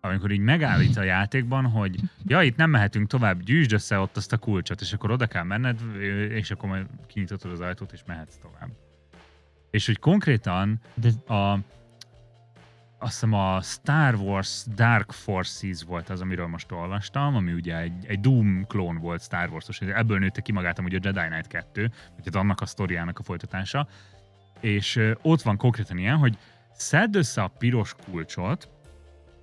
amikor 0.00 0.30
így 0.30 0.40
megállít 0.40 0.96
a 0.96 1.02
játékban, 1.02 1.66
hogy 1.66 2.00
ja, 2.24 2.42
itt 2.42 2.56
nem 2.56 2.70
mehetünk 2.70 3.06
tovább, 3.08 3.42
gyűjtsd 3.42 3.72
össze 3.72 3.98
ott 3.98 4.16
azt 4.16 4.32
a 4.32 4.38
kulcsot, 4.38 4.80
és 4.80 4.92
akkor 4.92 5.10
oda 5.10 5.26
kell 5.26 5.42
menned, 5.42 5.80
és 6.30 6.50
akkor 6.50 6.68
majd 6.68 6.86
kinyitod 7.06 7.44
az 7.44 7.60
ajtót, 7.60 7.92
és 7.92 8.00
mehetsz 8.06 8.36
tovább. 8.36 8.70
És 9.70 9.86
hogy 9.86 9.98
konkrétan 9.98 10.80
De 10.94 11.34
a 11.34 11.58
azt 13.02 13.12
hiszem 13.12 13.32
a 13.32 13.60
Star 13.60 14.14
Wars 14.14 14.64
Dark 14.74 15.12
Forces 15.12 15.82
volt 15.82 16.08
az, 16.08 16.20
amiről 16.20 16.46
most 16.46 16.72
olvastam, 16.72 17.36
ami 17.36 17.52
ugye 17.52 17.76
egy, 17.76 18.06
egy 18.06 18.20
Doom 18.20 18.64
klón 18.66 18.98
volt 18.98 19.22
Star 19.22 19.48
Wars-os, 19.48 19.80
ebből 19.80 20.18
nőtte 20.18 20.40
ki 20.40 20.52
magát 20.52 20.78
amúgy 20.78 20.94
a 20.94 20.98
Jedi 21.02 21.28
Knight 21.28 21.46
2, 21.46 21.90
vagy 22.16 22.36
annak 22.36 22.60
a 22.60 22.66
sztoriának 22.66 23.18
a 23.18 23.22
folytatása, 23.22 23.88
és 24.60 25.14
ott 25.22 25.42
van 25.42 25.56
konkrétan 25.56 25.98
ilyen, 25.98 26.16
hogy 26.16 26.38
szedd 26.72 27.16
össze 27.16 27.42
a 27.42 27.48
piros 27.58 27.94
kulcsot, 28.04 28.68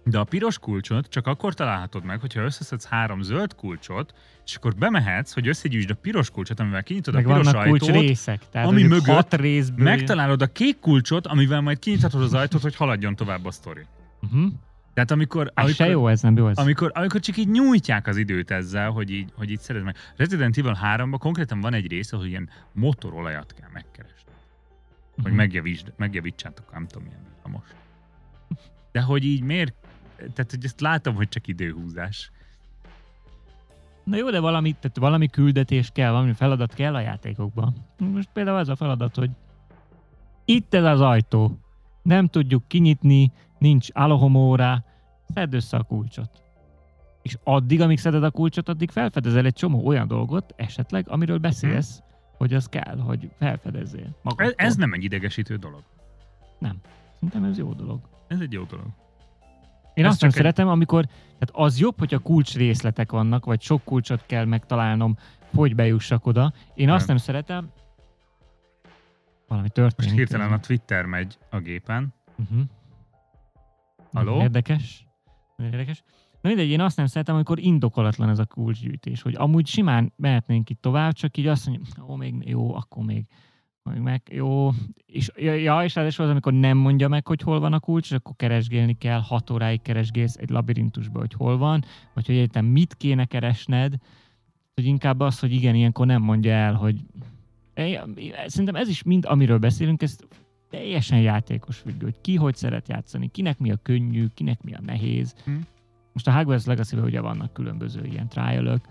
de 0.09 0.17
a 0.19 0.23
piros 0.23 0.59
kulcsot 0.59 1.07
csak 1.09 1.27
akkor 1.27 1.53
találhatod 1.53 2.03
meg, 2.03 2.19
hogyha 2.19 2.41
összeszedsz 2.41 2.85
három 2.85 3.21
zöld 3.21 3.55
kulcsot, 3.55 4.13
és 4.45 4.55
akkor 4.55 4.75
bemehetsz, 4.75 5.33
hogy 5.33 5.47
összegyűjtsd 5.47 5.89
a 5.89 5.95
piros 5.95 6.29
kulcsot, 6.29 6.59
amivel 6.59 6.83
kinyitod 6.83 7.13
meg 7.13 7.25
a 7.27 7.27
piros 7.33 7.45
vannak 7.51 7.67
kulcs 7.67 7.81
ajtót, 7.81 8.01
részek. 8.01 8.41
Tehát 8.51 8.67
ami 8.67 8.83
mögött 8.83 9.05
hat 9.15 9.33
részből... 9.33 9.85
megtalálod 9.85 10.41
a 10.41 10.47
kék 10.47 10.79
kulcsot, 10.79 11.27
amivel 11.27 11.61
majd 11.61 11.79
kinyithatod 11.79 12.21
az 12.21 12.33
ajtót, 12.33 12.61
hogy 12.61 12.75
haladjon 12.75 13.15
tovább 13.15 13.45
a 13.45 13.51
sztori. 13.51 13.85
Uh-huh. 14.21 14.51
Tehát 14.93 15.11
amikor, 15.11 15.51
Az 15.53 15.73
se 15.73 15.83
amikor, 15.83 16.01
jó, 16.01 16.07
ez 16.07 16.21
nem 16.21 16.37
jó. 16.37 16.47
Ez. 16.47 16.57
amikor, 16.57 16.91
amikor 16.93 17.19
csak 17.19 17.37
így 17.37 17.49
nyújtják 17.49 18.07
az 18.07 18.17
időt 18.17 18.51
ezzel, 18.51 18.89
hogy 18.89 19.09
így, 19.11 19.29
hogy 19.35 19.51
így 19.51 19.59
szereted 19.59 19.85
meg. 19.85 19.95
Resident 20.15 20.57
Evil 20.57 20.77
3-ban 20.83 21.15
konkrétan 21.19 21.59
van 21.61 21.73
egy 21.73 21.87
része, 21.87 22.17
hogy 22.17 22.27
ilyen 22.27 22.49
motorolajat 22.71 23.53
kell 23.59 23.69
megkeresni. 23.73 24.31
Hogy 25.15 25.25
Mhm. 25.25 25.35
megjavítsd, 25.35 25.93
megjavítsátok, 25.97 26.71
nem 26.71 26.87
tudom, 26.87 27.03
milyen 27.03 27.19
villamos. 27.35 27.65
De 28.91 29.01
hogy 29.01 29.23
így 29.25 29.41
miért, 29.43 29.73
tehát 30.17 30.51
hogy 30.51 30.65
ezt 30.65 30.81
látom, 30.81 31.15
hogy 31.15 31.29
csak 31.29 31.47
időhúzás. 31.47 32.31
Na 34.03 34.15
jó, 34.15 34.29
de 34.29 34.39
valami, 34.39 34.71
tehát 34.71 34.97
valami 34.97 35.27
küldetés 35.27 35.89
kell, 35.93 36.11
valami 36.11 36.33
feladat 36.33 36.73
kell 36.73 36.95
a 36.95 36.99
játékokban. 36.99 37.75
Most 37.97 38.29
például 38.33 38.59
ez 38.59 38.69
a 38.69 38.75
feladat, 38.75 39.15
hogy 39.15 39.29
itt 40.45 40.73
ez 40.73 40.83
az 40.83 41.01
ajtó, 41.01 41.59
nem 42.01 42.27
tudjuk 42.27 42.67
kinyitni, 42.67 43.31
nincs 43.57 43.87
alohomóra, 43.93 44.83
szedd 45.33 45.55
össze 45.55 45.77
a 45.77 45.83
kulcsot. 45.83 46.29
És 47.21 47.37
addig, 47.43 47.81
amíg 47.81 47.99
szeded 47.99 48.23
a 48.23 48.31
kulcsot, 48.31 48.69
addig 48.69 48.89
felfedezel 48.89 49.45
egy 49.45 49.53
csomó 49.53 49.85
olyan 49.85 50.07
dolgot, 50.07 50.53
esetleg, 50.55 51.09
amiről 51.09 51.37
beszélsz, 51.37 52.01
hogy 52.37 52.53
az 52.53 52.69
kell, 52.69 52.97
hogy 52.97 53.29
felfedezzél. 53.37 54.05
Ez, 54.05 54.11
magadtól. 54.21 54.53
ez 54.65 54.75
nem 54.75 54.93
egy 54.93 55.03
idegesítő 55.03 55.55
dolog. 55.55 55.83
Szerintem 57.13 57.43
ez 57.43 57.57
jó 57.57 57.73
dolog. 57.73 57.99
Ez 58.27 58.39
egy 58.39 58.51
jó 58.51 58.63
dolog. 58.63 58.87
Én 59.97 60.05
Ez 60.05 60.11
azt 60.11 60.21
nem 60.21 60.29
egy- 60.29 60.35
szeretem, 60.35 60.67
amikor, 60.67 61.05
tehát 61.05 61.49
az 61.51 61.79
jobb, 61.79 61.99
hogyha 61.99 62.19
kulcs 62.19 62.55
részletek 62.55 63.11
vannak, 63.11 63.45
vagy 63.45 63.61
sok 63.61 63.83
kulcsot 63.83 64.23
kell 64.25 64.45
megtalálnom, 64.45 65.17
hogy 65.55 65.75
bejussak 65.75 66.25
oda. 66.25 66.53
Én 66.73 66.89
azt 66.89 67.07
Nem. 67.07 67.15
nem 67.15 67.25
szeretem. 67.25 67.69
Valami 69.47 69.67
Most 69.67 69.73
történik. 69.73 70.13
hirtelen 70.13 70.51
a 70.51 70.59
Twitter 70.59 71.05
megy 71.05 71.37
a 71.49 71.59
gépen. 71.59 72.13
Uh-huh. 72.39 72.59
Haló? 74.13 74.41
Érdekes. 74.41 75.07
Érdekes. 75.57 76.03
Na 76.41 76.49
mindegy, 76.49 76.69
én 76.69 76.81
azt 76.81 76.97
nem 76.97 77.05
szeretem, 77.05 77.35
amikor 77.35 77.59
indokolatlan 77.59 78.29
ez 78.29 78.39
a 78.39 78.45
kulcsgyűjtés, 78.45 79.21
hogy 79.21 79.35
amúgy 79.35 79.67
simán 79.67 80.13
mehetnénk 80.15 80.69
itt 80.69 80.81
tovább, 80.81 81.13
csak 81.13 81.37
így 81.37 81.47
azt 81.47 81.67
mondja, 81.67 82.03
ó, 82.07 82.15
még 82.15 82.49
jó, 82.49 82.75
akkor 82.75 83.03
még, 83.03 83.15
hogy 83.15 83.25
meg, 83.95 84.21
jó, 84.31 84.69
és, 85.05 85.31
ja, 85.35 85.83
és 85.83 85.95
ráadásul 85.95 86.25
az, 86.25 86.31
amikor 86.31 86.53
nem 86.53 86.77
mondja 86.77 87.07
meg, 87.07 87.27
hogy 87.27 87.41
hol 87.41 87.59
van 87.59 87.73
a 87.73 87.79
kulcs, 87.79 88.09
és 88.09 88.15
akkor 88.15 88.35
keresgélni 88.35 88.97
kell, 88.97 89.19
hat 89.19 89.49
óráig 89.49 89.81
keresgélsz 89.81 90.35
egy 90.35 90.49
labirintusba, 90.49 91.19
hogy 91.19 91.33
hol 91.33 91.57
van, 91.57 91.83
vagy 92.13 92.25
hogy 92.25 92.35
egyetem 92.35 92.65
mit 92.65 92.95
kéne 92.95 93.25
keresned, 93.25 93.95
hogy 94.75 94.85
inkább 94.85 95.19
az, 95.19 95.39
hogy 95.39 95.51
igen, 95.51 95.75
ilyenkor 95.75 96.05
nem 96.05 96.21
mondja 96.21 96.51
el, 96.51 96.73
hogy 96.73 96.95
szerintem 98.45 98.75
ez 98.75 98.87
is 98.87 99.03
mind, 99.03 99.25
amiről 99.25 99.57
beszélünk, 99.57 100.01
ez 100.01 100.17
teljesen 100.69 101.19
játékos 101.19 101.77
függő, 101.77 102.05
hogy 102.05 102.21
ki 102.21 102.35
hogy 102.35 102.55
szeret 102.55 102.87
játszani, 102.87 103.27
kinek 103.27 103.57
mi 103.59 103.71
a 103.71 103.79
könnyű, 103.83 104.25
kinek 104.33 104.61
mi 104.61 104.73
a 104.73 104.81
nehéz. 104.85 105.35
Hmm. 105.43 105.61
Most 106.13 106.27
a 106.27 106.33
Hogwarts 106.33 106.65
legacy 106.65 106.97
ugye 106.97 107.21
vannak 107.21 107.53
különböző 107.53 108.05
ilyen 108.05 108.27
trial 108.27 108.81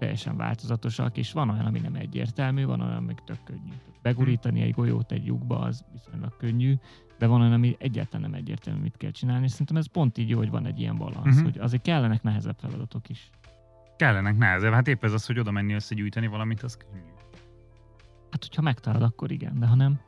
teljesen 0.00 0.36
változatosak, 0.36 1.16
és 1.16 1.32
van 1.32 1.50
olyan, 1.50 1.66
ami 1.66 1.78
nem 1.78 1.94
egyértelmű, 1.94 2.64
van 2.64 2.80
olyan, 2.80 2.96
ami 2.96 3.14
tök 3.24 3.44
könnyű. 3.44 3.72
Begurítani 4.02 4.60
egy 4.60 4.72
golyót 4.72 5.12
egy 5.12 5.26
lyukba, 5.26 5.58
az 5.58 5.84
viszonylag 5.92 6.36
könnyű, 6.36 6.74
de 7.18 7.26
van 7.26 7.40
olyan, 7.40 7.52
ami 7.52 7.76
egyáltalán 7.78 8.30
nem 8.30 8.40
egyértelmű, 8.40 8.80
mit 8.80 8.96
kell 8.96 9.10
csinálni, 9.10 9.44
és 9.44 9.50
szerintem 9.50 9.76
ez 9.76 9.86
pont 9.86 10.18
így 10.18 10.28
jó, 10.28 10.38
hogy 10.38 10.50
van 10.50 10.66
egy 10.66 10.80
ilyen 10.80 10.96
balansz, 10.96 11.26
uh-huh. 11.26 11.42
hogy 11.42 11.58
azért 11.58 11.82
kellenek 11.82 12.22
nehezebb 12.22 12.56
feladatok 12.58 13.08
is. 13.08 13.30
Kellenek 13.96 14.36
nehezebb, 14.36 14.72
hát 14.72 14.88
épp 14.88 15.04
ez 15.04 15.12
az, 15.12 15.26
hogy 15.26 15.38
oda 15.38 15.50
menni 15.50 15.72
összegyűjteni 15.72 16.26
valamit, 16.26 16.62
az 16.62 16.76
könnyű. 16.76 17.02
Hát, 18.30 18.44
hogyha 18.44 18.62
megtalad, 18.62 19.02
akkor 19.02 19.30
igen, 19.30 19.58
de 19.58 19.66
ha 19.66 19.74
nem. 19.74 20.00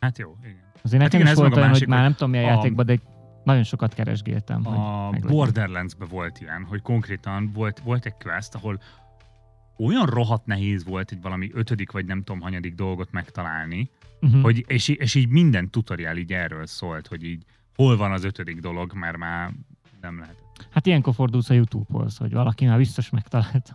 Hát 0.00 0.18
jó, 0.18 0.36
igen. 0.42 0.72
Azért 0.82 1.02
nekem 1.02 1.20
hát 1.20 1.20
igen, 1.20 1.26
is 1.26 1.34
volt 1.34 1.56
olyan, 1.56 1.70
hogy 1.70 1.88
már 1.88 2.02
nem 2.02 2.12
tudom 2.12 2.30
milyen 2.30 2.44
a... 2.44 2.48
játékban, 2.48 2.86
de 2.86 3.00
nagyon 3.44 3.62
sokat 3.62 3.94
keresgéltem. 3.94 4.66
A 4.66 5.10
Borderlands-ben 5.20 6.08
volt 6.08 6.40
ilyen, 6.40 6.64
hogy 6.64 6.82
konkrétan 6.82 7.50
volt, 7.52 7.78
volt 7.78 8.06
egy 8.06 8.14
quest, 8.18 8.54
ahol 8.54 8.80
olyan 9.78 10.06
rohadt 10.06 10.46
nehéz 10.46 10.84
volt 10.84 11.10
egy 11.10 11.22
valami 11.22 11.50
ötödik 11.52 11.90
vagy 11.90 12.06
nem 12.06 12.22
tudom 12.22 12.40
hanyadik 12.40 12.74
dolgot 12.74 13.10
megtalálni, 13.10 13.90
uh-huh. 14.20 14.42
hogy, 14.42 14.64
és, 14.66 14.88
és 14.88 15.14
így 15.14 15.28
minden 15.28 15.70
tutoriál 15.70 16.16
így 16.16 16.32
erről 16.32 16.66
szólt, 16.66 17.06
hogy 17.06 17.24
így 17.24 17.44
hol 17.74 17.96
van 17.96 18.12
az 18.12 18.24
ötödik 18.24 18.60
dolog, 18.60 18.92
mert 18.92 19.16
már 19.16 19.50
nem 20.00 20.18
lehet. 20.18 20.42
Hát 20.70 20.86
ilyenkor 20.86 21.14
fordulsz 21.14 21.50
a 21.50 21.54
YouTube-hoz, 21.54 22.16
hogy 22.16 22.32
valaki 22.32 22.66
már 22.66 22.78
biztos 22.78 23.10
megtalálta. 23.10 23.72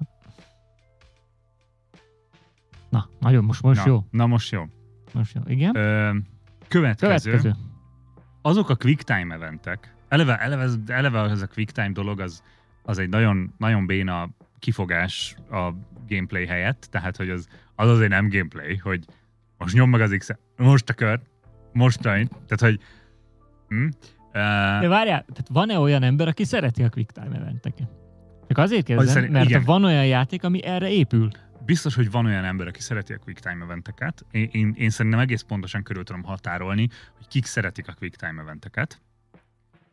Na, 2.89 3.09
nagyon, 3.19 3.43
most, 3.43 3.61
most 3.61 3.85
na, 3.85 3.91
jó. 3.91 4.05
Na, 4.11 4.27
most 4.27 4.51
jó. 4.51 4.63
Most 5.13 5.35
jó, 5.35 5.41
igen. 5.45 5.75
Ö, 5.75 6.15
következő. 6.67 7.31
következő. 7.31 7.68
Azok 8.41 8.69
a 8.69 8.75
quick 8.75 9.01
time 9.01 9.33
eventek, 9.33 9.93
eleve, 10.07 10.37
eleve, 10.37 10.69
eleve 10.87 11.19
az 11.19 11.41
a 11.41 11.47
quick 11.47 11.71
time 11.71 11.91
dolog, 11.91 12.19
az, 12.19 12.43
az 12.83 12.97
egy 12.97 13.09
nagyon, 13.09 13.53
nagyon 13.57 13.85
béna 13.85 14.29
kifogás 14.59 15.35
a 15.51 15.71
gameplay 16.07 16.45
helyett, 16.45 16.87
tehát 16.91 17.17
hogy 17.17 17.29
az, 17.29 17.47
az 17.75 17.89
azért 17.89 18.09
nem 18.09 18.29
gameplay, 18.29 18.77
hogy 18.77 19.05
most 19.57 19.75
nyom 19.75 19.89
meg 19.89 20.01
az 20.01 20.15
x 20.17 20.29
most 20.57 20.89
a 20.89 20.93
kör, 20.93 21.19
most 21.73 22.01
tehát 22.01 22.59
hogy 22.59 22.79
hm, 23.67 23.85
uh, 23.85 24.79
De 24.79 24.87
várjál, 24.87 25.21
tehát 25.21 25.47
van-e 25.51 25.79
olyan 25.79 26.03
ember, 26.03 26.27
aki 26.27 26.43
szereti 26.43 26.83
a 26.83 26.89
quick 26.89 27.11
time 27.11 27.35
eventeket? 27.35 27.89
Csak 28.47 28.57
azért 28.57 28.85
kérdezem, 28.85 29.13
szerint, 29.13 29.31
mert 29.31 29.49
igen. 29.49 29.63
van 29.63 29.83
olyan 29.83 30.05
játék, 30.05 30.43
ami 30.43 30.63
erre 30.63 30.89
épül 30.89 31.29
biztos, 31.69 31.95
hogy 31.95 32.11
van 32.11 32.25
olyan 32.25 32.43
ember, 32.43 32.67
aki 32.67 32.81
szereti 32.81 33.13
a 33.13 33.17
quick 33.17 33.39
time 33.39 33.63
eventeket. 33.63 34.25
Én, 34.31 34.49
én, 34.51 34.73
én 34.77 34.89
szerintem 34.89 35.19
egész 35.19 35.41
pontosan 35.41 35.83
körül 35.83 36.03
tudom 36.03 36.23
határolni, 36.23 36.89
hogy 37.17 37.27
kik 37.27 37.45
szeretik 37.45 37.87
a 37.87 37.93
quick 37.93 38.15
time 38.15 38.41
eventeket. 38.41 39.01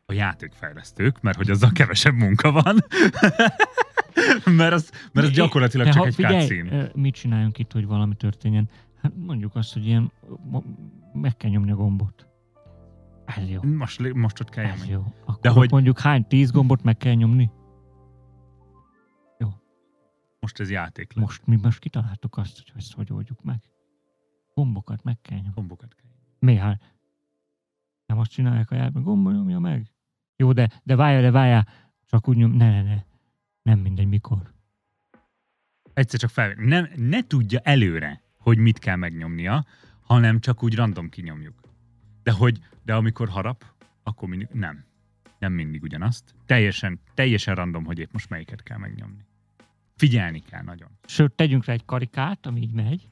A 0.07 0.13
játékfejlesztők, 0.13 1.21
mert 1.21 1.37
hogy 1.37 1.51
azzal 1.51 1.71
kevesebb 1.73 2.15
munka 2.15 2.53
van. 2.53 2.77
mert 4.59 4.73
az, 4.73 4.91
mert 5.13 5.27
az 5.27 5.33
gyakorlatilag 5.33 5.89
csak 5.89 6.07
egy 6.07 6.15
cutscene. 6.15 6.91
Mit 6.95 7.15
csináljunk 7.15 7.59
itt, 7.59 7.73
hogy 7.73 7.87
valami 7.87 8.15
történjen? 8.15 8.69
Hát 9.03 9.13
mondjuk 9.17 9.55
azt, 9.55 9.73
hogy 9.73 9.87
ilyen 9.87 10.13
meg 11.13 11.37
kell 11.37 11.51
nyomni 11.51 11.71
a 11.71 11.75
gombot. 11.75 12.27
Ez 13.25 13.49
jó. 13.49 13.63
Most, 13.63 14.13
most 14.15 14.41
ott 14.41 14.51
kell 14.51 14.65
nyomni. 14.65 14.91
jó. 14.91 15.05
Akkor 15.25 15.41
De 15.41 15.49
hogy 15.49 15.71
mondjuk 15.71 15.99
hány 15.99 16.27
tíz 16.27 16.51
gombot 16.51 16.83
meg 16.83 16.97
kell 16.97 17.15
nyomni? 17.15 17.51
Most 20.59 20.71
ez 20.71 20.77
játék 20.77 21.13
lesz. 21.13 21.25
Most 21.25 21.47
mi 21.47 21.57
most 21.63 21.79
kitaláltuk 21.79 22.37
azt, 22.37 22.57
hogy 22.57 22.73
ezt 22.77 22.93
hogy 22.93 23.13
oldjuk 23.13 23.43
meg. 23.43 23.61
Gombokat 24.55 25.03
meg 25.03 25.21
kell 25.21 25.37
nyomni. 25.37 25.53
Gombokat 25.55 25.95
kell. 25.95 26.57
Hát? 26.57 26.95
Nem 28.07 28.19
azt 28.19 28.31
csinálják 28.31 28.71
a 28.71 28.75
járban, 28.75 29.03
gomba 29.03 29.33
nyomja 29.33 29.59
meg. 29.59 29.93
Jó, 30.37 30.53
de, 30.53 30.81
de 30.83 30.97
várja, 30.97 31.21
de 31.21 31.31
várja. 31.31 31.65
Csak 32.05 32.29
úgy 32.29 32.37
nyom, 32.37 32.53
ne, 32.53 32.71
ne, 32.71 32.83
ne. 32.83 33.05
Nem 33.63 33.79
mindegy, 33.79 34.07
mikor. 34.07 34.55
Egyszer 35.95 36.21
csak 36.21 36.31
fel. 36.31 36.55
Nem, 36.57 36.89
ne 36.97 37.27
tudja 37.27 37.61
előre, 37.61 38.23
hogy 38.39 38.59
mit 38.59 38.79
kell 38.79 38.97
megnyomnia, 38.97 39.65
hanem 40.01 40.41
csak 40.41 40.63
úgy 40.63 40.75
random 40.75 41.09
kinyomjuk. 41.09 41.61
De 42.23 42.33
hogy, 42.33 42.59
de 42.85 42.95
amikor 42.95 43.29
harap, 43.29 43.65
akkor 44.03 44.29
mindig, 44.29 44.49
nem. 44.53 44.85
Nem 45.39 45.53
mindig 45.53 45.83
ugyanazt. 45.83 46.35
Teljesen, 46.47 47.01
teljesen 47.15 47.55
random, 47.55 47.85
hogy 47.85 47.99
épp 47.99 48.13
most 48.13 48.29
melyiket 48.29 48.63
kell 48.63 48.79
megnyomni. 48.79 49.25
Figyelni 49.97 50.43
kell 50.51 50.63
nagyon. 50.63 50.89
Sőt, 51.07 51.33
tegyünk 51.33 51.65
rá 51.65 51.73
egy 51.73 51.85
karikát, 51.85 52.47
ami 52.47 52.61
így 52.61 52.73
megy. 52.73 53.09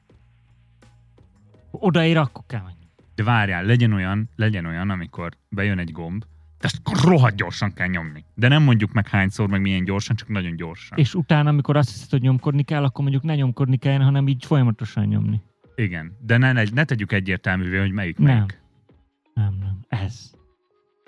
Odaér, 1.71 2.17
akkor 2.17 2.43
kell 2.47 2.61
menni. 2.61 2.87
De 3.15 3.23
várjál, 3.23 3.63
legyen 3.63 3.93
olyan, 3.93 4.29
legyen 4.35 4.65
olyan, 4.65 4.89
amikor 4.89 5.37
bejön 5.49 5.79
egy 5.79 5.91
gomb, 5.91 6.23
ezt 6.59 6.81
rohadt 7.03 7.35
gyorsan 7.35 7.73
kell 7.73 7.87
nyomni. 7.87 8.25
De 8.35 8.47
nem 8.47 8.63
mondjuk 8.63 8.91
meg 8.91 9.07
hányszor, 9.07 9.49
meg 9.49 9.61
milyen 9.61 9.83
gyorsan, 9.83 10.15
csak 10.15 10.27
nagyon 10.27 10.55
gyorsan. 10.55 10.97
És 10.97 11.13
utána, 11.13 11.49
amikor 11.49 11.77
azt 11.77 11.89
hiszed, 11.89 12.09
hogy 12.09 12.21
nyomkodni 12.21 12.63
kell, 12.63 12.83
akkor 12.83 13.01
mondjuk 13.01 13.23
ne 13.23 13.35
nyomkodni 13.35 13.77
kell, 13.77 13.99
hanem 13.99 14.27
így 14.27 14.45
folyamatosan 14.45 15.05
nyomni. 15.05 15.41
Igen, 15.75 16.17
de 16.21 16.37
ne, 16.37 16.51
ne 16.53 16.83
tegyük 16.83 17.11
egyértelművé, 17.11 17.77
hogy 17.77 17.91
melyik 17.91 18.17
nem. 18.17 18.35
melyik. 18.35 18.59
Nem, 19.33 19.57
nem, 19.59 20.01
ez. 20.01 20.31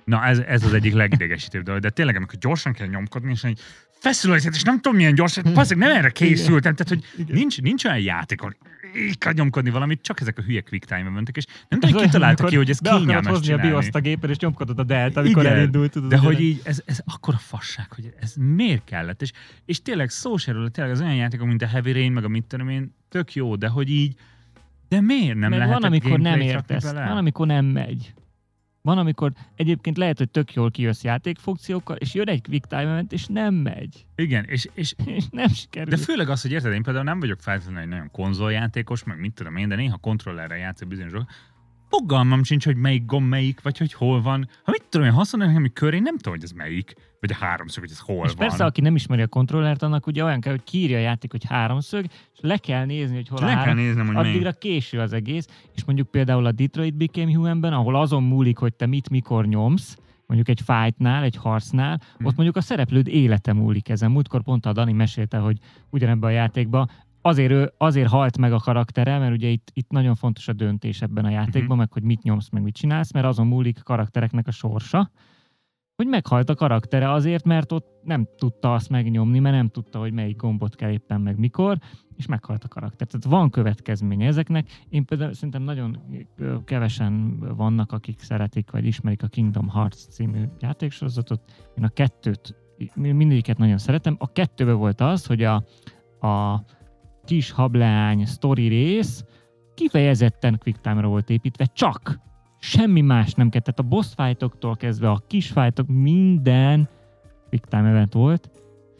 Na, 0.06 0.26
ez, 0.26 0.40
ez 0.40 0.64
az 0.64 0.74
egyik 0.74 0.94
legidegesítőbb 0.94 1.64
dolog, 1.68 1.82
de 1.82 1.90
tényleg, 1.90 2.16
amikor 2.16 2.38
gyorsan 2.40 2.74
kell 2.74 2.88
nyomkodni, 2.88 3.32
és 3.32 3.44
egy 3.44 3.60
feszül 4.00 4.32
az 4.32 4.46
és 4.54 4.64
nem 4.64 4.76
tudom 4.76 4.98
milyen 4.98 5.16
gyors, 5.16 5.40
passzak, 5.54 5.78
nem 5.78 5.92
erre 5.92 6.10
készültem, 6.10 6.76
tehát 6.76 6.90
hogy 6.90 7.26
nincs, 7.36 7.62
nincs 7.62 7.86
olyan 7.86 8.00
játék, 8.00 8.42
ahol 8.42 8.56
így 8.96 9.18
kell 9.18 9.34
nyomkodni 9.34 9.70
valamit, 9.70 10.02
csak 10.02 10.22
ezek 10.22 10.38
a 10.38 10.42
hülye 10.42 10.62
quick 10.62 10.86
time 10.86 11.10
mentek, 11.10 11.38
és 11.38 11.46
nem 11.68 11.80
tudom, 11.80 12.02
ki 12.02 12.10
találta 12.10 12.46
ki, 12.46 12.56
hogy 12.56 12.70
ez 12.70 12.80
kényelmes 12.80 13.28
hozni 13.28 13.46
csinálni. 13.46 13.68
a 13.68 13.70
BIOS 13.70 13.88
a 13.92 14.00
gépen, 14.00 14.30
és 14.30 14.38
nyomkodod 14.38 14.80
a 14.80 14.84
delt, 14.84 15.18
amikor 15.18 15.44
Igen, 15.44 15.56
elindult. 15.56 15.92
Tudod, 15.92 16.10
de 16.10 16.18
hogy 16.18 16.40
így, 16.42 16.62
ez, 16.64 16.82
ez 16.86 17.00
akkora 17.06 17.38
fasság, 17.38 17.92
hogy 17.92 18.14
ez 18.20 18.34
miért 18.36 18.84
kellett, 18.84 19.22
és, 19.22 19.32
és 19.66 19.82
tényleg 19.82 20.10
szó 20.10 20.38
se 20.38 20.52
róla, 20.52 20.70
tényleg 20.70 20.94
az 20.94 21.02
olyan 21.02 21.16
játék, 21.16 21.40
mint 21.40 21.62
a 21.62 21.68
Heavy 21.68 21.92
Rain, 21.92 22.12
meg 22.12 22.24
a 22.24 22.28
mit 22.28 22.44
tudom 22.44 22.70
én, 22.70 22.96
tök 23.10 23.34
jó, 23.34 23.56
de 23.56 23.68
hogy 23.68 23.90
így, 23.90 24.16
de 24.90 25.02
miért 25.02 25.38
nem 25.38 25.52
lehet 25.52 25.70
van, 25.70 25.84
amikor 25.84 26.20
nem 26.20 26.40
értesz, 26.40 26.92
van, 26.92 27.18
amikor 27.18 27.48
nem 27.48 27.66
megy. 27.66 28.14
Van, 28.88 28.98
amikor 28.98 29.32
egyébként 29.56 29.98
lehet, 29.98 30.18
hogy 30.18 30.30
tök 30.30 30.54
jól 30.54 30.72
kijössz 30.72 31.04
játékfunkciókkal, 31.04 31.96
és 31.96 32.14
jön 32.14 32.28
egy 32.28 32.42
quick 32.42 32.66
time 32.66 32.82
event, 32.82 33.12
és 33.12 33.26
nem 33.26 33.54
megy. 33.54 34.06
Igen, 34.16 34.46
és, 34.46 34.70
és, 34.74 34.94
és 35.18 35.24
nem 35.32 35.48
sikerül. 35.48 35.90
De 35.90 35.98
főleg 35.98 36.30
az, 36.30 36.42
hogy 36.42 36.52
érted, 36.52 36.74
én 36.74 36.84
például 36.84 37.06
nem 37.06 37.20
vagyok 37.20 37.40
feltétlenül 37.40 37.82
egy 37.82 37.88
nagyon 37.88 38.12
konzoljátékos, 38.12 39.04
meg 39.04 39.20
mit 39.20 39.34
tudom 39.34 39.56
én, 39.56 39.68
de 39.68 39.76
néha 39.76 39.98
kontrollerre 39.98 40.58
játszok 40.58 40.88
bizonyos 40.88 41.12
dolgok. 41.12 41.30
Fogalmam 41.90 42.44
sincs, 42.44 42.66
hogy 42.66 42.76
melyik 42.76 43.06
gomb 43.06 43.28
melyik, 43.30 43.62
vagy 43.62 43.78
hogy 43.78 43.94
hol 43.94 44.22
van. 44.22 44.50
Ha 44.64 44.72
mit 44.72 44.84
tudom 44.90 45.08
én, 45.08 45.14
használom 45.14 45.48
nekem, 45.48 45.62
hogy 45.62 45.74
köré, 45.74 46.00
nem 46.00 46.18
tudom, 46.18 46.34
hogy 46.34 46.44
ez 46.44 46.52
melyik, 46.52 46.94
vagy 47.20 47.32
a 47.32 47.46
háromszög, 47.46 47.84
hogy 47.84 47.92
ez 47.92 48.00
hol 48.00 48.26
és 48.26 48.32
van. 48.32 48.48
persze, 48.48 48.66
aki 48.66 48.82
nem 48.82 48.96
ismeri 48.96 49.22
a 49.22 49.28
kontrollert, 49.28 49.82
annak 49.82 50.08
ugye 50.08 50.24
olyan 50.24 50.42
kell, 50.42 50.52
hogy 50.52 50.64
kiírja 50.64 50.98
a 50.98 51.02
játék, 51.02 51.32
hogy 51.32 51.46
háromszög, 51.46 52.06
és 52.34 52.40
le 52.42 52.58
kell 52.58 52.86
nézni, 52.86 53.16
hogy 53.16 53.28
hol 53.28 53.40
le 53.40 53.46
három, 53.46 53.64
kell 53.64 53.74
néznem, 53.74 54.06
hogy 54.06 54.16
addigra 54.16 54.40
melyik. 54.40 54.58
késő 54.58 55.00
az 55.00 55.14
egész, 55.14 55.48
és 55.76 55.84
mondjuk 55.86 56.12
például 56.12 56.46
a 56.46 56.52
Detroit 56.52 56.96
Became 56.96 57.34
Human-ben, 57.34 57.74
ahol 57.74 57.96
azon 57.96 58.24
múlik, 58.24 58.58
hogy 58.58 58.74
te 58.74 58.86
mit 58.86 59.10
mikor 59.10 59.46
nyomsz, 59.46 59.98
mondjuk 60.26 60.50
egy 60.50 60.62
fightnál, 60.66 61.24
egy 61.24 61.36
harcnál, 61.36 62.02
hmm. 62.18 62.26
ott 62.26 62.36
mondjuk 62.36 62.58
a 62.58 62.62
szereplőd 62.62 63.08
élete 63.08 63.54
múlik 63.54 63.90
ezen. 63.90 64.12
Múltkor 64.12 64.44
pont 64.44 64.66
a 64.66 64.74
Dani 64.74 64.94
mesélte, 64.94 65.38
hogy 65.38 65.58
ugyanebben 65.90 66.30
a 66.30 66.34
játékban 66.34 66.90
azért, 67.28 67.52
ő, 67.52 67.74
azért 67.78 68.10
halt 68.10 68.38
meg 68.38 68.54
a 68.54 68.60
karaktere, 68.60 69.18
mert 69.18 69.34
ugye 69.34 69.48
itt, 69.48 69.70
itt 69.74 69.90
nagyon 69.90 70.16
fontos 70.16 70.48
a 70.48 70.54
döntés 70.54 71.02
ebben 71.02 71.26
a 71.26 71.30
játékban, 71.30 71.62
uh-huh. 71.62 71.78
meg 71.78 71.92
hogy 71.92 72.04
mit 72.04 72.24
nyomsz, 72.24 72.50
meg 72.50 72.62
mit 72.62 72.76
csinálsz, 72.76 73.12
mert 73.12 73.26
azon 73.26 73.48
múlik 73.48 73.78
a 73.80 73.84
karaktereknek 73.84 74.48
a 74.48 74.52
sorsa, 74.52 75.12
hogy 75.96 76.08
meghalt 76.08 76.50
a 76.50 76.56
karaktere 76.56 77.12
azért, 77.12 77.46
mert 77.46 77.72
ott 77.72 77.88
nem 78.04 78.28
tudta 78.38 78.74
azt 78.74 78.90
megnyomni, 78.90 79.40
mert 79.40 79.56
nem 79.56 79.68
tudta, 79.68 80.00
hogy 80.00 80.12
melyik 80.12 80.36
gombot 80.36 80.76
kell 80.76 80.92
éppen 80.92 81.22
meg 81.22 81.38
mikor, 81.38 81.78
és 82.16 82.26
meghalt 82.26 82.64
a 82.64 82.68
karakter. 82.68 83.08
Tehát 83.08 83.26
van 83.26 83.50
következménye 83.50 84.28
ezeknek. 84.28 84.86
Én 84.90 85.06
például 85.06 85.34
szerintem 85.34 85.62
nagyon 85.62 85.98
kevesen 86.66 87.40
vannak, 87.56 87.92
akik 87.92 88.20
szeretik, 88.20 88.72
vagy 88.72 88.86
ismerik 88.86 89.24
a 89.24 89.28
Kingdom 89.28 89.70
Hearts 89.70 90.08
című 90.10 90.44
játéksorozatot. 90.60 91.42
Én 91.78 91.84
a 91.84 91.90
kettőt, 91.90 92.56
mindegyiket 92.94 93.58
nagyon 93.58 93.78
szeretem. 93.78 94.16
A 94.20 94.32
kettőben 94.32 94.78
volt 94.78 95.02
az, 95.02 95.26
hogy 95.26 95.44
a, 95.44 95.64
a 96.28 96.64
kis 97.28 97.52
hableány 97.52 98.26
sztori 98.26 98.68
rész 98.68 99.24
kifejezetten 99.74 100.58
quick 100.58 100.82
time-ra 100.82 101.08
volt 101.08 101.30
építve, 101.30 101.66
csak 101.66 102.20
semmi 102.60 103.02
más 103.02 103.34
nem 103.34 103.50
kellett. 103.50 103.66
Tehát 103.66 103.80
a 103.80 103.96
boss 103.96 104.14
fightoktól 104.16 104.76
kezdve 104.76 105.10
a 105.10 105.24
kis 105.28 105.48
fightok 105.48 105.88
minden 105.88 106.90
quick 107.50 107.66
time 107.66 107.90
event 107.90 108.14
volt, 108.14 108.50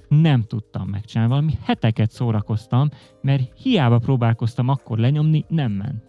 nem 0.08 0.44
tudtam 0.44 0.88
megcsinálni. 0.88 1.34
Valami 1.34 1.54
heteket 1.64 2.12
szórakoztam, 2.12 2.90
mert 3.22 3.58
hiába 3.58 3.98
próbálkoztam 3.98 4.68
akkor 4.68 4.98
lenyomni, 4.98 5.46
nem 5.48 5.72
ment. 5.72 6.04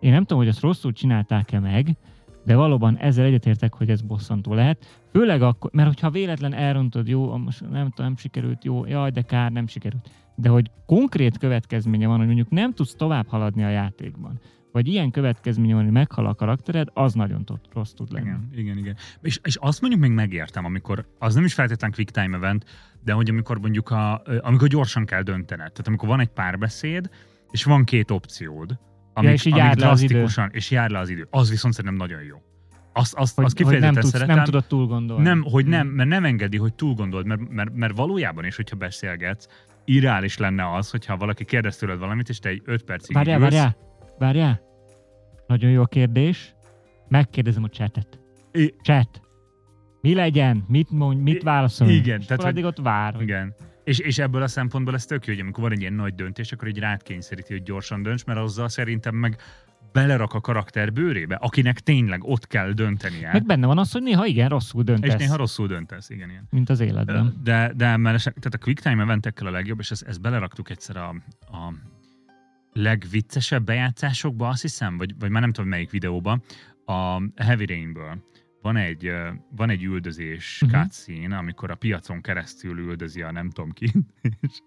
Én 0.00 0.12
nem 0.12 0.20
tudom, 0.20 0.38
hogy 0.38 0.48
azt 0.48 0.60
rosszul 0.60 0.92
csinálták-e 0.92 1.60
meg, 1.60 1.96
de 2.44 2.56
valóban 2.56 2.96
ezzel 2.96 3.24
egyetértek, 3.24 3.74
hogy 3.74 3.90
ez 3.90 4.00
bosszantó 4.00 4.54
lehet. 4.54 5.02
Főleg 5.10 5.42
akkor, 5.42 5.70
mert 5.72 5.88
hogyha 5.88 6.10
véletlen 6.10 6.52
elrontod, 6.52 7.08
jó, 7.08 7.36
most 7.36 7.60
nem 7.60 7.70
tudom, 7.70 8.06
nem 8.06 8.16
sikerült, 8.16 8.64
jó, 8.64 8.86
jaj, 8.86 9.10
de 9.10 9.22
kár, 9.22 9.52
nem 9.52 9.66
sikerült. 9.66 10.10
De 10.36 10.48
hogy 10.48 10.70
konkrét 10.86 11.38
következménye 11.38 12.06
van, 12.06 12.16
hogy 12.16 12.26
mondjuk 12.26 12.50
nem 12.50 12.72
tudsz 12.72 12.94
tovább 12.94 13.28
haladni 13.28 13.64
a 13.64 13.68
játékban, 13.68 14.40
vagy 14.72 14.88
ilyen 14.88 15.10
következménye 15.10 15.74
van, 15.74 15.82
hogy 15.84 15.92
meghal 15.92 16.26
a 16.26 16.34
karaktered, 16.34 16.88
az 16.92 17.14
nagyon 17.14 17.44
tud, 17.44 17.58
rossz 17.72 17.92
tud 17.92 18.12
lenni. 18.12 18.26
Igen, 18.26 18.48
igen, 18.54 18.78
igen. 18.78 18.96
És, 19.22 19.40
és 19.42 19.56
azt 19.56 19.80
mondjuk 19.80 20.02
még 20.02 20.10
megértem, 20.10 20.64
amikor, 20.64 21.06
az 21.18 21.34
nem 21.34 21.44
is 21.44 21.54
feltétlenül 21.54 21.96
quick 21.96 22.10
time 22.10 22.36
event, 22.36 22.64
de 23.04 23.12
hogy 23.12 23.30
amikor 23.30 23.58
mondjuk 23.58 23.90
a, 23.90 24.22
amikor 24.40 24.68
gyorsan 24.68 25.04
kell 25.04 25.22
döntened, 25.22 25.72
tehát 25.72 25.86
amikor 25.86 26.08
van 26.08 26.20
egy 26.20 26.28
párbeszéd, 26.28 27.10
és 27.50 27.64
van 27.64 27.84
két 27.84 28.10
opciód, 28.10 28.78
amit, 29.12 29.30
és 29.30 29.44
így 29.44 29.56
jár 29.56 29.76
le 29.76 29.88
az 29.88 30.02
idő. 30.02 30.26
és 30.50 30.70
jár 30.70 30.90
le 30.90 30.98
az 30.98 31.08
idő. 31.08 31.26
Az 31.30 31.50
viszont 31.50 31.74
szerintem 31.74 32.06
nagyon 32.06 32.22
jó. 32.22 32.36
Azt, 32.92 33.14
azt, 33.14 33.34
Hogy, 33.34 33.44
azt 33.44 33.56
hogy 33.56 33.64
nem, 33.64 33.72
kifejezetten 33.72 34.02
tudsz, 34.02 34.12
szeretem. 34.12 34.36
nem 34.36 34.44
tudod 34.44 34.64
túl 34.66 34.86
gondolni. 34.86 35.22
Nem, 35.22 35.42
hogy 35.42 35.66
nem, 35.66 35.86
Mm. 35.86 35.90
mert 35.90 36.08
nem 36.08 36.24
engedi, 36.24 36.56
hogy 36.56 36.74
túl 36.74 36.94
gondold, 36.94 37.26
mert, 37.26 37.48
mert, 37.48 37.74
mert 37.74 37.96
valójában 37.96 38.44
is, 38.44 38.56
hogyha 38.56 38.76
beszélgetsz, 38.76 39.46
irreális 39.84 40.38
lenne 40.38 40.72
az, 40.74 40.90
hogyha 40.90 41.16
valaki 41.16 41.44
kérdez 41.44 41.76
tőled 41.76 41.98
valamit, 41.98 42.28
és 42.28 42.38
te 42.38 42.48
egy 42.48 42.62
öt 42.64 42.82
percig 42.82 43.14
Várjál, 43.14 43.36
így 43.38 43.42
ülsz. 43.44 43.52
várjál, 43.52 43.76
várjál. 44.18 44.60
Nagyon 45.46 45.70
jó 45.70 45.82
a 45.82 45.86
kérdés. 45.86 46.54
Megkérdezem 47.08 47.62
a 47.64 47.68
chatet. 47.68 48.20
I- 48.52 48.74
Chat. 48.82 49.20
Mi 50.00 50.14
legyen? 50.14 50.64
Mit 50.68 50.90
mondj, 50.90 51.20
mit 51.22 51.42
válaszolj? 51.42 51.92
igen, 51.92 52.20
És 52.20 52.26
tehát, 52.26 52.44
addig 52.44 52.64
ott 52.64 52.78
vár. 52.78 53.20
Igen. 53.20 53.54
És, 53.84 53.98
és 53.98 54.18
ebből 54.18 54.42
a 54.42 54.46
szempontból 54.46 54.94
ez 54.94 55.04
tök 55.04 55.26
jó, 55.26 55.32
hogy 55.32 55.42
amikor 55.42 55.62
van 55.62 55.72
egy 55.72 55.80
ilyen 55.80 55.92
nagy 55.92 56.14
döntés, 56.14 56.52
akkor 56.52 56.68
egy 56.68 56.78
rád 56.78 57.02
kényszeríti, 57.02 57.52
hogy 57.52 57.62
gyorsan 57.62 58.02
dönts, 58.02 58.24
mert 58.24 58.38
azzal 58.38 58.68
szerintem 58.68 59.14
meg 59.14 59.36
belerak 59.94 60.34
a 60.34 60.40
karakter 60.40 60.92
bőrébe, 60.92 61.34
akinek 61.34 61.80
tényleg 61.80 62.24
ott 62.24 62.46
kell 62.46 62.72
döntenie. 62.72 63.32
Meg 63.32 63.46
benne 63.46 63.66
van 63.66 63.78
az, 63.78 63.92
hogy 63.92 64.02
néha 64.02 64.26
igen, 64.26 64.48
rosszul 64.48 64.80
és 64.80 64.86
döntesz, 64.86 65.20
néha 65.20 65.36
rosszul 65.36 65.66
döntesz, 65.66 66.10
igen, 66.10 66.30
ilyen. 66.30 66.46
mint 66.50 66.70
az 66.70 66.80
életben. 66.80 67.40
De, 67.42 67.72
de 67.76 67.96
mellesleg, 67.96 68.34
tehát 68.34 68.54
a 68.54 68.58
quick 68.58 68.82
time 68.82 69.02
eventekkel 69.02 69.46
a 69.46 69.50
legjobb, 69.50 69.78
és 69.78 69.90
ezt, 69.90 70.02
ezt 70.02 70.20
beleraktuk 70.20 70.70
egyszer 70.70 70.96
a, 70.96 71.08
a 71.40 71.74
legviccesebb 72.72 73.64
bejátszásokba, 73.64 74.48
azt 74.48 74.62
hiszem, 74.62 74.96
vagy, 74.96 75.14
vagy 75.18 75.30
már 75.30 75.40
nem 75.40 75.52
tudom 75.52 75.70
melyik 75.70 75.90
videóba, 75.90 76.40
a 76.84 77.22
Heavy 77.36 77.66
Rainből. 77.66 78.24
Van 78.62 78.76
egy, 78.76 79.12
van 79.56 79.70
egy 79.70 79.82
üldözés 79.82 80.62
uh-huh. 80.62 80.80
cutscene, 80.80 81.36
amikor 81.36 81.70
a 81.70 81.74
piacon 81.74 82.20
keresztül 82.20 82.78
üldözi 82.78 83.22
a 83.22 83.32
nem 83.32 83.50
tudom 83.50 83.70
ki, 83.70 83.92
és 84.40 84.58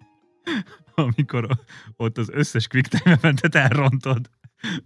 amikor 0.96 1.48
ott 1.96 2.18
az 2.18 2.30
összes 2.30 2.68
quick 2.68 2.88
time 2.88 3.16
eventet 3.16 3.56
elrontod. 3.56 4.30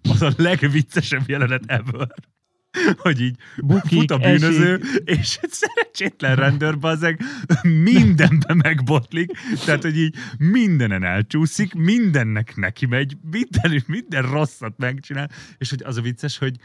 Az 0.10 0.22
a 0.22 0.32
legviccesebb 0.38 1.30
jelenet 1.30 1.64
ever. 1.66 2.08
Hogy 2.98 3.22
így 3.22 3.36
Bukik, 3.58 4.00
fut 4.00 4.12
a 4.12 4.18
bűnöző, 4.18 4.82
és 5.04 5.40
egy 5.42 5.50
szerencsétlen 5.52 6.36
rendőr 6.36 6.80
bazeg 6.80 7.20
mindenben 7.64 8.58
megbotlik, 8.58 9.32
tehát, 9.66 9.82
hogy 9.82 9.98
így 9.98 10.16
mindenen 10.38 11.04
elcsúszik, 11.04 11.74
mindennek 11.74 12.56
neki 12.56 12.86
megy, 12.86 13.18
minden, 13.32 13.84
minden 13.88 14.22
rosszat 14.22 14.78
megcsinál, 14.78 15.30
és 15.58 15.70
hogy 15.70 15.82
az 15.84 15.98
a 15.98 16.02
vicces, 16.02 16.38
hogy, 16.38 16.56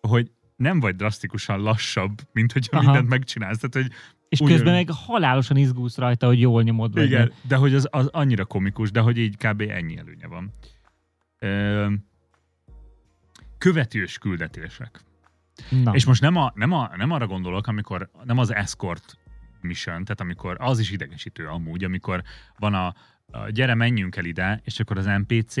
hogy 0.00 0.30
nem 0.56 0.80
vagy 0.80 0.96
drasztikusan 0.96 1.60
lassabb, 1.60 2.18
mint 2.32 2.52
hogyha 2.52 2.76
Aha. 2.76 2.84
mindent 2.86 3.08
megcsinálsz. 3.08 3.58
Tehát, 3.58 3.74
hogy 3.88 3.98
És 4.28 4.40
ugyan- 4.40 4.54
közben 4.56 4.74
meg 4.74 4.90
halálosan 4.90 5.56
izgulsz 5.56 5.96
rajta, 5.96 6.26
hogy 6.26 6.40
jól 6.40 6.62
nyomod. 6.62 6.92
vagy 6.92 7.04
igen, 7.04 7.20
nem. 7.20 7.32
de 7.48 7.56
hogy 7.56 7.74
az, 7.74 7.88
az 7.90 8.06
annyira 8.06 8.44
komikus, 8.44 8.90
de 8.90 9.00
hogy 9.00 9.18
így 9.18 9.36
kb. 9.36 9.60
ennyi 9.60 9.96
előnye 9.98 10.26
van. 10.26 10.52
Ö, 11.38 11.86
követős 13.62 14.18
küldetések. 14.18 15.00
Na. 15.70 15.94
És 15.94 16.04
most 16.04 16.20
nem, 16.20 16.36
a, 16.36 16.52
nem, 16.54 16.72
a, 16.72 16.90
nem 16.96 17.10
arra 17.10 17.26
gondolok, 17.26 17.66
amikor 17.66 18.10
nem 18.24 18.38
az 18.38 18.54
escort 18.54 19.18
mission, 19.60 20.04
tehát 20.04 20.20
amikor 20.20 20.56
az 20.58 20.78
is 20.78 20.90
idegesítő 20.90 21.46
amúgy, 21.46 21.84
amikor 21.84 22.22
van 22.58 22.74
a, 22.74 22.94
a 23.30 23.50
gyere, 23.50 23.74
menjünk 23.74 24.16
el 24.16 24.24
ide, 24.24 24.60
és 24.64 24.80
akkor 24.80 24.98
az 24.98 25.04
NPC 25.04 25.54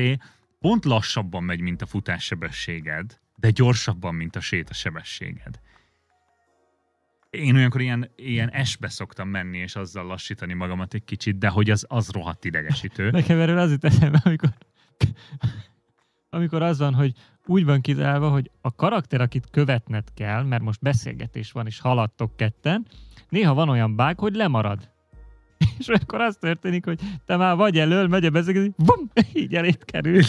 pont 0.60 0.84
lassabban 0.84 1.44
megy, 1.44 1.60
mint 1.60 1.82
a 1.82 1.86
futássebességed, 1.86 3.20
de 3.36 3.50
gyorsabban, 3.50 4.14
mint 4.14 4.36
a 4.36 4.40
sétasebességed. 4.40 5.60
Én 7.30 7.54
olyankor 7.54 7.80
ilyen, 7.80 8.10
ilyen 8.16 8.50
esbe 8.50 8.88
szoktam 8.88 9.28
menni, 9.28 9.58
és 9.58 9.76
azzal 9.76 10.06
lassítani 10.06 10.52
magamat 10.52 10.94
egy 10.94 11.04
kicsit, 11.04 11.38
de 11.38 11.48
hogy 11.48 11.70
az, 11.70 11.84
az 11.88 12.10
rohadt 12.10 12.44
idegesítő. 12.44 13.10
Nekem 13.10 13.40
erről 13.40 13.58
az 13.58 13.70
jut 13.70 13.84
eszembe, 13.84 14.20
amikor, 14.24 14.50
amikor 16.30 16.62
az 16.62 16.78
van, 16.78 16.94
hogy 16.94 17.14
úgy 17.46 17.64
van 17.64 17.80
kitalálva, 17.80 18.28
hogy 18.28 18.50
a 18.60 18.74
karakter, 18.74 19.20
akit 19.20 19.50
követned 19.50 20.04
kell, 20.14 20.42
mert 20.42 20.62
most 20.62 20.80
beszélgetés 20.80 21.52
van, 21.52 21.66
és 21.66 21.80
haladtok 21.80 22.36
ketten, 22.36 22.86
néha 23.28 23.54
van 23.54 23.68
olyan 23.68 23.96
bug, 23.96 24.18
hogy 24.18 24.34
lemarad. 24.34 24.90
És 25.78 25.88
akkor 25.88 26.20
az 26.20 26.36
történik, 26.36 26.84
hogy 26.84 27.00
te 27.26 27.36
már 27.36 27.56
vagy 27.56 27.78
elől, 27.78 28.08
megy 28.08 28.24
a 28.24 28.30
beszélgetés, 28.30 28.72
bum, 28.76 29.10
így 29.32 29.54
elét 29.54 29.84
kerül. 29.84 30.22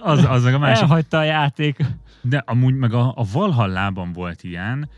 Az, 0.00 0.24
az 0.24 0.44
meg 0.44 0.54
a 0.54 0.58
másik. 0.58 0.82
Elhagyta 0.82 1.18
a 1.18 1.22
játék. 1.22 1.84
De 2.20 2.42
amúgy 2.46 2.74
meg 2.74 2.92
a, 2.92 3.12
a 3.16 3.24
Valhallában 3.32 4.12
volt 4.12 4.42
ilyen, 4.42 4.88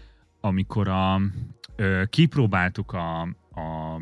amikor 0.40 0.88
a, 0.88 1.20
ö, 1.76 2.02
kipróbáltuk 2.10 2.92
a, 2.92 3.20
a 3.60 4.00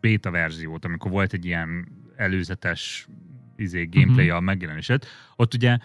beta 0.00 0.30
verziót, 0.30 0.84
amikor 0.84 1.10
volt 1.10 1.32
egy 1.32 1.44
ilyen 1.44 1.88
előzetes 2.16 3.08
izé, 3.60 3.84
gameplay 3.84 4.30
a 4.30 4.40
megjelenésed, 4.40 5.04
ott 5.36 5.54
ugye 5.54 5.78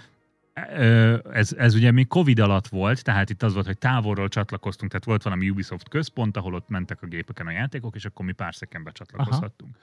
ez, 1.31 1.53
ez 1.53 1.75
ugye 1.75 1.91
még 1.91 2.07
Covid 2.07 2.39
alatt 2.39 2.67
volt, 2.67 3.03
tehát 3.03 3.29
itt 3.29 3.43
az 3.43 3.53
volt, 3.53 3.65
hogy 3.65 3.77
távolról 3.77 4.27
csatlakoztunk, 4.27 4.91
tehát 4.91 5.05
volt 5.05 5.23
valami 5.23 5.49
Ubisoft 5.49 5.89
központ, 5.89 6.37
ahol 6.37 6.53
ott 6.53 6.69
mentek 6.69 7.01
a 7.01 7.07
gépeken 7.07 7.47
a 7.47 7.51
játékok, 7.51 7.95
és 7.95 8.05
akkor 8.05 8.25
mi 8.25 8.31
pár 8.31 8.55
szekembe 8.55 8.91
csatlakozhattunk. 8.91 9.77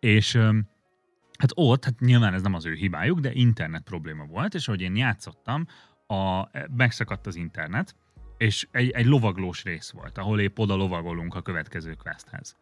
És 0.00 0.34
ö, 0.34 0.58
hát 1.38 1.50
ott, 1.54 1.84
hát 1.84 2.00
nyilván 2.00 2.34
ez 2.34 2.42
nem 2.42 2.54
az 2.54 2.66
ő 2.66 2.72
hibájuk, 2.72 3.20
de 3.20 3.30
internet 3.32 3.82
probléma 3.82 4.24
volt, 4.24 4.54
és 4.54 4.68
ahogy 4.68 4.80
én 4.80 4.96
játszottam, 4.96 5.66
a, 6.06 6.48
megszakadt 6.76 7.26
az 7.26 7.36
internet, 7.36 7.94
és 8.36 8.68
egy, 8.70 8.90
egy 8.90 9.06
lovaglós 9.06 9.62
rész 9.62 9.90
volt, 9.90 10.18
ahol 10.18 10.40
épp 10.40 10.58
oda 10.58 10.74
lovagolunk 10.74 11.34
a 11.34 11.42
következő 11.42 11.94
questhez. 11.94 12.56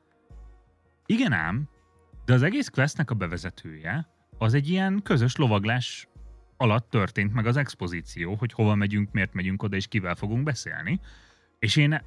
Igen 1.07 1.33
ám, 1.33 1.69
de 2.25 2.33
az 2.35 2.43
egész 2.43 2.69
questnek 2.69 3.11
a 3.11 3.15
bevezetője 3.15 4.09
az 4.39 4.55
egy 4.55 4.69
ilyen 4.69 5.01
közös 5.03 5.37
lovaglás 5.37 6.09
alatt 6.57 6.91
történt 6.91 7.33
meg 7.33 7.47
az 7.47 7.57
expozíció, 7.57 8.35
hogy 8.35 8.53
hova 8.53 8.75
megyünk, 8.75 9.13
miért 9.13 9.35
megyünk 9.35 9.63
oda, 9.63 9.77
és 9.77 9.87
kivel 9.87 10.15
fogunk 10.15 10.43
beszélni. 10.43 11.01
És 11.59 11.77
én, 11.77 12.03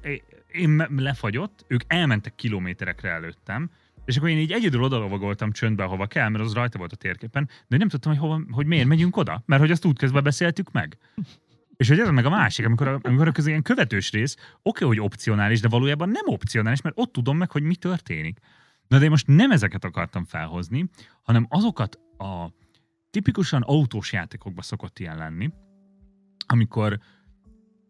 én 0.52 0.86
lefagyott, 0.96 1.64
ők 1.68 1.80
elmentek 1.86 2.34
kilométerekre 2.34 3.10
előttem, 3.10 3.70
és 4.04 4.16
akkor 4.16 4.28
én 4.28 4.38
így 4.38 4.52
egyedül 4.52 4.82
odalovagoltam 4.82 5.52
csöndbe, 5.52 5.84
hova 5.84 6.06
kell, 6.06 6.28
mert 6.28 6.44
az 6.44 6.52
rajta 6.52 6.78
volt 6.78 6.92
a 6.92 6.96
térképen, 6.96 7.48
de 7.68 7.76
nem 7.76 7.88
tudtam, 7.88 8.12
hogy, 8.12 8.20
hova, 8.20 8.40
hogy 8.50 8.66
miért 8.66 8.86
megyünk 8.86 9.16
oda, 9.16 9.42
mert 9.46 9.60
hogy 9.60 9.70
azt 9.70 9.84
útközben 9.84 10.22
beszéltük 10.22 10.72
meg. 10.72 10.98
És 11.76 11.88
hogy 11.88 11.98
ez 11.98 12.08
meg 12.08 12.24
a 12.24 12.30
másik, 12.30 12.66
amikor 12.66 12.88
a, 12.88 12.98
amikor 13.02 13.28
a 13.28 13.32
ilyen 13.44 13.62
követős 13.62 14.10
rész, 14.10 14.36
oké, 14.62 14.84
hogy 14.84 15.00
opcionális, 15.00 15.60
de 15.60 15.68
valójában 15.68 16.08
nem 16.08 16.22
opcionális, 16.24 16.80
mert 16.80 16.98
ott 16.98 17.12
tudom 17.12 17.36
meg, 17.36 17.50
hogy 17.50 17.62
mi 17.62 17.76
történik. 17.76 18.38
Na 18.88 18.98
de 18.98 19.04
én 19.04 19.10
most 19.10 19.26
nem 19.26 19.50
ezeket 19.50 19.84
akartam 19.84 20.24
felhozni, 20.24 20.88
hanem 21.22 21.46
azokat 21.48 21.98
a 22.20 22.52
tipikusan 23.10 23.62
autós 23.62 24.12
játékokban 24.12 24.64
szokott 24.64 24.98
ilyen 24.98 25.16
lenni, 25.16 25.50
amikor 26.46 26.98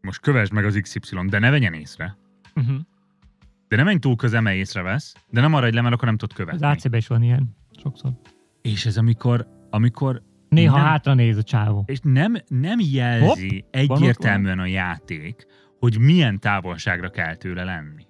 most 0.01 0.21
kövesd 0.21 0.53
meg 0.53 0.65
az 0.65 0.79
XY, 0.83 1.17
de 1.27 1.39
ne 1.39 1.51
vegyen 1.51 1.73
észre. 1.73 2.17
Uh-huh. 2.55 2.77
De 3.69 3.77
nem 3.77 3.85
menj 3.85 3.99
túl 3.99 4.17
közel, 4.17 4.41
mert 4.41 4.57
észrevesz, 4.57 5.15
de 5.29 5.41
nem 5.41 5.51
maradj 5.51 5.75
le, 5.75 5.81
mert 5.81 5.95
akkor 5.95 6.07
nem 6.07 6.17
tudod 6.17 6.31
Az 6.39 6.45
követni. 6.45 6.67
AC-ben 6.67 6.99
is 6.99 7.07
van 7.07 7.23
ilyen, 7.23 7.57
sokszor. 7.83 8.11
És 8.63 8.87
ez 8.87 8.97
amikor, 8.97 9.47
amikor 9.71 10.23
Néha 10.49 10.77
Nem. 10.77 10.85
hátra 10.87 11.15
néz 11.15 11.37
a 11.37 11.43
csávó. 11.43 11.85
és 11.87 11.99
nem, 12.03 12.37
nem 12.49 12.79
jelzi 12.81 13.49
Hopp, 13.51 13.75
egyértelműen 13.75 14.59
a 14.59 14.67
játék, 14.67 15.47
hogy 15.79 15.99
milyen 15.99 16.39
távolságra 16.39 17.11
kell 17.11 17.35
tőle 17.35 17.65
lenni. 17.65 18.07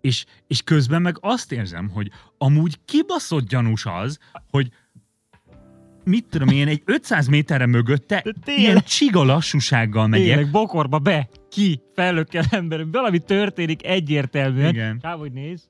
És, 0.00 0.24
és 0.46 0.62
közben 0.62 1.02
meg 1.02 1.16
azt 1.20 1.52
érzem, 1.52 1.88
hogy 1.88 2.10
amúgy 2.38 2.78
kibaszott 2.84 3.48
gyanús 3.48 3.86
az, 3.86 4.18
hogy 4.50 4.72
mit 6.04 6.26
tudom 6.28 6.48
én, 6.48 6.68
egy 6.68 6.82
500 6.84 7.26
méterre 7.26 7.66
mögötte 7.66 8.24
ilyen 8.44 8.80
csiga 8.80 9.24
lassúsággal 9.24 10.06
megyek. 10.06 10.26
Tényleg, 10.26 10.50
bokorba 10.50 10.98
be, 10.98 11.28
ki, 11.50 11.80
fellökkel 11.94 12.44
ember, 12.50 12.90
valami 12.90 13.18
történik 13.18 13.86
egyértelműen. 13.86 14.68
Igen. 14.68 14.98
Csávó, 14.98 15.20
hogy 15.20 15.32
néz. 15.32 15.68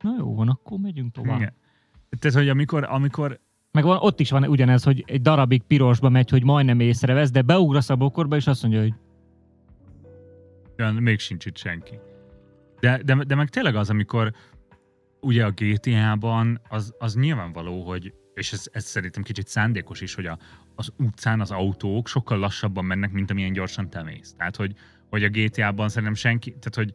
Na 0.00 0.14
jó 0.18 0.34
van, 0.34 0.48
akkor 0.48 0.78
megyünk 0.78 1.12
tovább. 1.12 1.36
Igen. 1.36 1.52
Tehát, 2.18 2.36
hogy 2.36 2.48
amikor, 2.48 2.86
amikor 2.88 3.40
Meg 3.72 3.84
van, 3.84 3.98
ott 4.00 4.20
is 4.20 4.30
van 4.30 4.44
ugyanez, 4.44 4.82
hogy 4.82 5.04
egy 5.06 5.20
darabig 5.20 5.62
pirosba 5.62 6.08
megy, 6.08 6.30
hogy 6.30 6.44
majdnem 6.44 6.80
észrevesz, 6.80 7.30
de 7.30 7.42
beugrasz 7.42 7.90
a 7.90 7.96
bokorba, 7.96 8.36
és 8.36 8.46
azt 8.46 8.62
mondja, 8.62 8.80
hogy 8.80 8.94
olyan, 10.78 10.94
még 10.94 11.18
sincs 11.18 11.46
itt 11.46 11.56
senki. 11.56 11.98
De, 12.80 13.00
de, 13.04 13.14
de 13.14 13.34
meg 13.34 13.48
tényleg 13.48 13.76
az, 13.76 13.90
amikor 13.90 14.32
ugye 15.20 15.44
a 15.44 15.50
GTA-ban 15.50 16.60
az, 16.68 16.94
az 16.98 17.14
nyilvánvaló, 17.14 17.82
hogy 17.82 18.12
és 18.38 18.52
ez, 18.52 18.66
ez 18.72 18.84
szerintem 18.84 19.22
kicsit 19.22 19.48
szándékos 19.48 20.00
is, 20.00 20.14
hogy 20.14 20.26
a, 20.26 20.38
az 20.74 20.92
utcán 20.96 21.40
az 21.40 21.50
autók 21.50 22.08
sokkal 22.08 22.38
lassabban 22.38 22.84
mennek, 22.84 23.12
mint 23.12 23.30
amilyen 23.30 23.52
gyorsan 23.52 23.90
te 23.90 24.02
mész. 24.02 24.34
Tehát, 24.36 24.56
hogy, 24.56 24.74
hogy 25.10 25.24
a 25.24 25.28
GTA-ban 25.28 25.88
szerintem 25.88 26.14
senki, 26.14 26.50
tehát, 26.50 26.74
hogy 26.74 26.92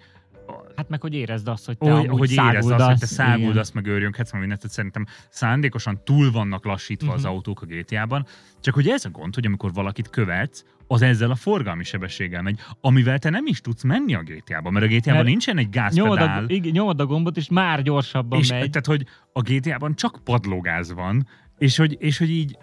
Hát 0.76 0.90
meg, 0.90 1.02
hogy 1.02 1.14
érezd 1.14 1.48
azt, 1.48 1.66
hogy 1.66 1.78
te 1.78 1.94
amúgy 1.94 2.20
hogy 2.20 2.32
érezd 2.32 2.72
azt, 2.72 2.86
hogy 2.86 3.00
te 3.00 3.06
száguldasz, 3.06 3.72
meg 3.72 3.86
őrjönghetsz, 3.86 4.32
meg 4.32 4.42
mindent, 4.42 4.70
szerintem 4.70 5.06
szándékosan 5.30 6.02
túl 6.04 6.32
vannak 6.32 6.66
lassítva 6.66 7.06
uh-huh. 7.06 7.20
az 7.20 7.26
Mhm. 7.26 7.34
autók 7.34 7.62
a 7.62 7.66
GTA-ban, 7.66 8.26
csak 8.60 8.74
hogy 8.74 8.88
ez 8.88 9.06
a 9.06 9.10
gond, 9.10 9.36
hogy 9.36 9.46
amikor 9.46 9.74
valakit 9.74 10.10
követsz, 10.10 10.66
az 10.88 11.02
ezzel 11.02 11.32
a 11.32 11.36
forgalmi 11.36 11.84
sebességgel 11.84 12.42
megy, 12.42 12.60
amivel 12.82 13.20
te 13.20 13.30
nem 13.30 13.46
is 13.46 13.62
tudsz 13.62 13.84
menni 13.84 14.16
a 14.16 14.22
GTA-ban, 14.22 14.74
mert 14.74 14.86
a 14.86 14.88
GTA-ban 14.88 15.14
Mert 15.14 15.26
nincsen 15.28 15.58
egy 15.58 15.70
Nyomod 15.70 16.18
gázpedál, 16.18 16.44
a, 16.44 16.54
igen, 16.54 16.72
nyomod 16.72 17.00
a 17.00 17.06
gombot, 17.06 17.38
és 17.38 17.50
már 17.50 17.82
gyorsabban 17.82 18.40
és 18.40 18.50
megy. 18.50 18.70
tehát, 18.70 18.86
hogy 18.86 19.06
a 19.34 19.42
GTA-ban 19.42 19.96
csak 19.96 20.20
padlógáz 20.24 20.94
van, 20.94 21.28
és 21.58 21.78
hogy, 21.78 21.96
és 22.00 22.18
hogy 22.18 22.30
így 22.30 22.58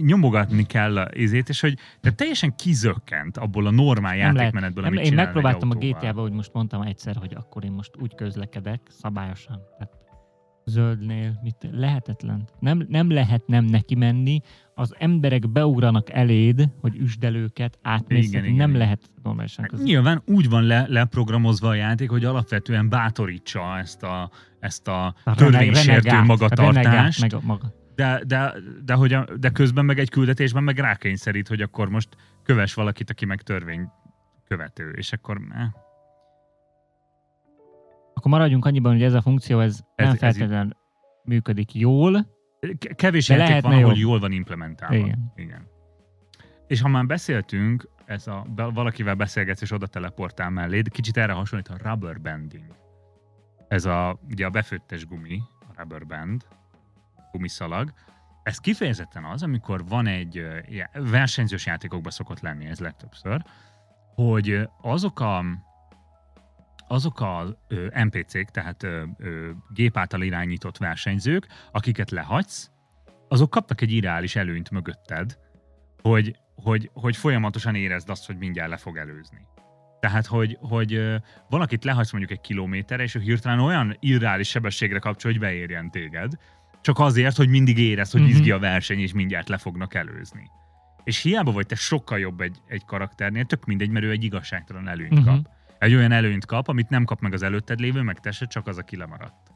nyomogatni 0.00 0.66
kell 0.66 0.96
a 0.96 1.08
izét, 1.12 1.48
és 1.48 1.60
hogy 1.60 1.74
tehát 2.00 2.16
teljesen 2.16 2.54
kizökkent 2.56 3.36
abból 3.36 3.66
a 3.66 3.70
normál 3.70 4.16
Nem 4.16 4.20
lehet. 4.20 4.36
játékmenetből, 4.36 4.84
Nem, 4.84 4.92
amit 4.92 5.06
én 5.06 5.14
megpróbáltam 5.14 5.70
a. 5.70 5.74
GTA-ba, 5.74 6.20
hogy 6.20 6.32
most 6.32 6.52
mondtam 6.52 6.82
egyszer, 6.82 7.16
hogy 7.16 7.34
akkor 7.34 7.64
én 7.64 7.72
most 7.72 7.90
úgy 8.00 8.14
közlekedek, 8.14 8.80
szabályosan. 8.88 9.58
Tehát 9.78 9.98
zöldnél, 10.64 11.40
mit, 11.42 11.56
lehetetlen. 11.72 12.48
Nem, 12.58 12.86
nem 12.88 13.10
lehet 13.10 13.46
nem 13.46 13.64
neki 13.64 13.94
menni, 13.94 14.40
az 14.74 14.94
emberek 14.98 15.50
beugranak 15.50 16.10
eléd, 16.10 16.68
hogy 16.80 16.96
üsdelőket 16.96 17.78
átmész, 17.82 18.26
Igen, 18.26 18.44
igen, 18.44 18.56
nem 18.56 18.68
igen. 18.68 18.80
lehet 18.80 19.10
normálisan 19.22 19.62
Hát 19.62 19.70
közlekedni. 19.70 19.92
Nyilván 19.92 20.22
úgy 20.26 20.48
van 20.48 20.62
le, 20.62 20.84
leprogramozva 20.88 21.68
a 21.68 21.74
játék, 21.74 22.10
hogy 22.10 22.24
alapvetően 22.24 22.88
bátorítsa 22.88 23.78
ezt 23.78 24.02
a, 24.02 24.30
ezt 24.60 24.88
a 24.88 25.14
A 25.24 25.34
törvénysértő 25.34 26.22
magatartást, 26.22 26.74
renegát 26.74 27.20
meg 27.20 27.34
a 27.34 27.40
maga. 27.42 27.78
De, 28.00 28.22
de, 28.26 28.52
de, 28.84 28.94
hogy 28.94 29.12
a, 29.12 29.24
de 29.36 29.50
közben 29.50 29.84
meg 29.84 29.98
egy 29.98 30.10
küldetésben 30.10 30.64
meg 30.64 30.78
rákényszerít, 30.78 31.48
hogy 31.48 31.60
akkor 31.62 31.88
most 31.88 32.08
köves 32.42 32.74
valakit, 32.74 33.10
aki 33.10 33.24
meg 33.24 33.42
törvény 33.42 33.88
követő, 34.48 34.90
és 34.90 35.12
akkor 35.12 35.40
eh, 35.54 35.66
Akkor 38.14 38.30
maradjunk 38.30 38.64
annyiban, 38.64 38.92
hogy 38.92 39.02
ez 39.02 39.14
a 39.14 39.20
funkció, 39.22 39.60
ez, 39.60 39.80
Ez- 39.94 40.04
nem 40.06 40.08
ez 40.12 40.18
feltétlenül 40.18 40.72
működik 41.24 41.74
jól. 41.74 42.26
Ke- 42.78 42.94
kevés 42.94 43.26
De 43.26 43.36
játék 43.36 43.62
van, 43.62 43.72
ahol 43.72 43.86
jobb. 43.88 43.96
jól 43.96 44.18
van 44.18 44.32
implementálva. 44.32 44.94
Igen. 44.94 45.32
Igen. 45.36 45.66
És 46.66 46.80
ha 46.80 46.88
már 46.88 47.06
beszéltünk, 47.06 47.88
ez 48.04 48.26
a, 48.26 48.46
valakivel 48.54 49.14
beszélgetsz 49.14 49.62
és 49.62 49.72
oda 49.72 49.86
teleportál 49.86 50.50
melléd, 50.50 50.88
kicsit 50.88 51.16
erre 51.16 51.32
hasonlít 51.32 51.68
a 51.68 51.76
rubber 51.90 52.20
banding. 52.20 52.74
Ez 53.68 53.84
a, 53.84 54.20
ugye 54.30 54.46
a 54.46 54.50
befőttes 54.50 55.06
gumi, 55.06 55.40
a 55.68 55.72
rubber 55.80 56.06
band, 56.06 56.46
gumiszalag. 57.32 57.92
Ez 58.42 58.58
kifejezetten 58.58 59.24
az, 59.24 59.42
amikor 59.42 59.86
van 59.86 60.06
egy 60.06 60.46
versenyzős 60.92 61.66
játékokban 61.66 62.12
szokott 62.12 62.40
lenni 62.40 62.66
ez 62.66 62.78
legtöbbször, 62.78 63.42
hogy 64.14 64.68
azok 64.80 65.20
a 65.20 65.44
azok 66.88 67.20
a 67.20 67.56
NPC-k, 68.04 68.50
tehát 68.50 68.82
ö, 68.82 69.02
gép 69.74 69.96
által 69.96 70.22
irányított 70.22 70.76
versenyzők, 70.76 71.46
akiket 71.72 72.10
lehagysz, 72.10 72.70
azok 73.28 73.50
kapnak 73.50 73.80
egy 73.80 73.92
ideális 73.92 74.36
előnyt 74.36 74.70
mögötted, 74.70 75.38
hogy, 76.02 76.36
hogy, 76.54 76.90
hogy 76.92 77.16
folyamatosan 77.16 77.74
érezd 77.74 78.10
azt, 78.10 78.26
hogy 78.26 78.36
mindjárt 78.36 78.70
le 78.70 78.76
fog 78.76 78.96
előzni. 78.96 79.46
Tehát, 80.00 80.26
hogy, 80.26 80.58
hogy 80.60 81.20
valakit 81.48 81.84
lehagysz 81.84 82.12
mondjuk 82.12 82.32
egy 82.32 82.40
kilométerre, 82.40 83.02
és 83.02 83.14
ő 83.14 83.20
hirtelen 83.20 83.60
olyan 83.60 83.96
irreális 84.00 84.48
sebességre 84.48 84.98
kapcsol, 84.98 85.30
hogy 85.30 85.40
beérjen 85.40 85.90
téged, 85.90 86.32
csak 86.80 86.98
azért, 86.98 87.36
hogy 87.36 87.48
mindig 87.48 87.78
érezd, 87.78 88.12
hogy 88.12 88.20
Mhm. 88.20 88.30
izgi 88.30 88.50
a 88.50 88.58
verseny, 88.58 88.98
és 88.98 89.12
mindjárt 89.12 89.48
le 89.48 89.58
fognak 89.58 89.94
előzni. 89.94 90.50
És 91.04 91.22
hiába 91.22 91.52
vagy 91.52 91.66
te 91.66 91.74
sokkal 91.74 92.18
jobb 92.18 92.40
egy, 92.40 92.56
egy 92.66 92.84
karakternél, 92.84 93.44
tök 93.44 93.64
mindegy, 93.64 93.90
mert 93.90 94.04
ő 94.04 94.10
egy 94.10 94.24
igazságtalan 94.24 94.88
előnyt 94.88 95.14
Mhm. 95.14 95.24
kap. 95.24 95.48
Egy 95.78 95.94
olyan 95.94 96.12
előnyt 96.12 96.44
kap, 96.46 96.68
amit 96.68 96.88
nem 96.88 97.04
kap 97.04 97.20
meg 97.20 97.32
az 97.32 97.42
előtted 97.42 97.80
lévő, 97.80 98.02
meg 98.02 98.20
te 98.20 98.30
se, 98.30 98.46
csak 98.46 98.66
az, 98.66 98.78
aki 98.78 98.96
lemaradt. 98.96 99.48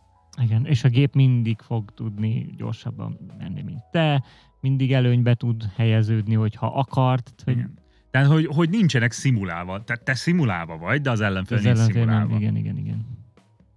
Igen, 0.43 0.67
és 0.67 0.85
a 0.85 0.89
gép 0.89 1.15
mindig 1.15 1.59
fog 1.61 1.91
tudni 1.95 2.51
gyorsabban 2.57 3.19
menni, 3.39 3.63
mint 3.63 3.83
te, 3.93 4.23
mindig 4.61 4.93
előnybe 4.93 5.35
tud 5.35 5.65
helyeződni, 5.77 6.35
hogyha 6.35 6.67
akart, 6.67 7.43
hogy 7.45 7.53
Igen. 7.57 7.79
Tehát, 8.11 8.29
hogy, 8.29 8.47
hogy 8.47 8.69
nincsenek 8.71 9.13
szimulálva. 9.13 9.85
Tehát 9.85 10.03
te 10.05 10.15
szimulálva 10.15 10.77
vagy, 10.79 11.01
de 11.01 11.11
az 11.11 11.21
ellenfél 11.21 11.57
az 11.57 11.65
nincs 11.65 11.77
ellenfél 11.79 12.05
nem, 12.05 12.15
szimulálva. 12.15 12.37
igen, 12.37 12.57
igen, 12.57 12.77
igen. 12.77 13.07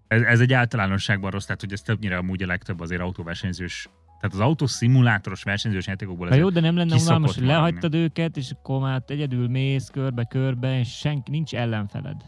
Ez, 0.08 0.22
ez 0.22 0.40
egy 0.40 0.54
általánosságban 0.54 1.32
rossz, 1.32 1.46
tehát 1.46 1.62
hogy 1.62 1.72
ez 1.72 1.82
többnyire 1.82 2.18
amúgy 2.18 2.44
a 2.44 2.46
legtöbb 2.46 2.80
azért 2.80 3.02
autóversenyzős, 3.02 3.90
tehát 4.20 4.36
az 4.36 4.40
autószimulátoros 4.40 5.44
versenyzős 5.44 5.88
játékokból 5.88 6.28
Na 6.28 6.36
jó, 6.36 6.50
de 6.50 6.60
nem 6.60 6.76
lenne 6.76 6.96
unalmas, 6.96 7.36
hogy 7.36 7.46
lehagytad 7.46 7.94
őket, 7.94 8.38
és 8.38 8.52
akkor 8.52 8.80
már 8.80 9.04
egyedül 9.08 9.48
mész 9.48 9.90
körbe-körbe, 9.90 10.80
és 10.80 10.98
senki 10.98 11.32
nincs 11.32 11.56
ellenfeled. 11.56 12.22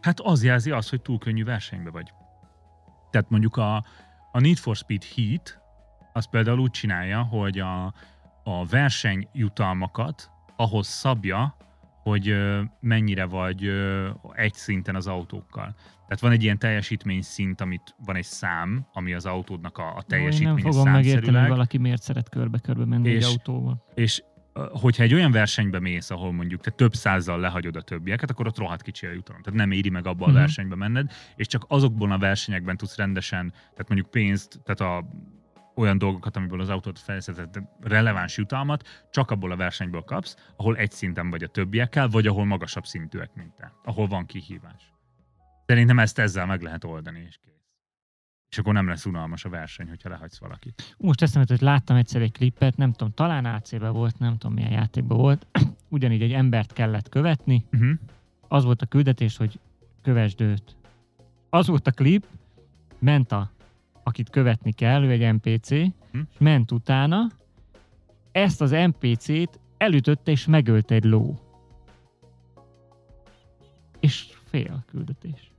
Hát 0.00 0.20
az 0.20 0.44
jelzi 0.44 0.70
azt, 0.70 0.90
hogy 0.90 1.00
túl 1.00 1.18
könnyű 1.18 1.44
versenybe 1.44 1.90
vagy. 1.90 2.12
Tehát 3.10 3.30
mondjuk 3.30 3.56
a, 3.56 3.76
a 4.32 4.40
Need 4.40 4.56
for 4.56 4.76
Speed 4.76 5.04
Heat, 5.04 5.58
az 6.12 6.28
például 6.30 6.58
úgy 6.58 6.70
csinálja, 6.70 7.22
hogy 7.22 7.58
a, 7.58 7.94
a 8.44 8.66
versenyjutalmakat 8.66 10.30
ahhoz 10.56 10.86
szabja, 10.86 11.56
hogy 12.10 12.34
mennyire 12.80 13.24
vagy 13.24 13.70
egy 14.32 14.54
szinten 14.54 14.94
az 14.94 15.06
autókkal. 15.06 15.74
Tehát 16.02 16.20
van 16.20 16.32
egy 16.32 16.42
ilyen 16.42 16.58
teljesítmény 16.58 17.22
szint, 17.22 17.60
amit 17.60 17.94
van 18.04 18.16
egy 18.16 18.24
szám, 18.24 18.86
ami 18.92 19.12
az 19.14 19.26
autódnak 19.26 19.78
a, 19.78 19.96
a 19.96 20.02
teljesítménye 20.02 20.52
nem 20.62 20.72
fogom 20.72 20.90
megérteni, 20.90 21.38
hogy 21.38 21.48
valaki 21.48 21.78
miért 21.78 22.02
szeret 22.02 22.28
körbe-körbe 22.28 22.84
menni 22.84 23.08
egy 23.10 23.14
És- 23.16 23.26
autóval. 23.26 23.84
És 23.94 24.22
hogyha 24.72 25.02
egy 25.02 25.14
olyan 25.14 25.30
versenybe 25.30 25.80
mész, 25.80 26.10
ahol 26.10 26.32
mondjuk 26.32 26.60
te 26.60 26.70
több 26.70 26.94
százzal 26.94 27.40
lehagyod 27.40 27.76
a 27.76 27.82
többieket, 27.82 28.30
akkor 28.30 28.46
ott 28.46 28.58
rohadt 28.58 28.82
kicsi 28.82 29.06
a 29.06 29.12
jutalom. 29.12 29.42
Tehát 29.42 29.58
nem 29.58 29.70
éri 29.70 29.90
meg 29.90 30.06
abba 30.06 30.24
a 30.24 30.28
Mhm. 30.28 30.36
versenybe 30.36 30.74
menned, 30.76 31.10
és 31.36 31.46
csak 31.46 31.64
azokból 31.68 32.12
a 32.12 32.18
versenyekben 32.18 32.76
tudsz 32.76 32.96
rendesen, 32.96 33.50
tehát 33.50 33.88
mondjuk 33.88 34.10
pénzt, 34.10 34.60
tehát 34.64 34.80
a 34.94 35.08
olyan 35.80 35.98
dolgokat, 35.98 36.36
amiből 36.36 36.60
az 36.60 36.68
autót 36.68 36.98
fejlesztett, 36.98 37.60
releváns 37.80 38.36
jutalmat, 38.36 39.06
csak 39.10 39.30
abból 39.30 39.52
a 39.52 39.56
versenyből 39.56 40.02
kapsz, 40.02 40.36
ahol 40.56 40.76
egy 40.76 40.90
szinten 40.90 41.30
vagy 41.30 41.42
a 41.42 41.48
többiekkel, 41.48 42.08
vagy 42.08 42.26
ahol 42.26 42.44
magasabb 42.44 42.84
szintűek, 42.86 43.30
mint 43.34 43.52
te, 43.54 43.72
ahol 43.84 44.06
van 44.06 44.26
kihívás. 44.26 44.92
Szerintem 45.66 45.98
ezt 45.98 46.18
ezzel 46.18 46.46
meg 46.46 46.62
lehet 46.62 46.84
oldani, 46.84 47.24
és 47.28 47.38
kész. 47.44 47.54
És 48.50 48.58
akkor 48.58 48.72
nem 48.72 48.88
lesz 48.88 49.06
unalmas 49.06 49.44
a 49.44 49.48
verseny, 49.48 49.88
hogyha 49.88 50.08
lehagysz 50.08 50.38
valakit. 50.38 50.94
Most 50.98 51.22
eszembe, 51.22 51.46
hogy 51.48 51.60
láttam 51.60 51.96
egyszer 51.96 52.22
egy 52.22 52.32
klippet, 52.32 52.76
nem 52.76 52.92
tudom, 52.92 53.12
talán 53.14 53.44
AC-be 53.44 53.88
volt, 53.88 54.18
nem 54.18 54.38
tudom 54.38 54.54
milyen 54.54 54.70
játékban 54.72 55.18
volt, 55.18 55.46
ugyanígy 55.88 56.22
egy 56.22 56.32
embert 56.32 56.72
kellett 56.72 57.08
követni, 57.08 57.64
Uh-huh. 57.72 57.90
az 58.48 58.64
volt 58.64 58.82
a 58.82 58.86
küldetés, 58.86 59.36
hogy 59.36 59.58
kövesd 60.02 60.40
őt. 60.40 60.76
Az 61.50 61.66
volt 61.66 61.86
a 61.86 61.90
klip, 61.90 62.26
ment 62.98 63.32
a, 63.32 63.50
akit 64.10 64.30
követni 64.30 64.72
kell, 64.72 65.02
ő 65.02 65.10
egy 65.10 65.32
NPC, 65.34 65.68
Hm. 66.12 66.20
ment 66.38 66.72
utána, 66.72 67.26
ezt 68.32 68.60
az 68.60 68.70
NPC-t 68.70 69.60
elütötte 69.76 70.30
és 70.30 70.46
megölte 70.46 70.94
egy 70.94 71.04
ló. 71.04 71.38
És 74.00 74.26
fél 74.48 74.72
a 74.72 74.84
küldetés. 74.90 75.52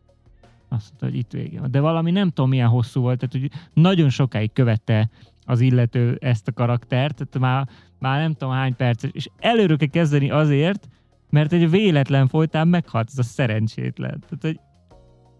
Azt 0.69 0.87
mondta, 0.87 1.05
hogy 1.05 1.15
itt 1.15 1.31
vége 1.31 1.59
van. 1.59 1.71
De 1.71 1.79
valami 1.79 2.11
nem 2.11 2.29
tudom 2.29 2.49
milyen 2.49 2.67
hosszú 2.67 3.01
volt, 3.01 3.19
tehát 3.19 3.49
hogy 3.49 3.59
nagyon 3.73 4.09
sokáig 4.09 4.53
követte 4.53 5.09
az 5.45 5.59
illető 5.59 6.17
ezt 6.21 6.47
a 6.47 6.51
karaktert, 6.51 7.15
tehát 7.15 7.39
már, 7.39 7.67
már 7.99 8.19
nem 8.19 8.33
tudom 8.33 8.53
hány 8.53 8.75
perc, 8.75 9.03
és 9.11 9.29
előről 9.39 9.77
kell 9.77 9.87
kezdeni 9.87 10.29
azért, 10.31 10.87
mert 11.29 11.53
egy 11.53 11.69
véletlen 11.69 12.27
folytán 12.27 12.67
meghalt 12.67 13.09
ez 13.11 13.17
a 13.17 13.23
szerencsétlen. 13.23 14.19
Tehát, 14.19 14.41
hogy 14.41 14.59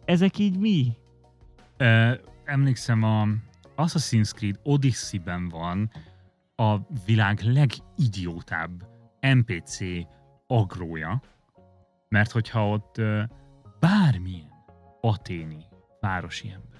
ezek 0.05 0.37
így 0.37 0.57
mi? 0.57 0.97
Emlékszem, 2.51 3.03
a 3.03 3.27
Assassin's 3.75 4.31
Creed 4.35 4.59
Odyssey-ben 4.63 5.49
van 5.49 5.91
a 6.55 6.77
világ 7.05 7.39
legidiótább 7.43 8.87
NPC 9.19 9.79
agrója, 10.47 11.21
mert 12.09 12.31
hogyha 12.31 12.69
ott 12.69 13.01
bármilyen 13.79 14.49
aténi 15.01 15.65
városi 15.99 16.47
ember 16.47 16.71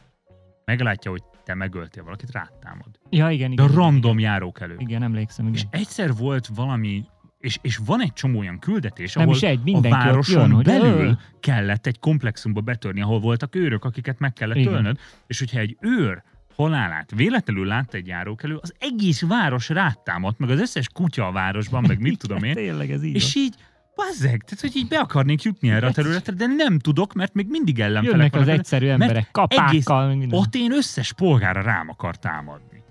meglátja, 0.65 1.11
hogy 1.11 1.23
te 1.43 1.53
megöltél 1.53 2.03
valakit, 2.03 2.31
rátámad. 2.31 2.99
Ja, 3.09 3.29
igen, 3.29 3.55
De 3.55 3.63
igen. 3.63 3.75
random 3.75 4.19
járók 4.19 4.59
elő. 4.59 4.73
Igen, 4.73 4.87
igen 4.87 5.03
emlékszem, 5.03 5.47
igen. 5.47 5.55
És 5.55 5.79
egyszer 5.79 6.15
volt 6.15 6.47
valami, 6.47 7.05
és, 7.41 7.57
és 7.61 7.79
van 7.85 8.01
egy 8.01 8.13
csomó 8.13 8.39
olyan 8.39 8.59
küldetés, 8.59 9.13
Nem 9.13 9.23
ahol 9.23 9.35
is 9.35 9.43
egy, 9.43 9.59
a 9.73 9.81
városon 9.81 10.49
jön, 10.49 10.63
belül 10.63 11.07
ö, 11.07 11.11
kellett 11.39 11.87
egy 11.87 11.99
komplexumba 11.99 12.61
betörni, 12.61 13.01
ahol 13.01 13.19
voltak 13.19 13.55
őrök, 13.55 13.85
akiket 13.85 14.19
meg 14.19 14.33
kellett 14.33 14.57
Igen. 14.57 14.73
ölnöd, 14.73 14.99
és 15.27 15.39
hogyha 15.39 15.59
egy 15.59 15.77
őr 15.79 16.23
halálát 16.55 17.11
véletlenül 17.15 17.65
látta 17.65 17.97
egy 17.97 18.07
járókelő, 18.07 18.57
az 18.61 18.73
egész 18.79 19.21
város 19.21 19.69
rátámadt, 19.69 20.39
meg 20.39 20.49
az 20.49 20.59
összes 20.59 20.89
kutya 20.93 21.27
a 21.27 21.31
városban, 21.31 21.83
meg 21.87 21.99
mit 21.99 22.19
tudom 22.27 22.43
én, 22.43 22.53
Tényleg 22.53 22.91
ez 22.91 23.03
így 23.03 23.15
és 23.15 23.35
így 23.35 23.55
Bazzeg, 23.95 24.43
tehát 24.43 24.59
hogy 24.61 24.75
így 24.75 24.87
be 24.87 24.99
akarnék 24.99 25.41
jutni 25.41 25.69
erre 25.69 25.87
a 25.87 25.91
területre, 25.91 26.33
de 26.33 26.45
nem 26.45 26.79
tudok, 26.79 27.13
mert 27.13 27.33
még 27.33 27.47
mindig 27.49 27.79
ellenfelek 27.79 28.33
Jönnek 28.33 28.35
az 28.35 28.47
egyszerű 28.47 28.87
emberek, 28.87 29.31
kapákkal, 29.31 30.07
meg 30.07 30.17
minden. 30.17 30.39
Ott 30.39 30.55
én 30.55 30.71
összes 30.71 31.13
polgára 31.13 31.61
rám 31.61 31.89
akar 31.89 32.17
támadni. 32.17 32.83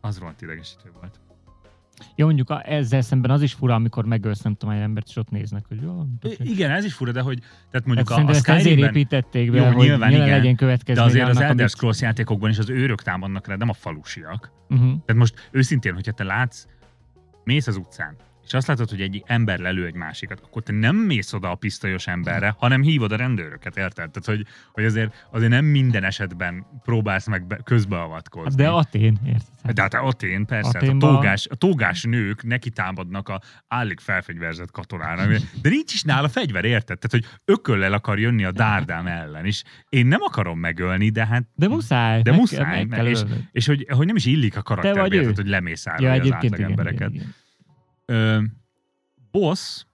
Az 0.00 0.18
rohadt 0.18 0.42
idegesítő 0.42 0.90
volt. 1.00 1.20
Jó, 2.14 2.26
mondjuk 2.26 2.60
ezzel 2.64 3.00
szemben 3.00 3.30
az 3.30 3.42
is 3.42 3.52
fura, 3.52 3.74
amikor 3.74 4.04
megölsz 4.04 4.40
nem 4.42 4.54
tudom, 4.54 4.74
egy 4.74 4.80
embert, 4.80 5.06
és 5.08 5.16
ott 5.16 5.30
néznek, 5.30 5.64
hogy 5.68 5.82
jó, 5.82 6.06
I- 6.22 6.36
igen, 6.50 6.70
ez 6.70 6.84
is 6.84 6.94
fura, 6.94 7.12
de 7.12 7.20
hogy 7.20 7.38
tehát 7.70 7.86
mondjuk 7.86 8.08
hát 8.10 8.18
a, 8.18 8.26
a 8.26 8.30
ezt 8.30 8.48
ezért 8.48 8.60
Skyrimben, 8.60 8.88
építették 8.88 9.50
be, 9.50 9.56
Jó, 9.58 9.64
hogy 9.64 9.76
nyilván 9.76 10.08
nyilván 10.08 10.26
igen, 10.26 10.36
legyen 10.36 10.52
de 10.52 10.58
következménye 10.58 11.08
azért 11.08 11.28
az 11.28 11.36
annak, 11.36 11.42
Elder 11.48 11.60
amit- 11.60 11.74
Scrolls 11.74 12.00
játékokban 12.00 12.50
is 12.50 12.58
az 12.58 12.70
őrök 12.70 13.02
támadnak 13.02 13.46
rá, 13.46 13.56
nem 13.56 13.68
a 13.68 13.72
falusiak. 13.72 14.52
Uh-huh. 14.68 14.88
Tehát 14.88 15.14
most 15.14 15.48
őszintén, 15.50 15.94
hogyha 15.94 16.12
te 16.12 16.24
látsz, 16.24 16.66
mész 17.44 17.66
az 17.66 17.76
utcán, 17.76 18.16
és 18.46 18.54
azt 18.54 18.66
látod, 18.66 18.90
hogy 18.90 19.00
egy 19.00 19.22
ember 19.26 19.58
lelő 19.58 19.86
egy 19.86 19.94
másikat, 19.94 20.40
akkor 20.44 20.62
te 20.62 20.72
nem 20.72 20.96
mész 20.96 21.32
oda 21.32 21.50
a 21.50 21.54
pisztolyos 21.54 22.06
emberre, 22.06 22.54
hanem 22.58 22.82
hívod 22.82 23.12
a 23.12 23.16
rendőröket, 23.16 23.76
érted? 23.76 24.10
Tehát, 24.10 24.24
hogy, 24.24 24.46
hogy 24.72 24.84
azért, 24.84 25.26
azért 25.30 25.50
nem 25.50 25.64
minden 25.64 26.04
esetben 26.04 26.66
próbálsz 26.82 27.26
meg 27.26 27.46
be, 27.46 27.56
közbeavatkozni. 27.64 28.48
Hát 28.50 28.58
De 28.58 28.68
Atén, 28.68 29.18
érted? 29.26 29.74
De 29.74 29.82
hát 29.82 29.94
Atén, 29.94 30.46
persze, 30.46 30.78
hát 30.78 30.88
a, 30.88 30.96
tógás, 30.98 31.46
a 31.50 31.54
tógás 31.54 32.02
nők 32.02 32.42
neki 32.42 32.70
támadnak 32.70 33.28
a 33.28 33.40
állig 33.68 34.00
felfegyverzett 34.00 34.70
katonának, 34.70 35.28
de 35.62 35.68
nincs 35.68 35.92
is 35.92 36.02
nála 36.02 36.28
fegyver, 36.28 36.64
érted? 36.64 36.98
Tehát, 36.98 37.26
hogy 37.26 37.38
ököllel 37.44 37.92
akar 37.92 38.18
jönni 38.18 38.44
a 38.44 38.52
dárdám 38.52 39.06
ellen, 39.06 39.44
és 39.44 39.62
én 39.88 40.06
nem 40.06 40.20
akarom 40.22 40.58
megölni, 40.58 41.08
de 41.08 41.26
hát 41.26 41.44
De 41.54 41.68
muszáj. 41.68 42.22
De 42.22 42.30
meg 42.30 42.40
muszáj, 42.40 42.58
Kell, 42.58 42.84
meg 42.84 42.88
kell 42.88 43.06
és- 43.06 43.20
ölnöd. 43.20 43.42
és 43.52 43.66
hogy, 43.66 43.86
hogy 43.88 44.06
nem 44.06 44.16
is 44.16 44.24
illik 44.24 44.56
a 44.56 44.62
karakterbe, 44.62 45.16
érted, 45.16 45.36
hogy 45.36 45.48
lemészárolja 45.48 46.14
Ja, 46.14 46.22
az 46.22 46.32
átlag 46.32 46.58
igen, 46.58 46.70
embereket. 46.70 46.94
igen, 47.00 47.12
igen. 47.12 47.34
Ö, 48.04 48.42
boss, 49.30 49.84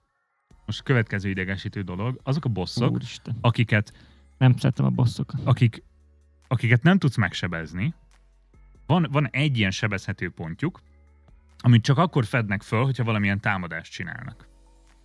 most 0.65 0.83
következő 0.83 1.29
idegesítő 1.29 1.81
dolog, 1.81 2.19
azok 2.23 2.45
a 2.45 2.49
bosszok, 2.49 2.91
Úristen. 2.91 3.37
akiket, 3.41 3.93
Nem 4.37 4.57
szeretem 4.57 4.85
a 4.85 4.89
bosszokat. 4.89 5.41
akik, 5.43 5.83
akiket 6.47 6.83
nem 6.83 6.97
tudsz 6.97 7.17
megsebezni. 7.17 7.93
Van, 8.85 9.07
van 9.11 9.27
egy 9.29 9.57
ilyen 9.57 9.71
sebezhető 9.71 10.29
pontjuk, 10.29 10.81
amit 11.57 11.83
csak 11.83 11.97
akkor 11.97 12.25
fednek 12.25 12.61
föl, 12.61 12.83
hogyha 12.83 13.03
valamilyen 13.03 13.39
támadást 13.39 13.91
csinálnak. 13.91 14.47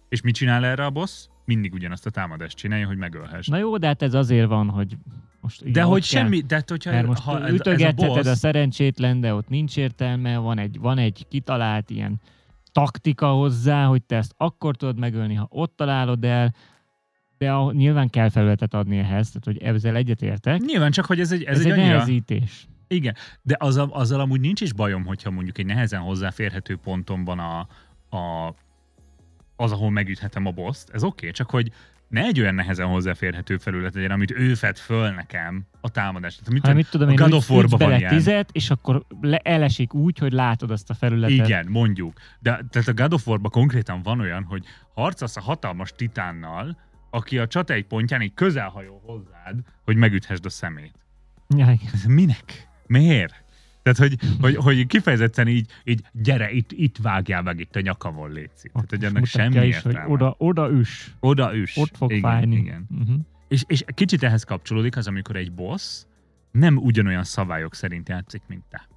És 0.08 0.20
mit 0.20 0.34
csinál 0.34 0.64
erre 0.64 0.84
a 0.84 0.90
boss? 0.90 1.26
Mindig 1.44 1.72
ugyanazt 1.72 2.06
a 2.06 2.10
támadást 2.10 2.56
csinálja, 2.56 2.86
hogy 2.86 2.96
megölhess. 2.96 3.46
Na 3.46 3.56
jó, 3.56 3.76
de 3.76 3.86
hát 3.86 4.02
ez 4.02 4.14
azért 4.14 4.48
van, 4.48 4.68
hogy 4.68 4.96
most 5.40 5.60
igen, 5.60 5.72
de 5.72 5.82
hogy 5.82 6.08
kell. 6.08 6.22
semmi, 6.22 6.40
de 6.40 6.54
hát, 6.54 6.70
hogyha 6.70 6.90
Mert 6.90 7.06
most 7.06 7.22
ha 7.22 7.38
ez 7.38 7.50
a 7.50 7.54
ütögetheted 7.54 8.08
boss, 8.14 8.26
a 8.26 8.34
szerencsétlen, 8.34 9.20
de 9.20 9.34
ott 9.34 9.48
nincs 9.48 9.76
értelme, 9.76 10.36
van 10.38 10.58
egy, 10.58 10.78
van 10.78 10.98
egy 10.98 11.26
kitalált 11.28 11.90
ilyen 11.90 12.20
taktika 12.76 13.26
hozzá, 13.26 13.84
hogy 13.84 14.02
te 14.02 14.16
ezt 14.16 14.34
akkor 14.36 14.76
tudod 14.76 14.98
megölni, 14.98 15.34
ha 15.34 15.46
ott 15.50 15.76
találod 15.76 16.24
el, 16.24 16.54
de 17.38 17.52
a, 17.52 17.72
nyilván 17.72 18.10
kell 18.10 18.28
felületet 18.28 18.74
adni 18.74 18.98
ehhez, 18.98 19.26
tehát 19.30 19.44
hogy 19.44 19.58
ezzel 19.58 19.96
egyetértek. 19.96 20.60
Nyilván 20.60 20.90
csak, 20.90 21.04
hogy 21.04 21.20
ez 21.20 21.32
egy, 21.32 21.42
ez, 21.42 21.58
Ez, 21.58 21.64
egy, 21.64 21.70
egy 21.70 21.78
annyira... 21.78 21.92
nehezítés. 21.92 22.66
Igen, 22.88 23.14
de 23.42 23.56
azzal, 23.58 23.88
azzal 23.92 24.20
amúgy 24.20 24.40
nincs 24.40 24.60
is 24.60 24.72
bajom, 24.72 25.04
hogyha 25.04 25.30
mondjuk 25.30 25.58
egy 25.58 25.66
nehezen 25.66 26.00
hozzáférhető 26.00 26.76
ponton 26.76 27.24
van 27.24 27.38
a, 27.38 27.58
a, 28.16 28.54
az, 29.56 29.72
ahol 29.72 29.90
megüthetem 29.90 30.46
a 30.46 30.50
boszt. 30.50 30.90
Ez 30.90 31.02
oké, 31.02 31.14
okay, 31.16 31.30
csak 31.30 31.50
hogy 31.50 31.70
ne 32.08 32.22
egy 32.22 32.40
olyan 32.40 32.54
nehezen 32.54 32.86
hozzáférhető 32.86 33.56
felület 33.56 33.94
legyen, 33.94 34.10
amit 34.10 34.30
ő 34.30 34.54
fed 34.54 34.76
föl 34.78 35.10
nekem 35.10 35.66
a 35.80 35.88
támadást. 35.90 36.38
Tehát, 36.38 36.52
mit, 36.52 36.66
Hát 36.66 36.74
mit 36.74 36.90
tudom 36.90 37.08
a 37.08 37.14
God 37.14 37.32
of 37.32 37.50
War-ban 37.50 37.78
van 37.78 37.98
ilyen. 37.98 38.10
tizet, 38.10 38.48
és 38.52 38.70
akkor 38.70 39.04
le, 39.20 39.36
elesik 39.36 39.94
úgy, 39.94 40.18
hogy 40.18 40.32
látod 40.32 40.70
azt 40.70 40.90
a 40.90 40.94
felületet. 40.94 41.46
Igen, 41.46 41.66
mondjuk. 41.68 42.18
De 42.40 42.64
tehát 42.70 42.88
a 42.88 42.94
God 42.94 43.12
of 43.12 43.26
War-ban 43.26 43.50
konkrétan 43.50 44.02
van 44.02 44.20
olyan, 44.20 44.42
hogy 44.44 44.64
harcolsz 44.94 45.36
a 45.36 45.40
hatalmas 45.40 45.92
titánnal, 45.96 46.78
aki 47.10 47.38
a 47.38 47.46
csata 47.46 47.72
egy 47.72 47.86
pontján 47.86 48.22
így 48.22 48.34
közelhajol 48.34 49.00
hozzád, 49.04 49.60
hogy 49.84 49.96
megüthesd 49.96 50.46
a 50.46 50.50
szemét. 50.50 50.94
Ja, 51.48 51.70
igen. 51.70 51.90
Ez 51.92 52.04
minek? 52.04 52.68
Miért? 52.86 53.44
Tehát, 53.92 53.98
hogy, 53.98 54.18
hogy, 54.40 54.56
hogy 54.56 54.86
kifejezetten 54.86 55.48
így, 55.48 55.70
így 55.84 56.02
gyere, 56.12 56.50
itt, 56.50 56.72
itt 56.72 56.96
vágjál 57.02 57.42
meg 57.42 57.60
itt 57.60 57.76
a 57.76 57.80
nyakamon, 57.80 58.32
létszik. 58.32 58.72
Tehát, 58.72 58.90
hogy 58.90 59.04
ennek 59.04 59.24
semmi 59.24 59.66
is, 59.66 59.80
hogy 59.82 59.96
oda, 60.06 60.34
oda 60.38 60.70
üs, 60.70 61.14
oda 61.20 61.56
üs. 61.56 61.76
ott 61.76 61.96
fog 61.96 62.10
igen, 62.10 62.22
fájni. 62.22 62.56
Igen. 62.56 62.86
Uh-huh. 63.00 63.16
És, 63.48 63.64
és 63.66 63.84
kicsit 63.86 64.22
ehhez 64.22 64.44
kapcsolódik 64.44 64.96
az, 64.96 65.06
amikor 65.06 65.36
egy 65.36 65.52
boss 65.52 66.04
nem 66.50 66.76
ugyanolyan 66.76 67.24
szabályok 67.24 67.74
szerint 67.74 68.08
játszik, 68.08 68.42
mint 68.46 68.64
te. 68.70 68.88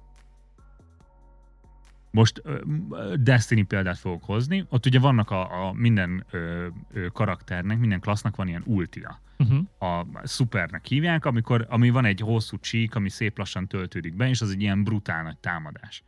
Most 2.10 2.42
Destiny 3.14 3.66
példát 3.66 3.98
fogok 3.98 4.24
hozni, 4.24 4.64
ott 4.68 4.86
ugye 4.86 4.98
vannak 4.98 5.30
a, 5.30 5.66
a 5.66 5.72
minden 5.72 6.24
ö, 6.30 6.66
ö, 6.92 7.06
karakternek, 7.06 7.78
minden 7.78 8.00
klassznak 8.00 8.36
van 8.36 8.48
ilyen 8.48 8.62
ultia 8.66 9.20
Uh-huh. 9.40 9.66
a 9.78 10.06
szupernek 10.22 10.86
hívják, 10.86 11.24
amikor, 11.24 11.66
ami 11.68 11.90
van 11.90 12.04
egy 12.04 12.20
hosszú 12.20 12.58
csík, 12.58 12.94
ami 12.94 13.08
szép 13.08 13.38
lassan 13.38 13.66
töltődik 13.68 14.14
be, 14.14 14.28
és 14.28 14.40
az 14.40 14.50
egy 14.50 14.60
ilyen 14.60 14.84
brutál 14.84 15.22
nagy 15.22 15.38
támadás. 15.38 16.02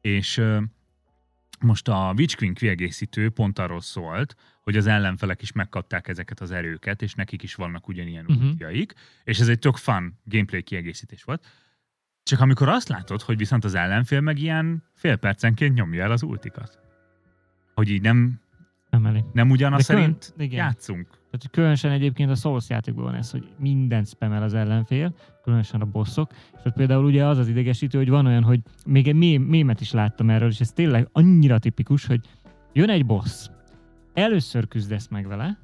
És 0.00 0.36
ö, 0.36 0.60
most 1.60 1.88
a 1.88 2.12
Witch 2.16 2.36
Queen 2.36 2.54
kiegészítő 2.54 3.30
pont 3.30 3.58
arról 3.58 3.80
szólt, 3.80 4.36
hogy 4.62 4.76
az 4.76 4.86
ellenfelek 4.86 5.42
is 5.42 5.52
megkapták 5.52 6.08
ezeket 6.08 6.40
az 6.40 6.50
erőket, 6.50 7.02
és 7.02 7.14
nekik 7.14 7.42
is 7.42 7.54
vannak 7.54 7.88
ugyanilyen 7.88 8.24
uh-huh. 8.28 8.50
útjaik, 8.50 8.94
és 9.24 9.38
ez 9.38 9.48
egy 9.48 9.58
tök 9.58 9.76
fun 9.76 10.18
gameplay 10.24 10.62
kiegészítés 10.62 11.22
volt. 11.22 11.46
Csak 12.28 12.40
amikor 12.40 12.68
azt 12.68 12.88
látod, 12.88 13.22
hogy 13.22 13.36
viszont 13.36 13.64
az 13.64 13.74
ellenfél 13.74 14.20
meg 14.20 14.38
ilyen 14.38 14.82
fél 14.94 15.16
percenként 15.16 15.74
nyomja 15.74 16.02
el 16.02 16.10
az 16.10 16.22
ultikat. 16.22 16.78
Hogy 17.74 17.88
így 17.90 18.02
nem, 18.02 18.40
Nem 18.90 19.06
elég. 19.06 19.22
nem 19.32 19.50
ugyanaz 19.50 19.86
De 19.86 19.94
külön- 19.94 20.16
szerint 20.22 20.34
igen. 20.52 20.64
játszunk. 20.64 21.06
Tehát 21.10 21.50
különösen 21.50 21.90
egyébként 21.90 22.30
a 22.30 22.34
Souls 22.34 22.68
játékban 22.68 23.04
van 23.04 23.14
ez, 23.14 23.30
hogy 23.30 23.48
mindent 23.58 24.08
spamel 24.08 24.42
az 24.42 24.54
ellenfél, 24.54 25.14
különösen 25.42 25.80
a 25.80 25.84
bosszok, 25.84 26.30
és 26.56 26.60
ott 26.64 26.72
például 26.74 27.04
ugye 27.04 27.26
az 27.26 27.38
az 27.38 27.48
idegesítő, 27.48 27.98
hogy 27.98 28.08
van 28.08 28.26
olyan, 28.26 28.42
hogy 28.42 28.60
még 28.86 29.08
egy 29.08 29.14
mém, 29.14 29.42
mémet 29.42 29.80
is 29.80 29.92
láttam 29.92 30.30
erről, 30.30 30.48
és 30.48 30.60
ez 30.60 30.72
tényleg 30.72 31.08
annyira 31.12 31.58
tipikus, 31.58 32.06
hogy 32.06 32.20
jön 32.72 32.88
egy 32.90 33.06
boss, 33.06 33.46
először 34.14 34.68
küzdesz 34.68 35.08
meg 35.08 35.26
vele, 35.26 35.58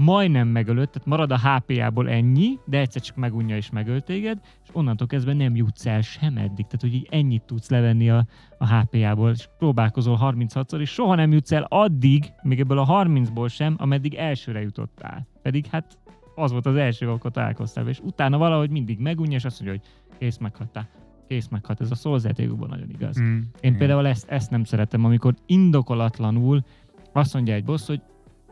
majdnem 0.00 0.48
megölöd, 0.48 0.90
tehát 0.90 1.08
marad 1.08 1.30
a 1.30 1.38
HP-jából 1.38 2.08
ennyi, 2.08 2.58
de 2.64 2.78
egyszer 2.78 3.02
csak 3.02 3.16
megunja 3.16 3.56
és 3.56 3.70
megöl 3.70 4.00
téged, 4.00 4.38
és 4.62 4.68
onnantól 4.72 5.06
kezdve 5.06 5.32
nem 5.32 5.56
jutsz 5.56 5.86
el 5.86 6.00
sem 6.00 6.36
eddig. 6.36 6.66
Tehát, 6.66 6.80
hogy 6.80 6.94
így 6.94 7.08
ennyit 7.10 7.42
tudsz 7.42 7.70
levenni 7.70 8.10
a, 8.10 8.26
a 8.58 8.74
HP-jából, 8.74 9.30
és 9.30 9.48
próbálkozol 9.58 10.18
36-szor, 10.20 10.80
és 10.80 10.90
soha 10.90 11.14
nem 11.14 11.32
jutsz 11.32 11.52
el 11.52 11.66
addig, 11.68 12.32
még 12.42 12.60
ebből 12.60 12.78
a 12.78 13.04
30-ból 13.04 13.48
sem, 13.48 13.74
ameddig 13.78 14.14
elsőre 14.14 14.60
jutottál. 14.60 15.26
Pedig 15.42 15.66
hát 15.66 15.98
az 16.34 16.52
volt 16.52 16.66
az 16.66 16.76
első, 16.76 17.08
amikor 17.08 17.30
találkoztál, 17.30 17.88
és 17.88 18.00
utána 18.00 18.38
valahogy 18.38 18.70
mindig 18.70 18.98
megunja, 18.98 19.36
és 19.36 19.44
azt 19.44 19.62
mondja, 19.62 19.80
hogy 19.80 20.18
kész 20.18 20.38
meghattál. 20.38 20.88
Kész 21.28 21.48
meghalt. 21.48 21.80
Ez 21.80 21.90
a 21.90 21.94
Souls 21.94 22.22
nagyon 22.22 22.90
igaz. 22.90 23.20
Mm, 23.20 23.38
Én 23.60 23.76
például 23.76 24.06
ezt, 24.06 24.30
ezt 24.30 24.50
nem 24.50 24.64
szeretem, 24.64 25.04
amikor 25.04 25.34
indokolatlanul 25.46 26.64
azt 27.12 27.34
mondja 27.34 27.54
egy 27.54 27.64
boss, 27.64 27.86
hogy 27.86 28.00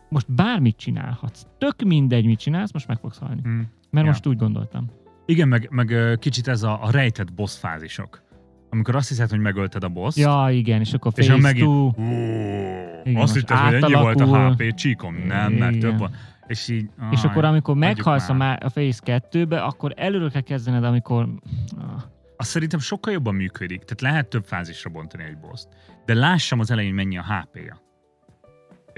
most 0.09 0.33
bármit 0.33 0.77
csinálhatsz. 0.77 1.47
Tök 1.59 1.83
mindegy, 1.83 2.25
mit 2.25 2.39
csinálsz, 2.39 2.73
most 2.73 2.87
meg 2.89 2.99
fogsz 2.99 3.19
halni. 3.19 3.41
Mm. 3.49 3.61
Mert 3.91 4.07
Ja. 4.07 4.13
most 4.13 4.27
úgy 4.27 4.37
gondoltam. 4.37 4.91
Igen, 5.27 5.49
meg, 5.49 5.69
meg 5.71 6.17
kicsit 6.19 6.49
ez 6.49 6.63
a, 6.63 6.83
a 6.85 6.91
rejtett 6.91 7.33
boss 7.35 7.59
fázisok. 7.59 8.23
Amikor 8.71 8.97
azt 8.97 9.09
hiszed, 9.09 9.31
hogy 9.31 9.39
megölted 9.41 9.85
a 9.85 9.89
boss, 9.89 10.17
Ja, 10.17 10.47
igen, 10.51 10.81
és 10.81 10.93
akkor 10.93 11.13
és 11.17 11.27
face 11.27 11.33
ha 11.37 11.41
megint... 11.43 11.67
two. 11.67 11.87
Ó, 11.87 11.93
Igen, 13.05 13.23
azt 13.23 13.35
hitted, 13.35 13.57
hogy 13.59 13.75
ennyi 13.83 13.93
volt 13.95 14.21
a. 14.21 14.51
HP, 14.53 14.75
csíkom, 14.75 15.15
nem, 15.15 15.53
mert 15.53 15.75
Igen. 15.75 15.79
több 15.91 15.99
van. 15.99 16.11
És 16.47 16.69
így... 16.69 16.91
És 17.11 17.23
aj, 17.25 17.31
akkor 17.31 17.45
amikor 17.45 17.77
meghalsz 17.77 18.29
a, 18.29 18.33
már. 18.35 18.49
má- 18.49 18.63
a 18.65 18.69
Phase 18.71 19.21
2-be, 19.31 19.63
akkor 19.63 19.93
előről 19.97 20.31
kell 20.31 20.41
kezdened, 20.41 20.85
amikor... 20.85 21.29
Ah, 21.79 22.03
Azt 22.37 22.49
szerintem 22.51 22.79
sokkal 22.81 23.13
jobban 23.13 23.35
működik. 23.35 23.79
Tehát 23.85 24.01
lehet 24.01 24.29
több 24.29 24.45
fázisra 24.45 24.91
bontani 24.91 25.23
egy 25.25 25.39
boss 25.39 25.65
De 26.07 26.15
lássam 26.15 26.59
az 26.61 26.71
elején 26.71 26.95
mennyi 26.95 27.19
a 27.19 27.23
HP-ja. 27.23 27.81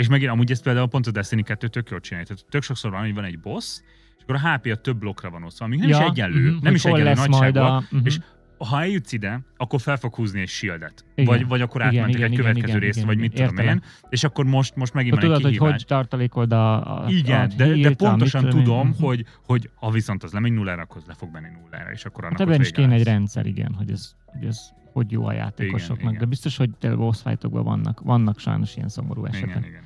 És 0.01 0.09
megint 0.09 0.31
amúgy 0.31 0.51
ezt 0.51 0.63
például 0.63 0.89
pont 0.89 1.07
a 1.07 1.11
Destiny 1.11 1.43
2 1.43 1.69
tök 1.69 1.91
jól 1.91 2.01
csinálja. 2.01 2.27
Tehát 2.27 2.45
tök 2.49 2.63
sokszor 2.63 2.91
van, 2.91 3.01
hogy 3.01 3.15
van 3.15 3.25
egy 3.25 3.39
boss, 3.39 3.81
és 4.17 4.23
akkor 4.23 4.35
a 4.35 4.53
HP-ja 4.53 4.77
több 4.77 4.99
blokkra 4.99 5.31
van 5.31 5.43
osztva, 5.43 5.65
amíg 5.65 5.79
nem 5.79 5.89
is 5.89 5.97
egyenlő, 5.97 6.41
mhm, 6.41 6.49
nem 6.49 6.61
hogy 6.63 6.75
is 6.75 6.85
egyenlő 6.85 7.15
majd 7.15 7.31
nagyságban, 7.31 7.77
a... 7.77 7.83
mhm. 7.91 8.07
és 8.07 8.19
ha 8.59 8.81
eljutsz 8.81 9.13
ide, 9.13 9.41
akkor 9.57 9.81
fel 9.81 9.97
fog 9.97 10.15
húzni 10.15 10.41
egy 10.41 10.49
shieldet. 10.49 11.05
Igen. 11.15 11.31
Vagy, 11.31 11.47
vagy 11.47 11.61
akkor 11.61 11.83
átmentek 11.83 12.09
igen, 12.09 12.23
egy 12.23 12.33
igen, 12.33 12.45
következő 12.45 12.69
igen, 12.69 12.81
részre, 12.81 13.01
igen, 13.01 13.15
vagy 13.15 13.19
mit 13.19 13.33
igen. 13.33 13.49
tudom 13.49 13.67
én, 13.67 13.83
és 14.09 14.25
akkor 14.25 14.45
most, 14.45 14.77
most 14.77 14.95
megint 14.95 15.15
van 15.15 15.25
egy 15.25 15.29
tudod, 15.29 15.43
hogy 15.43 15.53
kihívás. 15.53 15.73
hogy 15.73 15.85
tartalékod 15.87 16.53
a, 16.53 17.03
a 17.05 17.11
Igen, 17.11 17.41
a 17.41 17.47
de, 17.47 17.67
de 17.67 17.75
hírt, 17.75 17.97
pontosan 17.97 18.41
amit 18.41 18.53
tudom 18.53 18.65
tudom, 18.65 18.89
Mhm. 18.89 19.03
hogy, 19.03 19.25
hogy 19.47 19.71
ha 19.75 19.91
viszont 19.91 20.23
az 20.23 20.33
lemegy 20.33 20.53
nullára, 20.53 20.83
akkor 20.83 21.03
le 21.07 21.15
fog 21.15 21.29
menni 21.33 21.49
nullára, 21.61 21.91
és 21.91 22.05
akkor 22.05 22.25
annak 22.25 22.39
Hát 22.39 22.49
ebben 22.49 22.61
is 22.61 22.71
kéne 22.71 22.95
egy 22.95 23.05
rendszer, 23.05 23.47
igen, 23.47 23.75
hogy 23.75 23.91
ez, 23.91 24.15
hogy 24.25 24.45
ez 24.45 24.61
hogy 24.93 25.11
jó 25.11 25.27
a 25.27 25.33
játékosoknak. 25.33 26.09
Igen. 26.09 26.19
De 26.19 26.25
biztos, 26.25 26.57
hogy 26.57 26.71
boss 26.97 27.23
vannak, 27.43 28.01
vannak 28.01 28.39
sajnos 28.39 28.77
ilyen 28.77 28.89
szomorú 28.89 29.25
esetek. 29.25 29.49
Igen, 29.49 29.65
igen. 29.65 29.83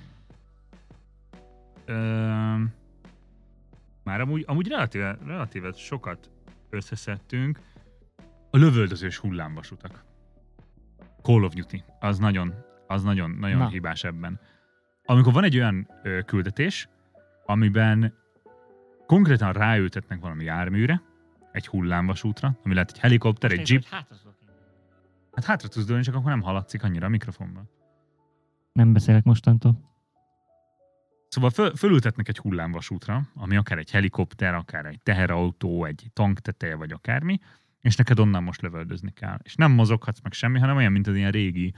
Ö, 1.84 1.94
már 4.02 4.20
amúgy, 4.20 4.44
amúgy 4.46 4.68
relatíve, 4.68 5.18
relatíve 5.24 5.72
sokat 5.72 6.30
összeszedtünk. 6.70 7.58
A 8.50 8.56
lövöldözős 8.56 9.18
hullámvasutak. 9.18 10.04
Call 11.22 11.42
of 11.42 11.54
Duty. 11.54 11.84
Az 12.00 12.18
nagyon, 12.18 12.54
az 12.86 13.02
nagyon, 13.02 13.30
nagyon 13.30 13.58
Na. 13.58 13.68
hibás 13.68 14.04
ebben. 14.04 14.40
Amikor 15.04 15.32
van 15.32 15.44
egy 15.44 15.56
olyan 15.56 15.88
ö, 16.02 16.20
küldetés, 16.22 16.88
amiben 17.46 18.14
konkrétan 19.06 19.52
ráültetnek 19.52 20.20
valami 20.20 20.44
járműre, 20.44 21.02
egy 21.52 21.66
hullámvasútra, 21.66 22.58
ami 22.64 22.74
lehet 22.74 22.90
egy 22.90 22.98
helikopter, 22.98 23.52
egy 23.52 23.70
jeep, 23.70 23.84
Hát 23.84 24.06
oké. 24.10 24.46
Hát 25.32 25.44
hátra 25.44 25.68
tudsz 25.68 25.86
dőlni, 25.86 26.02
csak 26.02 26.14
akkor 26.14 26.30
nem 26.30 26.42
hallatszik 26.42 26.82
annyira 26.82 27.06
a 27.06 27.08
mikrofonban. 27.08 27.70
Nem 28.72 28.92
beszélek 28.92 29.24
mostantól. 29.24 29.93
Szóval 31.34 31.50
föl, 31.50 31.76
fölültetnek 31.76 32.28
egy 32.28 32.38
hullámvasútra, 32.38 33.22
ami 33.34 33.56
akár 33.56 33.78
egy 33.78 33.90
helikopter, 33.90 34.54
akár 34.54 34.86
egy 34.86 35.00
teherautó, 35.02 35.84
egy 35.84 36.06
tankteteje, 36.12 36.74
vagy 36.74 36.92
akármi, 36.92 37.38
és 37.80 37.96
neked 37.96 38.18
onnan 38.18 38.42
most 38.42 38.62
lövöldözni 38.62 39.12
kell. 39.12 39.38
És 39.42 39.54
nem 39.54 39.72
mozoghatsz 39.72 40.20
meg 40.22 40.32
semmi, 40.32 40.58
hanem 40.58 40.76
olyan, 40.76 40.92
mint 40.92 41.06
az 41.06 41.16
ilyen 41.16 41.30
régi 41.30 41.74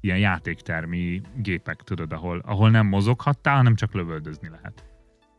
ilyen 0.00 0.18
játéktermi 0.18 1.20
gépek, 1.36 1.82
tudod, 1.82 2.12
ahol, 2.12 2.38
ahol 2.38 2.70
nem 2.70 2.86
mozoghattál, 2.86 3.56
hanem 3.56 3.74
csak 3.74 3.92
lövöldözni 3.92 4.48
lehet. 4.48 4.87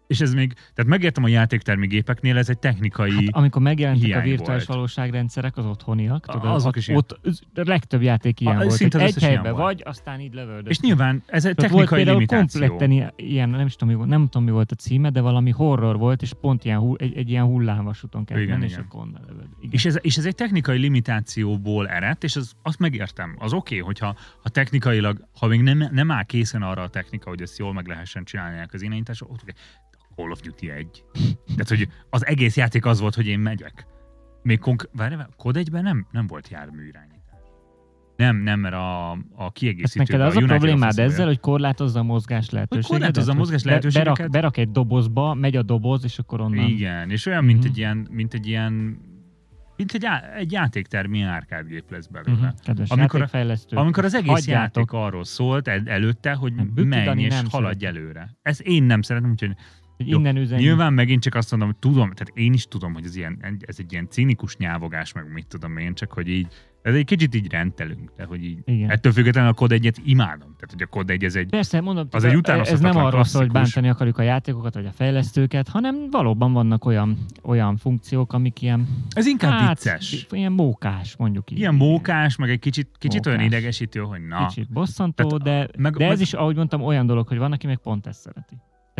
És 0.09 0.21
ez 0.21 0.33
még, 0.33 0.53
tehát 0.53 0.85
megértem 0.85 1.23
a 1.23 1.27
játéktermi 1.27 1.87
gépeknél, 1.87 2.37
ez 2.37 2.49
egy 2.49 2.59
technikai 2.59 3.11
Hát, 3.11 3.23
amikor 3.31 3.61
megjelentek 3.61 4.15
a 4.15 4.21
virtuális 4.21 4.65
volt. 4.65 4.65
valóságrendszerek, 4.65 5.57
az 5.57 5.65
otthoniak, 5.65 6.25
tudod, 6.25 6.45
azok 6.51 6.67
ott, 6.67 6.75
is 6.75 6.87
ilyen. 6.87 6.99
ott 6.99 7.19
a 7.55 7.61
legtöbb 7.69 8.01
játék 8.01 8.39
ilyen 8.39 8.55
A- 8.55 8.59
volt, 8.59 8.71
szinte 8.71 8.99
egy 8.99 9.23
helyben 9.23 9.43
volt. 9.51 9.63
vagy, 9.63 9.81
aztán 9.85 10.19
így 10.19 10.33
lövöldöz. 10.33 10.69
És 10.69 10.79
nyilván 10.79 11.23
ez 11.25 11.45
egy 11.45 11.55
Tehát 11.55 11.71
volt 11.71 11.89
technikai 11.89 11.97
például 11.97 12.17
limitáció. 12.17 12.67
kompletten 12.67 13.13
ilyen, 13.15 13.49
nem 13.49 13.65
is 13.65 13.73
tudom, 13.73 13.89
mi 13.89 13.95
volt, 13.95 14.09
nem 14.09 14.23
tudom, 14.23 14.43
mi 14.43 14.51
volt 14.51 14.71
a 14.71 14.75
címe, 14.75 15.09
de 15.09 15.21
valami 15.21 15.49
horror 15.51 15.97
volt, 15.97 16.21
és 16.21 16.33
pont 16.41 16.65
ilyen, 16.65 16.95
egy, 16.97 17.17
egy 17.17 17.29
ilyen 17.29 17.45
hullámvasúton 17.45 18.25
kell 18.25 18.37
Igen, 18.39 18.49
menni, 18.51 18.65
és 18.65 18.71
igen. 18.71 18.83
akkor 18.83 19.01
onnan 19.01 19.21
lövöld. 19.27 19.47
Igen. 19.59 19.71
És 19.71 19.85
ez, 19.85 19.97
és 20.01 20.17
ez 20.17 20.25
egy 20.25 20.35
technikai 20.35 20.77
limitációból 20.77 21.87
eredt, 21.89 22.23
és 22.23 22.35
az, 22.35 22.53
azt 22.61 22.79
megértem. 22.79 23.35
Az 23.39 23.53
oké, 23.53 23.75
okay, 23.79 23.85
hogyha 23.85 24.15
ha 24.43 24.49
technikailag, 24.49 25.27
ha 25.39 25.47
még 25.47 25.61
nem, 25.61 25.89
nem 25.91 26.11
áll 26.11 26.23
készen 26.23 26.61
arra 26.61 26.81
a 26.81 26.89
technika, 26.89 27.29
hogy 27.29 27.41
ezt 27.41 27.57
jól 27.57 27.73
meg 27.73 27.87
lehessen 27.87 28.23
csinálni 28.23 28.65
az 28.71 28.81
irányításra, 28.81 29.27
ott. 29.29 29.43
Call 30.19 30.31
of 30.31 30.41
Duty 30.41 30.69
1. 30.69 31.03
Tehát, 31.45 31.67
hogy 31.69 31.87
az 32.09 32.25
egész 32.25 32.57
játék 32.57 32.85
az 32.85 32.99
volt, 32.99 33.15
hogy 33.15 33.27
én 33.27 33.39
megyek. 33.39 33.85
Még 34.43 34.59
konk- 34.59 34.89
várj, 34.93 35.15
Cod 35.37 35.55
1-ben 35.59 35.83
nem, 35.83 36.07
nem 36.11 36.27
volt 36.27 36.49
jármű 36.49 36.87
irányítás. 36.87 37.17
Nem, 38.15 38.35
nem, 38.35 38.59
mert 38.59 38.73
a, 38.75 39.11
a 39.11 39.17
Hát 39.37 39.51
kiegészítőben, 39.53 40.17
neked 40.19 40.27
az 40.27 40.35
a 40.35 40.39
United 40.39 40.57
problémád 40.57 40.99
ezzel, 40.99 41.25
hogy 41.25 41.39
korlátozza 41.39 41.99
a 41.99 42.03
mozgás 42.03 42.49
lehetőséget. 42.49 42.89
korlátozza 42.89 43.31
a 43.31 43.35
mozgás 43.35 43.63
lehetőségeket. 43.63 44.15
Berak, 44.15 44.31
berak 44.31 44.57
egy 44.57 44.71
dobozba, 44.71 45.33
megy 45.33 45.55
a 45.55 45.61
doboz, 45.63 46.03
és 46.03 46.19
akkor 46.19 46.41
onnan... 46.41 46.65
Igen, 46.67 47.09
és 47.09 47.25
olyan, 47.25 47.43
mint 47.43 47.59
Mhm. 47.59 47.67
egy 47.67 47.77
ilyen, 47.77 48.07
mint 48.11 48.33
egy 48.33 48.47
ilyen, 48.47 48.73
mint 49.75 49.91
egy, 49.93 50.01
já- 50.03 50.33
egy 50.35 50.51
játéktermi 50.51 51.21
árkádgép 51.21 51.91
lesz 51.91 52.07
belőle. 52.07 52.31
Uh-huh. 52.47 52.59
Kedves 52.63 52.89
Amikor- 52.89 53.19
játékfejlesztő. 53.19 53.75
Amikor 53.77 54.05
az 54.05 54.13
egész 54.13 54.29
Hagyjátok. 54.29 54.75
játék 54.75 54.91
arról 54.91 55.23
szólt 55.23 55.67
el, 55.67 55.81
előtte, 55.85 56.33
hogy 56.33 56.53
menj 56.75 57.05
Dani 57.05 57.23
és 57.23 57.33
nem 57.33 57.45
haladj 57.49 57.79
szereti. 57.79 57.99
előre. 57.99 58.37
Ezt 58.41 58.61
én 58.61 58.83
nem 58.83 59.01
szeretem, 59.01 59.29
úgyhogy 59.31 59.55
hogy 59.99 60.07
jó, 60.11 60.19
innen 60.19 60.37
üzenjük. 60.37 60.67
nyilván 60.67 60.93
megint 60.93 61.21
csak 61.21 61.35
azt 61.35 61.51
mondom, 61.51 61.69
hogy 61.69 61.77
tudom, 61.77 62.11
tehát 62.11 62.31
én 62.33 62.53
is 62.53 62.65
tudom, 62.67 62.93
hogy 62.93 63.05
ez, 63.05 63.15
ilyen, 63.15 63.57
ez 63.59 63.75
egy 63.79 63.91
ilyen 63.91 64.07
cínikus 64.09 64.57
nyávogás, 64.57 65.13
meg 65.13 65.31
mit 65.33 65.47
tudom 65.47 65.77
én, 65.77 65.93
csak 65.93 66.11
hogy 66.11 66.27
így, 66.29 66.47
ez 66.81 66.95
egy 66.95 67.05
kicsit 67.05 67.35
így 67.35 67.51
rendelünk, 67.51 68.11
de 68.17 68.23
hogy 68.25 68.43
így, 68.43 68.57
Igen. 68.65 68.89
ettől 68.89 69.11
függetlenül 69.11 69.49
a 69.49 69.53
kod 69.53 69.71
egyet 69.71 69.97
imádom. 70.05 70.39
Tehát, 70.39 70.71
hogy 70.71 70.81
a 70.81 70.85
kod 70.85 71.09
egy, 71.09 71.23
ez 71.23 71.35
egy, 71.35 71.49
Persze, 71.49 71.81
mondom, 71.81 72.07
Az 72.11 72.23
egy 72.23 72.47
ez 72.47 72.79
nem 72.79 72.95
arról 72.97 73.23
szól, 73.23 73.41
hogy 73.41 73.51
bántani 73.51 73.89
akarjuk 73.89 74.17
a 74.17 74.21
játékokat, 74.21 74.73
vagy 74.73 74.85
a 74.85 74.91
fejlesztőket, 74.91 75.67
hanem 75.67 76.09
valóban 76.11 76.53
vannak 76.53 76.85
olyan, 76.85 77.17
olyan 77.43 77.77
funkciók, 77.77 78.33
amik 78.33 78.61
ilyen, 78.61 78.87
ez 79.09 79.25
inkább 79.25 79.51
hát, 79.51 79.83
vicces. 79.83 80.27
ilyen 80.31 80.51
mókás, 80.51 81.15
mondjuk 81.17 81.51
így. 81.51 81.57
Ilyen 81.57 81.75
mókás, 81.75 82.35
meg 82.35 82.49
egy 82.49 82.59
kicsit, 82.59 82.89
kicsit 82.97 83.25
olyan 83.25 83.39
Mókás. 83.39 83.53
idegesítő, 83.57 83.99
hogy 83.99 84.21
na. 84.27 84.45
Kicsit 84.47 84.71
bosszantó, 84.71 85.37
Tehát, 85.37 85.43
de, 85.43 85.81
meg- 85.81 85.95
de 85.97 86.03
ez 86.03 86.09
meg- 86.09 86.19
is, 86.19 86.33
ahogy 86.33 86.55
mondtam, 86.55 86.81
olyan 86.81 87.05
dolog, 87.05 87.27
hogy 87.27 87.37
van, 87.37 87.51
aki 87.51 87.67
meg 87.67 87.77
pont 87.77 88.07
ezt 88.07 88.19
szereti. 88.19 88.55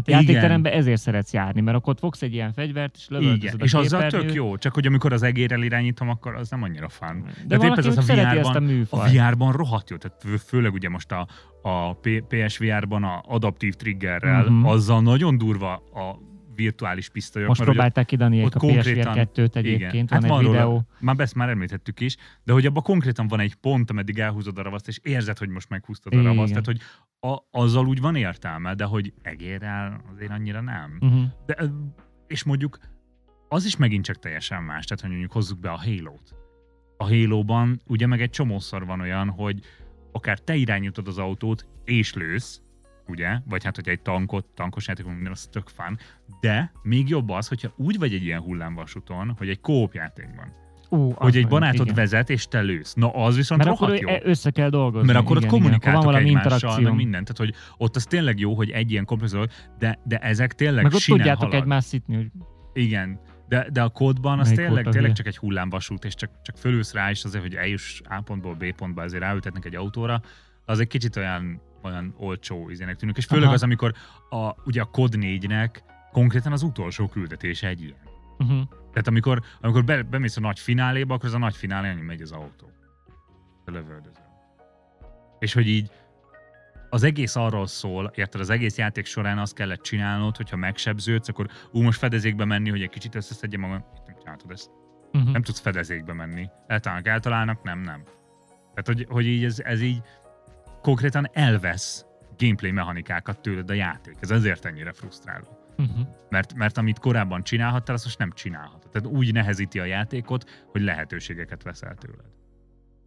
Tehát 0.06 0.22
Igen. 0.22 0.34
játékteremben 0.36 0.74
ezért 0.74 1.02
szeretsz 1.02 1.34
járni, 1.34 1.62
mert 1.62 1.78
akkor 1.78 1.94
ott 1.94 2.00
fogsz 2.00 2.22
egy 2.22 2.34
ilyen 2.34 2.54
fegyvert, 2.54 2.96
és 2.98 3.08
lövöldözöd 3.10 3.62
a 3.62 3.64
és 3.64 3.74
azzal 3.74 4.08
tök 4.08 4.34
jó, 4.34 4.58
csak 4.58 4.74
hogy 4.74 4.86
amikor 4.86 5.14
az 5.14 5.24
egérrel 5.24 5.62
irányítom, 5.64 6.10
akkor 6.10 6.36
az 6.36 6.50
nem 6.50 6.64
annyira 6.64 6.90
fun. 6.90 7.26
De 7.48 7.58
Tehát 7.58 7.78
épp 7.78 7.86
ez 7.86 7.98
az 7.98 8.10
a 8.10 8.14
a 8.14 8.16
VR-ban, 8.36 8.64
műfajt. 8.64 9.18
a 9.18 9.28
VR-ban 9.30 9.52
rohadt 9.52 9.90
jó, 9.90 9.98
tehát 9.98 10.18
fő- 10.22 10.36
főleg 10.48 10.74
ugye 10.74 10.90
most 10.90 11.12
a, 11.12 11.28
a 11.62 11.98
PSVR-ban 12.28 13.04
a 13.04 13.24
adaptív 13.28 13.74
triggerrel, 13.74 14.44
Mhm. 14.50 14.66
azzal 14.66 15.02
nagyon 15.02 15.38
durva 15.38 15.74
a 15.74 16.20
virtuális 16.60 17.10
pisztolyok. 17.10 17.48
Most 17.48 17.60
mert 17.60 17.72
próbálták 17.72 18.06
kidani 18.06 18.44
ott 18.44 18.56
a 18.56 18.60
PSVR 18.60 18.74
konkrétan- 18.74 19.30
2-t 19.34 19.56
egyébként, 19.56 20.10
hát 20.10 20.22
van 20.28 20.40
egy 20.40 20.46
róla- 20.46 20.58
videó. 20.58 20.86
Már 21.00 21.20
ezt 21.20 21.36
már 21.36 21.50
említettük 21.50 22.00
is, 22.00 22.18
de 22.44 22.54
hogy 22.54 22.66
abban 22.66 22.84
konkrétan 22.84 23.28
van 23.28 23.40
egy 23.40 23.56
pont, 23.56 23.90
ameddig 23.90 24.20
elhúzod 24.20 24.58
a 24.58 24.62
ravaszt, 24.62 24.88
és 24.88 25.00
érzed, 25.04 25.38
hogy 25.38 25.50
most 25.50 25.70
meghúztad 25.70 26.14
a 26.14 26.16
Igen. 26.20 26.28
ravaszt, 26.28 26.50
tehát 26.50 26.66
hogy 26.66 26.80
a, 27.20 27.38
azzal 27.52 27.88
úgy 27.88 28.00
van 28.02 28.16
értelme, 28.16 28.74
de 28.74 28.84
hogy 28.84 29.14
egérrel 29.22 30.02
azért 30.14 30.32
annyira 30.32 30.62
nem. 30.62 30.98
Uh-huh. 31.02 31.24
De, 31.46 31.58
és 32.28 32.44
mondjuk 32.44 32.78
az 33.50 33.66
is 33.66 33.78
megint 33.78 34.06
csak 34.06 34.20
teljesen 34.20 34.64
más, 34.64 34.86
tehát 34.86 35.02
hogy 35.02 35.10
mondjuk 35.10 35.32
hozzuk 35.32 35.60
be 35.60 35.70
a 35.70 35.78
Halo-t. 35.78 36.36
A 36.98 37.08
Halo-ban 37.08 37.82
ugye 37.88 38.08
meg 38.08 38.22
egy 38.22 38.30
csomószor 38.30 38.86
van 38.86 39.00
olyan, 39.00 39.30
hogy 39.30 39.60
akár 40.12 40.40
te 40.40 40.56
irányítod 40.56 41.08
az 41.08 41.18
autót, 41.18 41.68
és 41.84 42.14
lősz, 42.14 42.62
ugye? 43.10 43.38
Vagy 43.46 43.64
hát, 43.64 43.76
hogyha 43.76 43.92
egy 43.92 44.02
tankot, 44.02 44.46
tankos 44.56 44.88
játékon 44.88 45.14
minden, 45.14 45.32
az 45.32 45.48
tök 45.52 45.68
fán. 45.68 46.00
De 46.40 46.72
még 46.84 47.10
jobb 47.10 47.30
az, 47.30 47.48
hogyha 47.48 47.74
úgy 47.76 47.98
vagy 47.98 48.14
egy 48.14 48.24
ilyen 48.24 48.42
hullámvasúton, 48.42 49.36
hogy 49.38 49.50
egy 49.50 49.60
kóp 49.60 49.94
játékban. 49.94 50.54
Ú, 50.90 51.12
hogy 51.12 51.38
egy 51.38 51.48
barátod 51.48 51.82
igen. 51.86 51.96
vezet, 51.96 52.30
és 52.30 52.46
te 52.48 52.62
lősz. 52.62 52.94
Na, 52.94 53.14
az 53.14 53.36
viszont 53.36 53.64
Mert 53.64 53.76
akkor 53.76 53.96
jó. 53.96 54.10
ö- 54.10 54.24
össze 54.26 54.50
kell 54.52 54.70
dolgozni. 54.70 55.08
Mert 55.12 55.20
akkor 55.20 55.38
ott 55.38 55.44
igen, 55.44 55.56
igen. 55.56 55.68
Akkor 55.68 55.80
kommunikáltok 55.80 56.04
valami 56.04 56.30
egymással, 56.30 56.80
meg 56.80 56.96
mindent. 56.96 57.34
Tehát, 57.34 57.52
hogy 57.54 57.62
ott 57.78 57.96
az 57.96 58.04
tényleg 58.04 58.40
jó, 58.40 58.54
hogy 58.54 58.70
egy 58.70 58.92
ilyen 58.92 59.06
komplex 59.06 59.34
de, 59.80 60.00
de 60.04 60.18
ezek 60.18 60.54
tényleg 60.54 60.84
Meg 60.84 60.94
ott 60.94 61.02
tudjátok 61.02 61.44
halad. 61.44 61.62
egymást 61.62 61.88
szitni, 61.88 62.16
hogy 62.16 62.28
Igen, 62.74 63.20
de, 63.48 63.68
de 63.72 63.82
a 63.82 63.90
kódban 63.90 64.40
az 64.40 64.46
Melyik 64.46 64.60
tényleg, 64.60 64.84
tényleg 64.84 65.02
hülye? 65.02 65.14
csak 65.14 65.28
egy 65.28 65.38
hullámvasút, 65.38 66.06
és 66.06 66.16
csak, 66.16 66.30
csak 66.42 66.58
fölülsz 66.58 66.94
rá, 66.94 67.10
és 67.10 67.24
azért, 67.24 67.44
hogy 67.44 67.56
eljuss 67.56 68.02
A 68.10 68.22
pontból 68.22 68.54
B 68.54 68.76
pontba, 68.76 69.04
ezért 69.04 69.22
ráültetnek 69.24 69.66
egy 69.66 69.76
autóra, 69.76 70.22
az 70.66 70.80
egy 70.80 70.88
kicsit 70.88 71.16
olyan, 71.16 71.62
olyan 71.82 72.14
olcsó 72.18 72.70
izének 72.70 72.96
tűnik. 72.96 73.18
És 73.18 73.26
főleg 73.26 73.46
Aha. 73.46 73.54
az, 73.54 73.64
amikor 73.64 73.94
a, 74.30 74.52
ugye 74.66 74.82
a 74.82 74.86
kod 74.86 75.14
4-nek 75.18 75.70
konkrétan 76.12 76.52
az 76.52 76.64
utolsó 76.64 77.08
küldetése 77.08 77.68
egy 77.68 77.82
ilyen. 77.82 77.98
uh-huh. 78.38 78.62
Tehát 78.92 79.08
amikor, 79.08 79.42
amikor 79.62 79.84
be, 79.84 80.04
bemész 80.04 80.38
a 80.38 80.40
nagy 80.40 80.60
fináléba, 80.60 81.14
akkor 81.14 81.26
az 81.26 81.34
a 81.34 81.38
nagy 81.38 81.56
finálé, 81.56 81.90
annyi 81.90 82.02
megy 82.02 82.22
az 82.22 82.32
autó. 82.32 82.72
Te 83.66 83.72
lövöldözöl. 83.72 84.28
És 85.40 85.54
hogy 85.54 85.68
így 85.68 85.92
az 86.90 87.04
egész 87.04 87.36
arról 87.36 87.68
szól, 87.68 88.12
érted, 88.16 88.42
az 88.42 88.50
egész 88.50 88.78
játék 88.78 89.06
során 89.06 89.38
azt 89.38 89.54
kellett 89.54 89.82
csinálnod, 89.82 90.38
hogyha 90.38 90.56
megsebződsz, 90.56 91.28
akkor 91.28 91.48
ú, 91.72 91.82
most 91.82 92.00
fedezékbe 92.00 92.46
menni, 92.46 92.70
hogy 92.70 92.82
egy 92.82 92.90
kicsit 92.90 93.16
összeszedjem 93.16 93.62
magam. 93.62 93.86
Itt 93.96 94.06
nem 94.08 94.16
csináltad 94.18 94.52
ezt. 94.52 94.70
Uh-huh. 95.14 95.32
Nem 95.32 95.42
tudsz 95.42 95.60
fedezékbe 95.60 96.14
menni. 96.14 96.50
Eltalálnak, 96.68 97.08
eltalálnak, 97.08 97.64
nem, 97.64 97.80
nem. 97.80 98.04
Tehát, 98.74 98.86
hogy, 98.86 99.06
hogy 99.10 99.26
így 99.26 99.44
ez, 99.44 99.60
ez 99.60 99.82
így 99.82 100.02
konkrétan 100.82 101.30
elvesz 101.34 102.06
gameplay 102.38 102.72
mechanikákat 102.72 103.42
tőled 103.42 103.70
a 103.70 103.74
játék. 103.74 104.18
Ez 104.20 104.32
ezért 104.32 104.66
ennyire 104.66 104.92
frusztráló. 104.94 105.58
Uh-huh. 105.78 106.08
Mert, 106.30 106.54
mert 106.54 106.78
amit 106.78 107.00
korábban 107.00 107.44
csinálhattál, 107.44 107.96
azt 107.96 108.04
most 108.04 108.18
nem 108.18 108.32
csinálhatod. 108.32 108.92
Tehát 108.92 109.08
úgy 109.08 109.34
nehezíti 109.34 109.80
a 109.80 109.86
játékot, 109.86 110.66
hogy 110.72 110.82
lehetőségeket 110.82 111.64
veszel 111.64 111.96
tőled. 111.96 112.26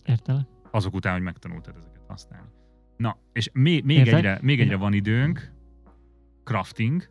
Értelek. 0.05 0.47
Azok 0.71 0.95
után, 0.95 1.13
hogy 1.13 1.23
megtanultad 1.23 1.77
ezeket 1.77 2.05
használni. 2.09 2.49
Na, 2.97 3.17
és 3.33 3.51
még, 3.53 3.85
még, 3.85 4.09
egyre, 4.09 4.39
még 4.43 4.61
egyre 4.61 4.77
van 4.77 4.93
időnk, 4.93 5.53
crafting, 6.45 7.11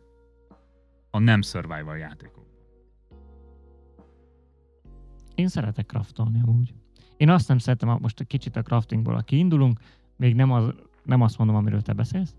a 1.10 1.18
nem 1.18 1.42
survival 1.42 1.96
játékok. 1.96 2.46
Én 5.34 5.48
szeretek 5.48 5.86
craftolni 5.86 6.40
amúgy. 6.46 6.74
Én 7.16 7.28
azt 7.28 7.48
nem 7.48 7.58
szeretem, 7.58 7.98
most 8.00 8.20
egy 8.20 8.26
kicsit 8.26 8.56
a 8.56 8.62
craftingból 8.62 9.22
kiindulunk, 9.22 9.80
még 10.22 10.34
nem, 10.34 10.52
az, 10.52 10.74
nem 11.04 11.20
azt 11.20 11.38
mondom, 11.38 11.56
amiről 11.56 11.82
te 11.82 11.92
beszélsz, 11.92 12.34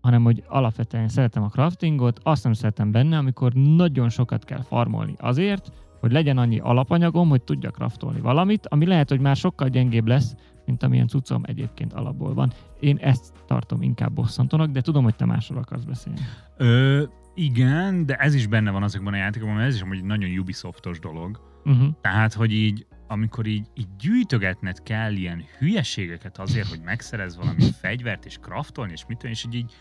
hanem 0.00 0.22
hogy 0.22 0.42
alapvetően 0.48 1.08
szeretem 1.08 1.42
a 1.42 1.48
craftingot, 1.48 2.20
azt 2.22 2.44
nem 2.44 2.52
szeretem 2.52 2.90
benne, 2.90 3.18
amikor 3.18 3.52
nagyon 3.52 4.08
sokat 4.08 4.44
kell 4.44 4.62
farmolni 4.62 5.14
azért, 5.18 5.72
hogy 6.00 6.12
legyen 6.12 6.38
annyi 6.38 6.58
alapanyagom, 6.58 7.28
hogy 7.28 7.42
tudjak 7.42 7.74
craftolni 7.74 8.20
valamit, 8.20 8.66
ami 8.66 8.86
lehet, 8.86 9.08
hogy 9.08 9.20
már 9.20 9.36
sokkal 9.36 9.68
gyengébb 9.68 10.06
lesz, 10.06 10.34
mint 10.66 10.82
amilyen 10.82 11.08
cuccom 11.08 11.42
egyébként 11.44 11.92
alapból 11.92 12.34
van. 12.34 12.52
Én 12.80 12.96
ezt 12.96 13.32
tartom 13.46 13.82
inkább 13.82 14.12
bosszantónak, 14.12 14.70
de 14.70 14.80
tudom, 14.80 15.04
hogy 15.04 15.16
te 15.16 15.24
másról 15.24 15.58
akarsz 15.58 15.84
beszélni. 15.84 16.20
Ö, 16.56 17.02
igen, 17.34 18.06
de 18.06 18.14
ez 18.14 18.34
is 18.34 18.46
benne 18.46 18.70
van 18.70 18.82
azokban 18.82 19.12
a 19.12 19.16
játékokban, 19.16 19.56
mert 19.56 19.68
ez 19.68 19.74
is 19.74 19.82
amúgy 19.82 19.96
egy 19.96 20.04
nagyon 20.04 20.38
Ubisoftos 20.38 20.98
dolog. 20.98 21.40
Uh-huh. 21.64 21.88
Tehát, 22.00 22.34
hogy 22.34 22.52
így, 22.52 22.86
amikor 23.08 23.46
így, 23.46 23.66
így 23.74 23.96
gyűjtögetned 23.98 24.82
kell 24.82 25.12
ilyen 25.12 25.44
hülyeségeket 25.58 26.38
azért, 26.38 26.68
hogy 26.68 26.80
megszerez 26.80 27.36
valami 27.36 27.72
fegyvert 27.80 28.24
és 28.24 28.36
kraftolni, 28.36 28.92
és 28.92 29.06
mit 29.06 29.24
és 29.24 29.44
így, 29.44 29.54
így 29.54 29.76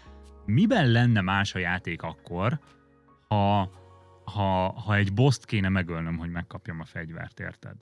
miben 0.46 0.88
lenne 0.92 1.22
más 1.22 1.56
a 1.56 1.60
játék 1.60 2.02
akkor, 2.02 2.60
ha, 3.28 3.72
ha, 4.26 4.70
ha 4.70 4.96
egy 4.96 5.14
boszt 5.14 5.46
kéne 5.46 5.70
megölnöm, 5.70 6.18
hogy 6.18 6.30
megkapjam 6.30 6.80
a 6.80 6.86
fegyvert, 6.86 7.40
érted? 7.40 7.76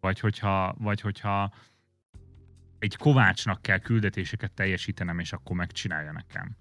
Vagy 0.00 0.20
hogyha, 0.20 0.74
vagy 0.78 1.00
hogyha 1.00 1.52
egy 2.78 2.96
kovácsnak 2.96 3.62
kell 3.62 3.78
küldetéseket 3.78 4.52
teljesítenem, 4.52 5.18
és 5.18 5.32
akkor 5.32 5.56
megcsinálja 5.56 6.12
nekem. 6.12 6.56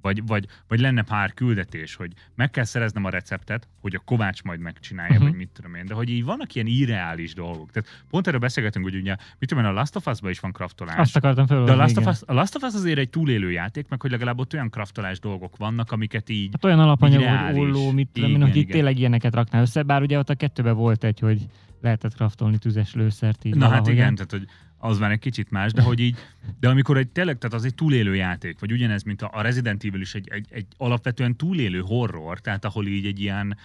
Vagy, 0.00 0.26
vagy, 0.26 0.46
vagy 0.68 0.80
lenne 0.80 1.02
pár 1.02 1.34
küldetés, 1.34 1.94
hogy 1.94 2.12
meg 2.34 2.50
kell 2.50 2.64
szereznem 2.64 3.04
a 3.04 3.08
receptet, 3.08 3.68
hogy 3.80 3.94
a 3.94 3.98
Kovács 3.98 4.42
majd 4.42 4.60
megcsinálja, 4.60 5.12
uh-huh. 5.12 5.28
vagy 5.28 5.36
mit 5.36 5.48
tudom 5.48 5.74
én. 5.74 5.86
De 5.86 5.94
hogy 5.94 6.08
így 6.08 6.24
vannak 6.24 6.54
ilyen 6.54 6.66
irreális 6.66 7.34
dolgok. 7.34 7.70
Tehát 7.70 8.04
pont 8.10 8.26
erről 8.26 8.40
beszélgetünk, 8.40 8.84
hogy 8.84 8.94
ugye, 8.94 9.16
mit 9.38 9.48
tudom 9.48 9.64
én, 9.64 9.70
a 9.70 9.72
Last 9.72 9.96
of 9.96 10.06
Us-ban 10.06 10.30
is 10.30 10.40
van 10.40 10.52
kraftolás. 10.52 10.96
Azt 10.96 11.16
akartam 11.16 11.46
fel. 11.46 11.64
De 11.64 11.72
a 11.72 11.76
Last, 11.76 11.96
of 11.96 12.06
Us, 12.06 12.18
a 12.26 12.32
Last 12.32 12.54
of 12.54 12.62
Us 12.62 12.74
azért 12.74 12.98
egy 12.98 13.10
túlélő 13.10 13.50
játék, 13.50 13.88
meg 13.88 14.00
hogy 14.00 14.10
legalább 14.10 14.38
ott 14.38 14.54
olyan 14.54 14.70
kraftolás 14.70 15.18
dolgok 15.18 15.56
vannak, 15.56 15.92
amiket 15.92 16.28
így 16.28 16.48
Hát 16.52 16.64
olyan 16.64 16.80
alapanyag, 16.80 17.22
hogy 17.22 17.58
olló, 17.58 17.90
mit 17.90 18.08
tudom 18.12 18.30
én, 18.30 18.42
hogy 18.42 18.56
itt 18.56 18.70
tényleg 18.70 18.98
ilyeneket 18.98 19.34
raknál 19.34 19.62
össze, 19.62 19.82
bár 19.82 20.02
ugye 20.02 20.18
ott 20.18 20.30
a 20.30 20.34
kettőben 20.34 20.74
volt 20.74 21.04
egy, 21.04 21.18
hogy 21.18 21.46
lehetett 21.80 22.14
kraftolni 22.14 22.58
tüzes 22.58 22.94
lőszert 22.94 23.44
így 23.44 23.54
Na 23.54 23.60
hát 23.60 23.70
valahogyan. 23.70 23.96
igen, 23.96 24.14
tehát 24.14 24.30
hogy 24.30 24.46
az 24.78 24.98
már 24.98 25.10
egy 25.10 25.18
kicsit 25.18 25.50
más, 25.50 25.72
de 25.72 25.82
hogy 25.82 26.00
így, 26.00 26.18
de 26.60 26.68
amikor 26.68 26.96
egy 26.96 27.08
tényleg, 27.08 27.38
tehát 27.38 27.56
az 27.56 27.64
egy 27.64 27.74
túlélő 27.74 28.14
játék, 28.14 28.58
vagy 28.58 28.72
ugyanez, 28.72 29.02
mint 29.02 29.22
a 29.22 29.42
Resident 29.42 29.84
Evil 29.84 30.00
is 30.00 30.14
egy, 30.14 30.28
egy, 30.30 30.46
egy 30.50 30.66
alapvetően 30.76 31.36
túlélő 31.36 31.80
horror, 31.80 32.40
tehát 32.40 32.64
ahol 32.64 32.86
így 32.86 33.06
egy 33.06 33.20
ilyen 33.20 33.56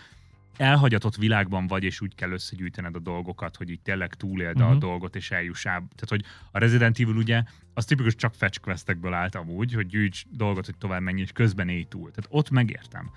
elhagyatott 0.58 1.16
világban 1.16 1.68
vagy, 1.68 1.84
és 1.84 2.02
úgy 2.02 2.16
kell 2.16 2.32
összegyűjtened 2.32 2.96
a 2.96 3.00
dolgokat, 3.00 3.56
hogy 3.56 3.70
így 3.70 3.80
tényleg 3.80 4.14
túléld 4.14 4.56
uh-huh. 4.56 4.70
a 4.70 4.72
Mhm. 4.72 4.80
dolgot, 4.80 5.16
és 5.16 5.32
eljuss 5.32 5.66
át. 5.66 5.78
Tehát, 5.78 6.10
hogy 6.10 6.24
a 6.52 6.60
Resident 6.60 7.00
Evil 7.00 7.16
ugye, 7.16 7.44
az 7.74 7.86
tipikus 7.86 8.16
csak 8.16 8.34
fetch 8.34 8.60
questekből 8.60 9.14
állt 9.14 9.36
amúgy, 9.36 9.74
hogy 9.74 9.88
gyűjts 9.88 10.26
dolgot, 10.32 10.66
hogy 10.66 10.78
tovább 10.78 11.02
menj, 11.02 11.22
és 11.22 11.32
közben 11.32 11.70
élj 11.70 11.84
túl. 11.84 12.12
Tehát 12.12 12.30
ott 12.30 12.50
megértem. 12.50 13.12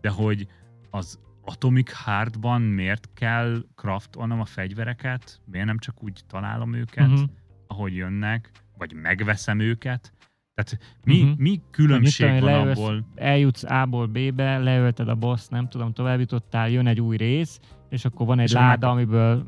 De 0.00 0.08
hogy 0.08 0.46
az 0.90 1.18
Atomic 1.48 2.04
Heartban 2.04 2.62
miért 2.62 3.08
kell 3.14 3.64
craftolnom 3.74 4.40
a 4.40 4.44
fegyvereket? 4.44 5.40
Miért 5.44 5.66
nem 5.66 5.78
csak 5.78 6.02
úgy 6.02 6.20
találom 6.26 6.74
őket, 6.74 7.08
uh-huh. 7.08 7.28
ahogy 7.66 7.94
jönnek? 7.94 8.50
Vagy 8.78 8.92
megveszem 8.94 9.60
őket? 9.60 10.12
Tehát 10.54 10.78
mi, 11.04 11.22
uh-huh. 11.22 11.38
mi 11.38 11.60
különbség 11.70 12.26
tudom 12.26 12.40
van 12.40 12.50
leülsz- 12.50 12.78
abból? 12.78 13.06
Eljutsz 13.14 13.64
A-ból 13.64 14.06
B-be, 14.06 14.58
leölted 14.58 15.08
a 15.08 15.14
boss, 15.14 15.46
nem 15.48 15.68
tudom, 15.68 15.92
tovább 15.92 16.18
jutottál, 16.18 16.68
jön 16.70 16.86
egy 16.86 17.00
új 17.00 17.16
rész, 17.16 17.60
és 17.88 18.04
akkor 18.04 18.26
van 18.26 18.38
egy 18.38 18.44
És 18.48 18.54
akkor 18.54 18.66
láda, 18.66 18.86
meg- 18.86 18.96
amiből, 18.96 19.46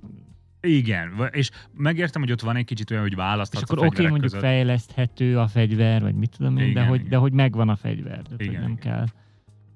Igen, 0.60 1.28
és 1.30 1.50
megértem, 1.72 2.20
hogy 2.22 2.32
ott 2.32 2.40
van 2.40 2.56
egy 2.56 2.64
kicsit 2.64 2.90
olyan, 2.90 3.02
hogy 3.02 3.12
és 3.12 3.16
választhatsz 3.18 3.62
akkor 3.70 3.78
a 3.78 3.80
oké, 3.80 3.88
fegyverek 3.88 4.10
mondjuk 4.10 4.32
között. 4.32 4.48
fejleszthető 4.48 5.38
a 5.38 5.46
fegyver, 5.46 6.02
vagy 6.02 6.14
mit 6.14 6.36
tudom 6.36 6.56
én, 6.56 6.72
de, 6.72 6.84
hogy, 6.84 7.08
de 7.08 7.16
hogy 7.16 7.32
megvan 7.32 7.68
a 7.68 7.76
fegyver, 7.76 8.22
tehát 8.22 8.40
Igen, 8.40 8.52
hogy 8.54 8.62
nem 8.62 8.70
igen. 8.70 8.76
kell. 8.92 9.06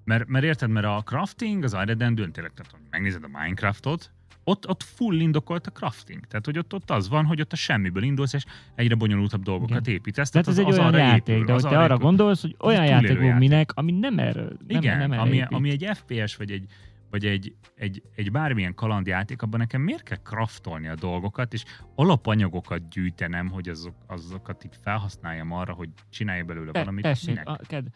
Mert, 0.04 0.28
mert 0.28 0.44
érted, 0.44 0.70
mert 0.70 0.86
a 0.86 1.02
crafting, 1.04 1.64
az 1.64 1.74
eredendően 1.74 2.32
tényleg, 2.32 2.52
tehát 2.54 2.72
hogy 2.72 2.80
megnézed 2.90 3.24
a 3.24 3.28
Minecraftot, 3.38 4.12
ott, 4.44 4.68
ott 4.68 4.82
full 4.82 5.20
indokolt 5.20 5.66
a 5.66 5.70
crafting. 5.70 6.26
Tehát, 6.26 6.44
hogy 6.44 6.58
ott, 6.58 6.74
ott 6.74 6.90
az 6.90 7.08
van, 7.08 7.24
hogy 7.24 7.40
ott 7.40 7.52
a 7.52 7.56
semmiből 7.56 8.02
indulsz, 8.02 8.32
és 8.32 8.44
egyre 8.74 8.94
bonyolultabb 8.94 9.42
dolgokat 9.42 9.86
építesz. 9.86 10.30
Tehát 10.30 10.48
ez 10.48 10.58
az, 10.58 10.60
egy 10.60 10.70
az 10.70 10.78
olyan 10.78 10.88
arra 10.88 10.98
játék, 10.98 11.34
épül, 11.34 11.44
de 11.46 11.52
az 11.52 11.62
te 11.62 11.68
arra 11.68 11.94
épül. 11.94 11.96
gondolsz, 11.96 12.40
hogy 12.40 12.56
olyan 12.60 12.84
játék 12.84 13.18
van 13.20 13.36
minek, 13.36 13.70
ami 13.74 13.92
nem 13.92 14.18
erről, 14.18 14.56
nem, 14.66 14.80
Igen, 14.80 15.08
nem 15.08 15.20
ami, 15.20 15.36
épít. 15.36 15.52
ami 15.52 15.70
egy 15.70 15.88
FPS, 15.94 16.36
vagy 16.36 16.50
egy, 16.50 16.64
vagy 17.10 17.26
egy, 17.26 17.54
egy, 17.74 18.02
egy 18.14 18.30
bármilyen 18.30 18.74
kalandjáték, 18.74 19.42
abban 19.42 19.60
nekem 19.60 19.80
miért 19.80 20.02
kell 20.02 20.22
kraftolni 20.22 20.88
a 20.88 20.94
dolgokat, 20.94 21.52
és 21.52 21.64
alapanyagokat 21.94 22.88
gyűjtenem, 22.88 23.48
hogy 23.48 23.68
azok, 23.68 23.94
azokat 24.06 24.64
így 24.64 24.76
felhasználjam 24.82 25.52
arra, 25.52 25.72
hogy 25.72 25.88
csinálja 26.10 26.44
belőle 26.44 26.70
Te, 26.70 26.78
valamit. 26.78 27.02
tessék, 27.02 27.40
a, 27.44 27.58
ked... 27.66 27.86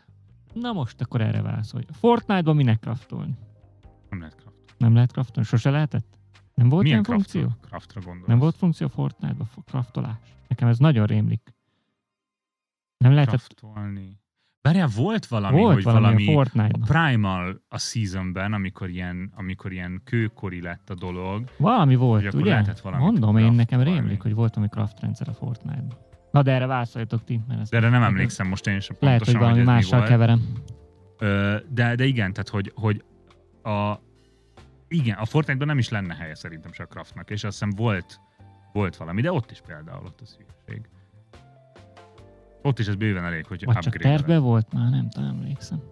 Na 0.60 0.72
most 0.72 1.00
akkor 1.00 1.20
erre 1.20 1.42
válaszolj. 1.42 1.84
Fortnite-ban 1.90 2.56
minek 2.56 2.78
kraftolni? 2.78 3.34
Nem 4.10 4.18
lehet 4.18 4.34
kraft. 4.34 4.56
Nem 4.78 4.94
lehet 4.94 5.12
kraftolni? 5.12 5.48
Sose 5.48 5.70
lehetett? 5.70 6.18
Nem 6.54 6.68
volt 6.68 6.82
Milyen 6.82 7.04
ilyen 7.06 7.18
funkció? 7.18 7.48
craftra, 7.60 8.00
gondolsz? 8.00 8.26
Nem 8.28 8.38
volt 8.38 8.56
funkció 8.56 8.88
Fortnite-ban, 8.88 9.48
kraftolás? 9.64 10.16
Nekem 10.48 10.68
ez 10.68 10.78
nagyon 10.78 11.06
rémlik. 11.06 11.54
Nem 12.96 13.12
lehetett... 13.12 13.54
Kraftolni. 13.54 14.20
Várjál, 14.62 14.88
volt 14.96 15.26
valami, 15.26 15.56
volt 15.60 15.74
hogy 15.74 15.82
valami, 15.82 16.02
valami, 16.02 16.24
a. 16.24 16.78
Primal 16.86 17.62
a 17.68 17.78
seasonben, 17.78 18.52
amikor 18.52 18.88
ilyen, 18.88 19.32
amikor 19.36 19.72
ilyen 19.72 20.00
kőkori 20.04 20.62
lett 20.62 20.90
a 20.90 20.94
dolog. 20.94 21.50
Valami 21.56 21.94
Hogy 21.94 22.02
volt, 22.06 22.26
akkor 22.26 22.40
ugye? 22.40 22.50
lehetett 22.50 22.80
Mondom, 22.82 23.36
én 23.36 23.52
nekem 23.52 23.64
kraftolni. 23.66 23.90
rémlik, 24.00 24.22
hogy 24.22 24.34
volt 24.34 24.54
valami 24.54 24.70
craft 24.72 25.00
rendszer 25.00 25.28
a 25.28 25.32
Fortnite-ban. 25.34 25.98
Na 26.36 26.42
de 26.42 26.52
erre 26.52 26.66
válaszoljatok 26.66 27.24
ti, 27.24 27.40
mert 27.48 27.60
ez 27.60 27.68
De 27.68 27.76
erre 27.76 27.88
nem 27.88 28.02
emlékszem 28.02 28.48
most 28.48 28.66
én 28.66 28.80
sem 28.80 28.96
lehet, 29.00 29.24
hogy 29.24 29.34
pontosan, 29.34 29.40
valami 29.40 29.58
hogy 29.58 29.66
mi 29.66 29.72
mással 29.72 29.98
volt. 29.98 30.10
keverem. 30.10 30.42
Ö, 31.18 31.56
de, 31.68 31.94
de 31.94 32.04
igen, 32.04 32.32
tehát 32.32 32.48
hogy, 32.48 32.72
hogy 32.74 33.04
a, 33.62 34.00
igen, 34.88 35.16
a 35.18 35.24
Fortnite-ban 35.24 35.66
nem 35.66 35.78
is 35.78 35.88
lenne 35.88 36.14
helye 36.14 36.34
szerintem 36.34 36.72
se 36.72 36.82
a 36.82 36.86
craftnak, 36.86 37.30
és 37.30 37.44
azt 37.44 37.52
hiszem 37.52 37.70
volt, 37.76 38.20
volt 38.72 38.96
valami, 38.96 39.20
de 39.20 39.32
ott 39.32 39.50
is 39.50 39.60
például 39.66 40.04
ott 40.04 40.20
az 40.20 40.36
hülyeség. 40.36 40.88
Ott 42.62 42.78
is 42.78 42.86
ez 42.86 42.94
bőven 42.94 43.24
elég, 43.24 43.46
hogy 43.46 43.64
Vagy 43.64 43.78
csak 43.78 43.96
tervbe 43.96 44.38
volt? 44.38 44.72
Már 44.72 44.90
nem 44.90 45.08
tudom, 45.08 45.28
emlékszem. 45.28 45.82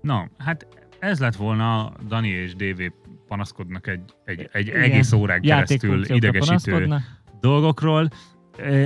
Na, 0.00 0.28
hát 0.38 0.66
ez 0.98 1.20
lett 1.20 1.36
volna, 1.36 1.92
Dani 2.06 2.28
és 2.28 2.54
DV 2.54 2.82
panaszkodnak 3.26 3.86
egy, 3.86 4.02
egy, 4.24 4.48
egy 4.52 4.66
Igen. 4.66 4.80
egész 4.82 5.12
órán 5.12 5.40
keresztül 5.40 6.04
idegesítő 6.04 6.96
dolgokról. 7.40 8.08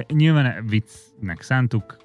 Nyilván 0.09 0.67
viccnek 0.67 1.43
szántuk, 1.43 1.97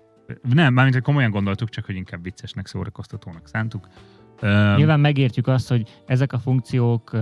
nem, 0.53 0.73
mármint 0.73 0.95
hogy 0.95 1.05
komolyan 1.05 1.31
gondoltuk, 1.31 1.69
csak 1.69 1.85
hogy 1.85 1.95
inkább 1.95 2.23
viccesnek, 2.23 2.67
szórakoztatónak 2.67 3.47
szántuk. 3.47 3.87
Nyilván 4.75 4.99
megértjük 4.99 5.47
azt, 5.47 5.69
hogy 5.69 6.01
ezek 6.05 6.33
a 6.33 6.39
funkciók 6.39 7.13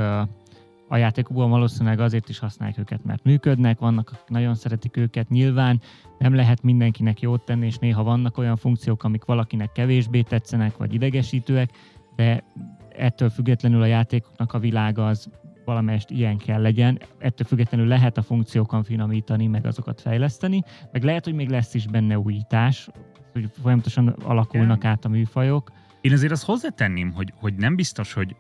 a 0.92 0.98
játékokban 0.98 1.50
valószínűleg 1.50 2.00
azért 2.00 2.30
is 2.30 2.40
használják 2.40 2.80
őket, 2.80 3.04
mert 3.04 3.24
működnek, 3.24 3.80
vannak, 3.80 4.10
akik 4.10 4.28
nagyon 4.28 4.56
szeretik 4.56 4.98
őket. 4.98 5.30
Nyilván 5.30 5.82
nem 6.18 6.36
lehet 6.36 6.64
mindenkinek 6.64 7.22
jót 7.22 7.46
tenni, 7.46 7.66
és 7.66 7.78
néha 7.78 8.04
vannak 8.04 8.38
olyan 8.38 8.56
funkciók, 8.56 9.04
amik 9.04 9.26
valakinek 9.26 9.72
kevésbé 9.72 10.22
tetszenek, 10.22 10.78
vagy 10.78 10.94
idegesítőek, 10.94 11.70
de 12.16 12.44
ettől 12.90 13.30
függetlenül 13.30 13.82
a 13.82 13.86
játékoknak 13.86 14.54
a 14.54 14.60
világa 14.60 15.08
az 15.08 15.30
valamelyest 15.70 16.09
ilyen 16.09 16.38
kell 16.38 16.61
legyen. 16.61 16.99
Ettől 17.20 17.47
függetlenül 17.47 17.88
lehet 17.88 18.17
a 18.17 18.22
funkciókon 18.22 18.84
finomítani, 18.84 19.47
meg 19.47 19.65
azokat 19.65 20.01
fejleszteni, 20.01 20.63
meg 20.91 21.03
lehet, 21.03 21.24
hogy 21.24 21.34
még 21.34 21.49
lesz 21.49 21.74
is 21.74 21.88
benne 21.88 22.20
újítás, 22.20 22.89
hogy 23.34 23.49
folyamatosan 23.61 24.07
alakulnak 24.07 24.86
át 24.86 25.05
a 25.05 25.09
műfajok. 25.09 25.72
Én 26.01 26.13
azért 26.13 26.32
azt 26.32 26.45
hozzátenném, 26.45 27.11
hogy, 27.11 27.34
hogy 27.36 27.55
nem 27.55 27.76
biztos, 27.76 28.13
hogy, 28.13 28.36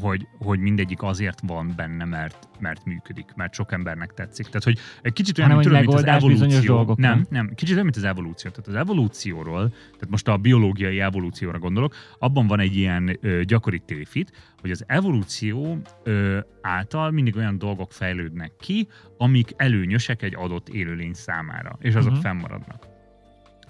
hogy, 0.00 0.28
hogy 0.38 0.58
mindegyik 0.58 1.02
azért 1.02 1.40
van 1.46 1.72
benne, 1.76 2.04
mert, 2.04 2.48
mert 2.58 2.84
működik, 2.84 3.32
mert 3.34 3.54
sok 3.54 3.72
embernek 3.72 4.12
tetszik. 4.14 4.46
Tehát, 4.46 4.64
hogy 4.64 4.78
egy 5.02 5.12
kicsit 5.12 5.38
olyan, 5.38 5.56
mint, 5.56 5.70
mint 5.70 5.94
az 5.94 6.04
evolúció. 6.04 6.74
dolgokra. 6.74 7.08
Nem, 7.08 7.26
nem, 7.30 7.54
kicsit 7.54 7.72
olyan, 7.72 7.84
mint 7.84 7.96
az 7.96 8.04
evolúció. 8.04 8.50
Tehát 8.50 8.68
az 8.68 8.74
evolúcióról, 8.74 9.68
tehát 9.68 10.10
most 10.10 10.28
a 10.28 10.36
biológiai 10.36 11.00
evolúcióra 11.00 11.58
gondolok, 11.58 11.94
abban 12.18 12.46
van 12.46 12.60
egy 12.60 12.76
ilyen 12.76 13.18
ö, 13.20 13.42
gyakori 13.44 13.78
tévhit, 13.78 14.54
hogy 14.60 14.70
az 14.70 14.84
evolúció 14.86 15.78
ö, 16.04 16.38
által 16.62 17.10
mindig 17.10 17.36
olyan 17.36 17.58
dolgok 17.58 17.92
fejlődnek 17.92 18.52
ki, 18.60 18.88
amik 19.18 19.52
előnyösek 19.56 20.22
egy 20.22 20.34
adott 20.34 20.68
élőlény 20.68 21.14
számára, 21.14 21.76
és 21.80 21.94
azok 21.94 22.10
uh-huh. 22.10 22.24
fennmaradnak. 22.24 22.86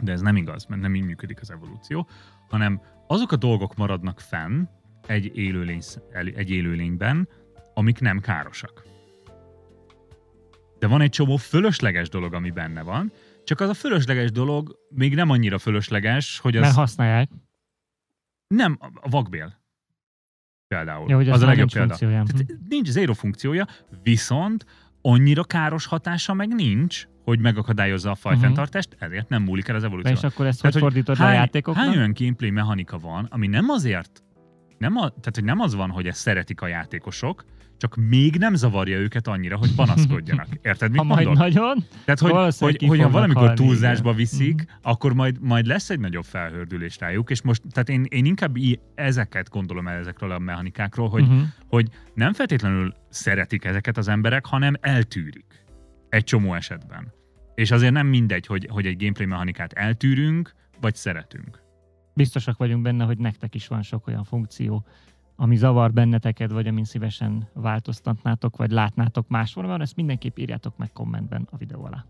De 0.03 0.13
ez 0.13 0.21
nem 0.21 0.37
igaz, 0.37 0.67
mert 0.67 0.81
nem 0.81 0.95
így 0.95 1.05
működik 1.05 1.41
az 1.41 1.51
evolúció, 1.51 2.09
hanem 2.49 2.81
azok 3.07 3.33
a 3.33 3.37
dolgok 3.37 3.77
maradnak 3.77 4.21
fenn 4.21 4.65
egy, 5.07 5.37
élőlény, 5.37 5.81
egy 6.13 6.51
élőlényben, 6.51 7.29
amik 7.75 8.01
nem 8.01 8.21
károsak. 8.21 8.83
De 10.79 10.87
van 10.87 11.01
egy 11.01 11.11
csomó 11.11 11.37
fölösleges 11.37 12.09
dolog, 12.09 12.35
ami 12.35 12.51
benne 12.51 12.83
van, 12.83 13.13
csak 13.45 13.61
az 13.61 13.69
a 13.69 13.75
fölösleges 13.75 14.31
dolog 14.31 14.79
még 14.89 15.15
nem 15.15 15.31
annyira 15.31 15.59
fölösleges, 15.59 16.39
hogy 16.39 16.55
Mert 16.55 16.67
az 16.67 16.75
használják. 16.75 17.31
nem 18.47 18.79
a 18.81 19.09
vakbél. 19.09 19.63
Például. 20.69 21.09
Ja, 21.09 21.17
hogy 21.17 21.29
az 21.29 21.43
a 21.43 21.47
legjobb 21.47 21.71
nincs 21.75 21.99
példa. 21.99 22.17
Mhm. 22.17 22.25
Tehát 22.25 22.47
nincs 22.69 22.89
zéro 22.89 23.15
funkciója, 23.15 23.67
viszont 24.03 24.65
annyira 25.03 25.45
káros 25.45 25.87
hatása 25.87 26.35
meg 26.35 26.49
nincs, 26.55 27.07
hogy 27.25 27.39
megakadályozza 27.41 28.11
a 28.11 28.15
fajfenntartást, 28.15 28.97
ezért 28.99 29.29
nem 29.29 29.43
múlik 29.43 29.69
el 29.69 29.75
az 29.77 29.85
evolúció. 29.85 30.13
és 30.13 30.23
akkor 30.23 30.47
ezt 30.47 30.59
Tehát, 30.59 30.73
hogy 30.73 30.83
fordítod 30.83 31.19
le 31.19 31.25
a 31.25 31.27
hány, 31.27 31.37
játékoknak? 31.37 31.85
hány 31.85 31.97
olyan 31.97 32.13
gameplay 32.19 32.51
mechanika 32.51 32.99
van, 32.99 33.25
ami 33.31 33.47
nem 33.47 33.69
azért, 33.69 34.23
nem 34.79 34.97
a, 34.97 35.09
tehát 35.09 35.35
hogy 35.35 35.45
nem 35.45 35.61
az 35.61 35.75
van, 35.75 35.91
hogy 35.91 36.07
ezt 36.07 36.21
szeretik 36.21 36.61
a 36.61 36.67
játékosok, 36.67 37.45
csak 37.77 37.97
még 37.97 38.37
nem 38.37 38.55
zavarja 38.55 38.99
őket 38.99 39.27
annyira, 39.27 39.57
hogy 39.57 39.75
panaszkodjanak. 39.75 40.47
Érted, 40.63 40.91
mit 40.91 40.99
ha 40.99 41.05
majd 41.05 41.27
mondok? 41.27 41.45
nagyon, 41.45 41.85
Tehát, 42.05 42.19
hogy, 42.21 42.33
hogy, 42.59 42.77
hogyha 42.77 42.87
fognak 42.87 43.13
valamikor 43.13 43.43
halni, 43.43 43.57
túlzásba 43.57 44.05
igen. 44.05 44.17
viszik, 44.17 44.55
Mhm. 44.55 44.71
akkor 44.83 45.15
majd, 45.15 45.41
majd 45.41 45.67
lesz 45.67 45.91
egy 45.91 46.01
nagyobb 46.01 46.25
felhördülés 46.25 46.99
rájuk, 46.99 47.31
és 47.31 47.43
most, 47.43 47.63
tehát 47.71 47.89
én, 47.89 48.07
én 48.09 48.25
inkább 48.25 48.57
í- 48.57 48.81
ezeket 48.95 49.49
gondolom 49.51 49.89
el 49.89 49.99
ezekről 49.99 50.31
a 50.31 50.39
mechanikákról, 50.39 51.09
hogy, 51.09 51.23
uh-huh. 51.23 51.43
hogy 51.69 51.89
nem 52.15 52.33
feltétlenül 52.33 52.95
szeretik 53.09 53.65
ezeket 53.65 53.97
az 53.97 54.09
emberek, 54.09 54.47
hanem 54.47 54.75
eltűrik. 54.81 55.65
Egy 56.09 56.25
csomó 56.25 56.55
esetben. 56.55 57.13
És 57.55 57.71
azért 57.71 57.93
nem 57.93 58.07
mindegy, 58.07 58.47
hogy, 58.47 58.69
hogy 58.71 58.87
egy 58.87 58.97
gameplay 58.99 59.27
mechanikát 59.27 59.73
eltűrünk, 59.73 60.53
vagy 60.81 60.95
szeretünk. 60.95 61.63
Biztosak 62.15 62.57
vagyunk 62.57 62.83
benne, 62.83 63.05
hogy 63.05 63.19
nektek 63.19 63.55
is 63.55 63.67
van 63.67 63.83
sok 63.83 64.07
olyan 64.07 64.25
funkció, 64.25 64.85
ami 65.37 65.57
zavar 65.57 65.93
benneteket, 65.93 66.51
vagy 66.51 66.67
amin 66.67 66.85
szívesen 66.85 67.49
változtatnátok, 67.53 68.57
vagy 68.57 68.71
látnátok 68.71 69.29
más 69.29 69.53
formában, 69.53 69.81
ezt 69.81 69.97
mindenképp 69.97 70.39
írjátok 70.39 70.77
meg 70.77 70.93
kommentben 70.93 71.49
a 71.51 71.57
videó 71.57 71.85
alá. 71.85 72.05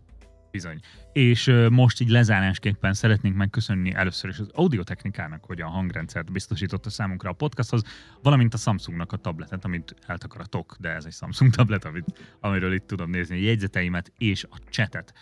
Bizony. 0.51 0.79
És 1.13 1.53
most 1.69 2.01
így 2.01 2.09
lezárásképpen 2.09 2.93
szeretnénk 2.93 3.35
megköszönni 3.35 3.93
először 3.93 4.29
is 4.29 4.39
az 4.39 4.49
audiotechnikának, 4.53 5.45
hogy 5.45 5.61
a 5.61 5.67
hangrendszert 5.67 6.31
biztosította 6.31 6.89
számunkra 6.89 7.29
a 7.29 7.33
podcasthoz, 7.33 7.83
valamint 8.21 8.53
a 8.53 8.57
Samsungnak 8.57 9.11
a 9.11 9.17
tabletet, 9.17 9.65
amit 9.65 9.95
eltakaratok, 10.07 10.75
de 10.79 10.89
ez 10.89 11.05
egy 11.05 11.13
Samsung 11.13 11.51
tablet, 11.51 11.85
amit, 11.85 12.37
amiről 12.39 12.73
itt 12.73 12.87
tudom 12.87 13.09
nézni 13.09 13.35
a 13.35 13.41
jegyzeteimet 13.41 14.11
és 14.17 14.43
a 14.43 14.57
chatet. 14.69 15.13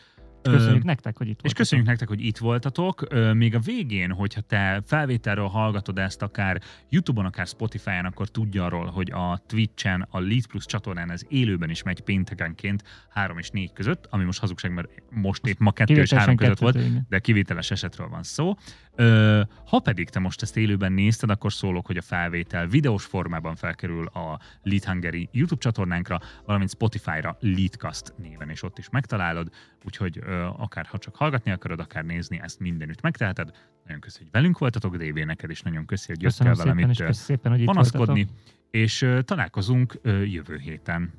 Köszönjük 0.51 0.83
nektek, 0.83 1.17
hogy 1.17 1.27
itt 1.27 1.31
És 1.31 1.41
voltatok. 1.41 1.57
köszönjük 1.57 1.87
nektek, 1.87 2.07
hogy 2.07 2.25
itt 2.25 2.37
voltatok. 2.37 3.07
Még 3.33 3.55
a 3.55 3.59
végén, 3.59 4.11
hogyha 4.11 4.41
te 4.41 4.81
felvételről 4.85 5.47
hallgatod 5.47 5.97
ezt 5.97 6.21
akár 6.21 6.61
YouTube-on, 6.89 7.25
akár 7.25 7.47
Spotify-on, 7.47 8.05
akkor 8.05 8.29
tudj 8.29 8.57
arról, 8.57 8.85
hogy 8.85 9.11
a 9.11 9.43
Twitch-en, 9.47 10.07
a 10.09 10.19
Lead 10.19 10.47
Plus 10.47 10.65
csatornán 10.65 11.11
ez 11.11 11.21
élőben 11.27 11.69
is 11.69 11.83
megy 11.83 12.01
péntekenként 12.01 12.83
3 13.09 13.37
és 13.37 13.49
4 13.49 13.73
között, 13.73 14.07
ami 14.09 14.23
most 14.23 14.39
hazugság, 14.39 14.73
mert 14.73 14.87
most 15.09 15.45
épp 15.45 15.59
ma 15.59 15.71
2 15.71 16.01
és 16.01 16.13
3 16.13 16.35
között 16.35 16.59
volt, 16.59 17.07
de 17.09 17.19
kivételes 17.19 17.71
esetről 17.71 18.07
van 18.07 18.23
szó. 18.23 18.55
Ö, 18.95 19.41
ha 19.65 19.79
pedig 19.79 20.09
te 20.09 20.19
most 20.19 20.41
ezt 20.41 20.57
élőben 20.57 20.91
nézted, 20.91 21.29
akkor 21.29 21.53
szólok, 21.53 21.85
hogy 21.85 21.97
a 21.97 22.01
felvétel 22.01 22.67
videós 22.67 23.05
formában 23.05 23.55
felkerül 23.55 24.05
a 24.05 24.39
Lead 24.63 24.83
Hungary 24.83 25.29
YouTube 25.31 25.61
csatornánkra, 25.61 26.19
valamint 26.45 26.69
Spotify-ra 26.69 27.37
Leadcast 27.39 28.13
néven, 28.17 28.49
és 28.49 28.63
ott 28.63 28.77
is 28.77 28.89
megtalálod, 28.89 29.49
úgyhogy 29.85 30.19
ö, 30.25 30.43
akár 30.57 30.85
ha 30.85 30.97
csak 30.97 31.15
hallgatni 31.15 31.51
akarod, 31.51 31.79
akár 31.79 32.05
nézni, 32.05 32.39
ezt 32.43 32.59
mindenütt 32.59 33.01
megteheted. 33.01 33.51
Nagyon 33.85 34.01
köszi, 34.01 34.17
hogy 34.17 34.31
velünk 34.31 34.57
voltatok, 34.57 34.95
DV 34.95 35.25
neked 35.25 35.49
is 35.49 35.61
nagyon 35.61 35.85
köszi, 35.85 36.05
hogy 36.07 36.21
jöttél 36.21 36.49
Köszönöm 36.49 36.75
velem 36.75 36.93
szépen, 36.93 37.09
itt 37.09 37.15
szépen, 37.15 37.51
hogy 37.51 37.61
itt 37.61 37.65
panaszkodni, 37.65 38.23
voltatok. 38.23 38.37
és 38.71 39.01
ö, 39.01 39.21
találkozunk 39.21 39.99
ö, 40.01 40.21
jövő 40.21 40.57
héten. 40.57 41.13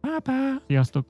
Pá, 0.00 0.18
pá. 0.22 0.62
Sziasztok! 0.66 1.06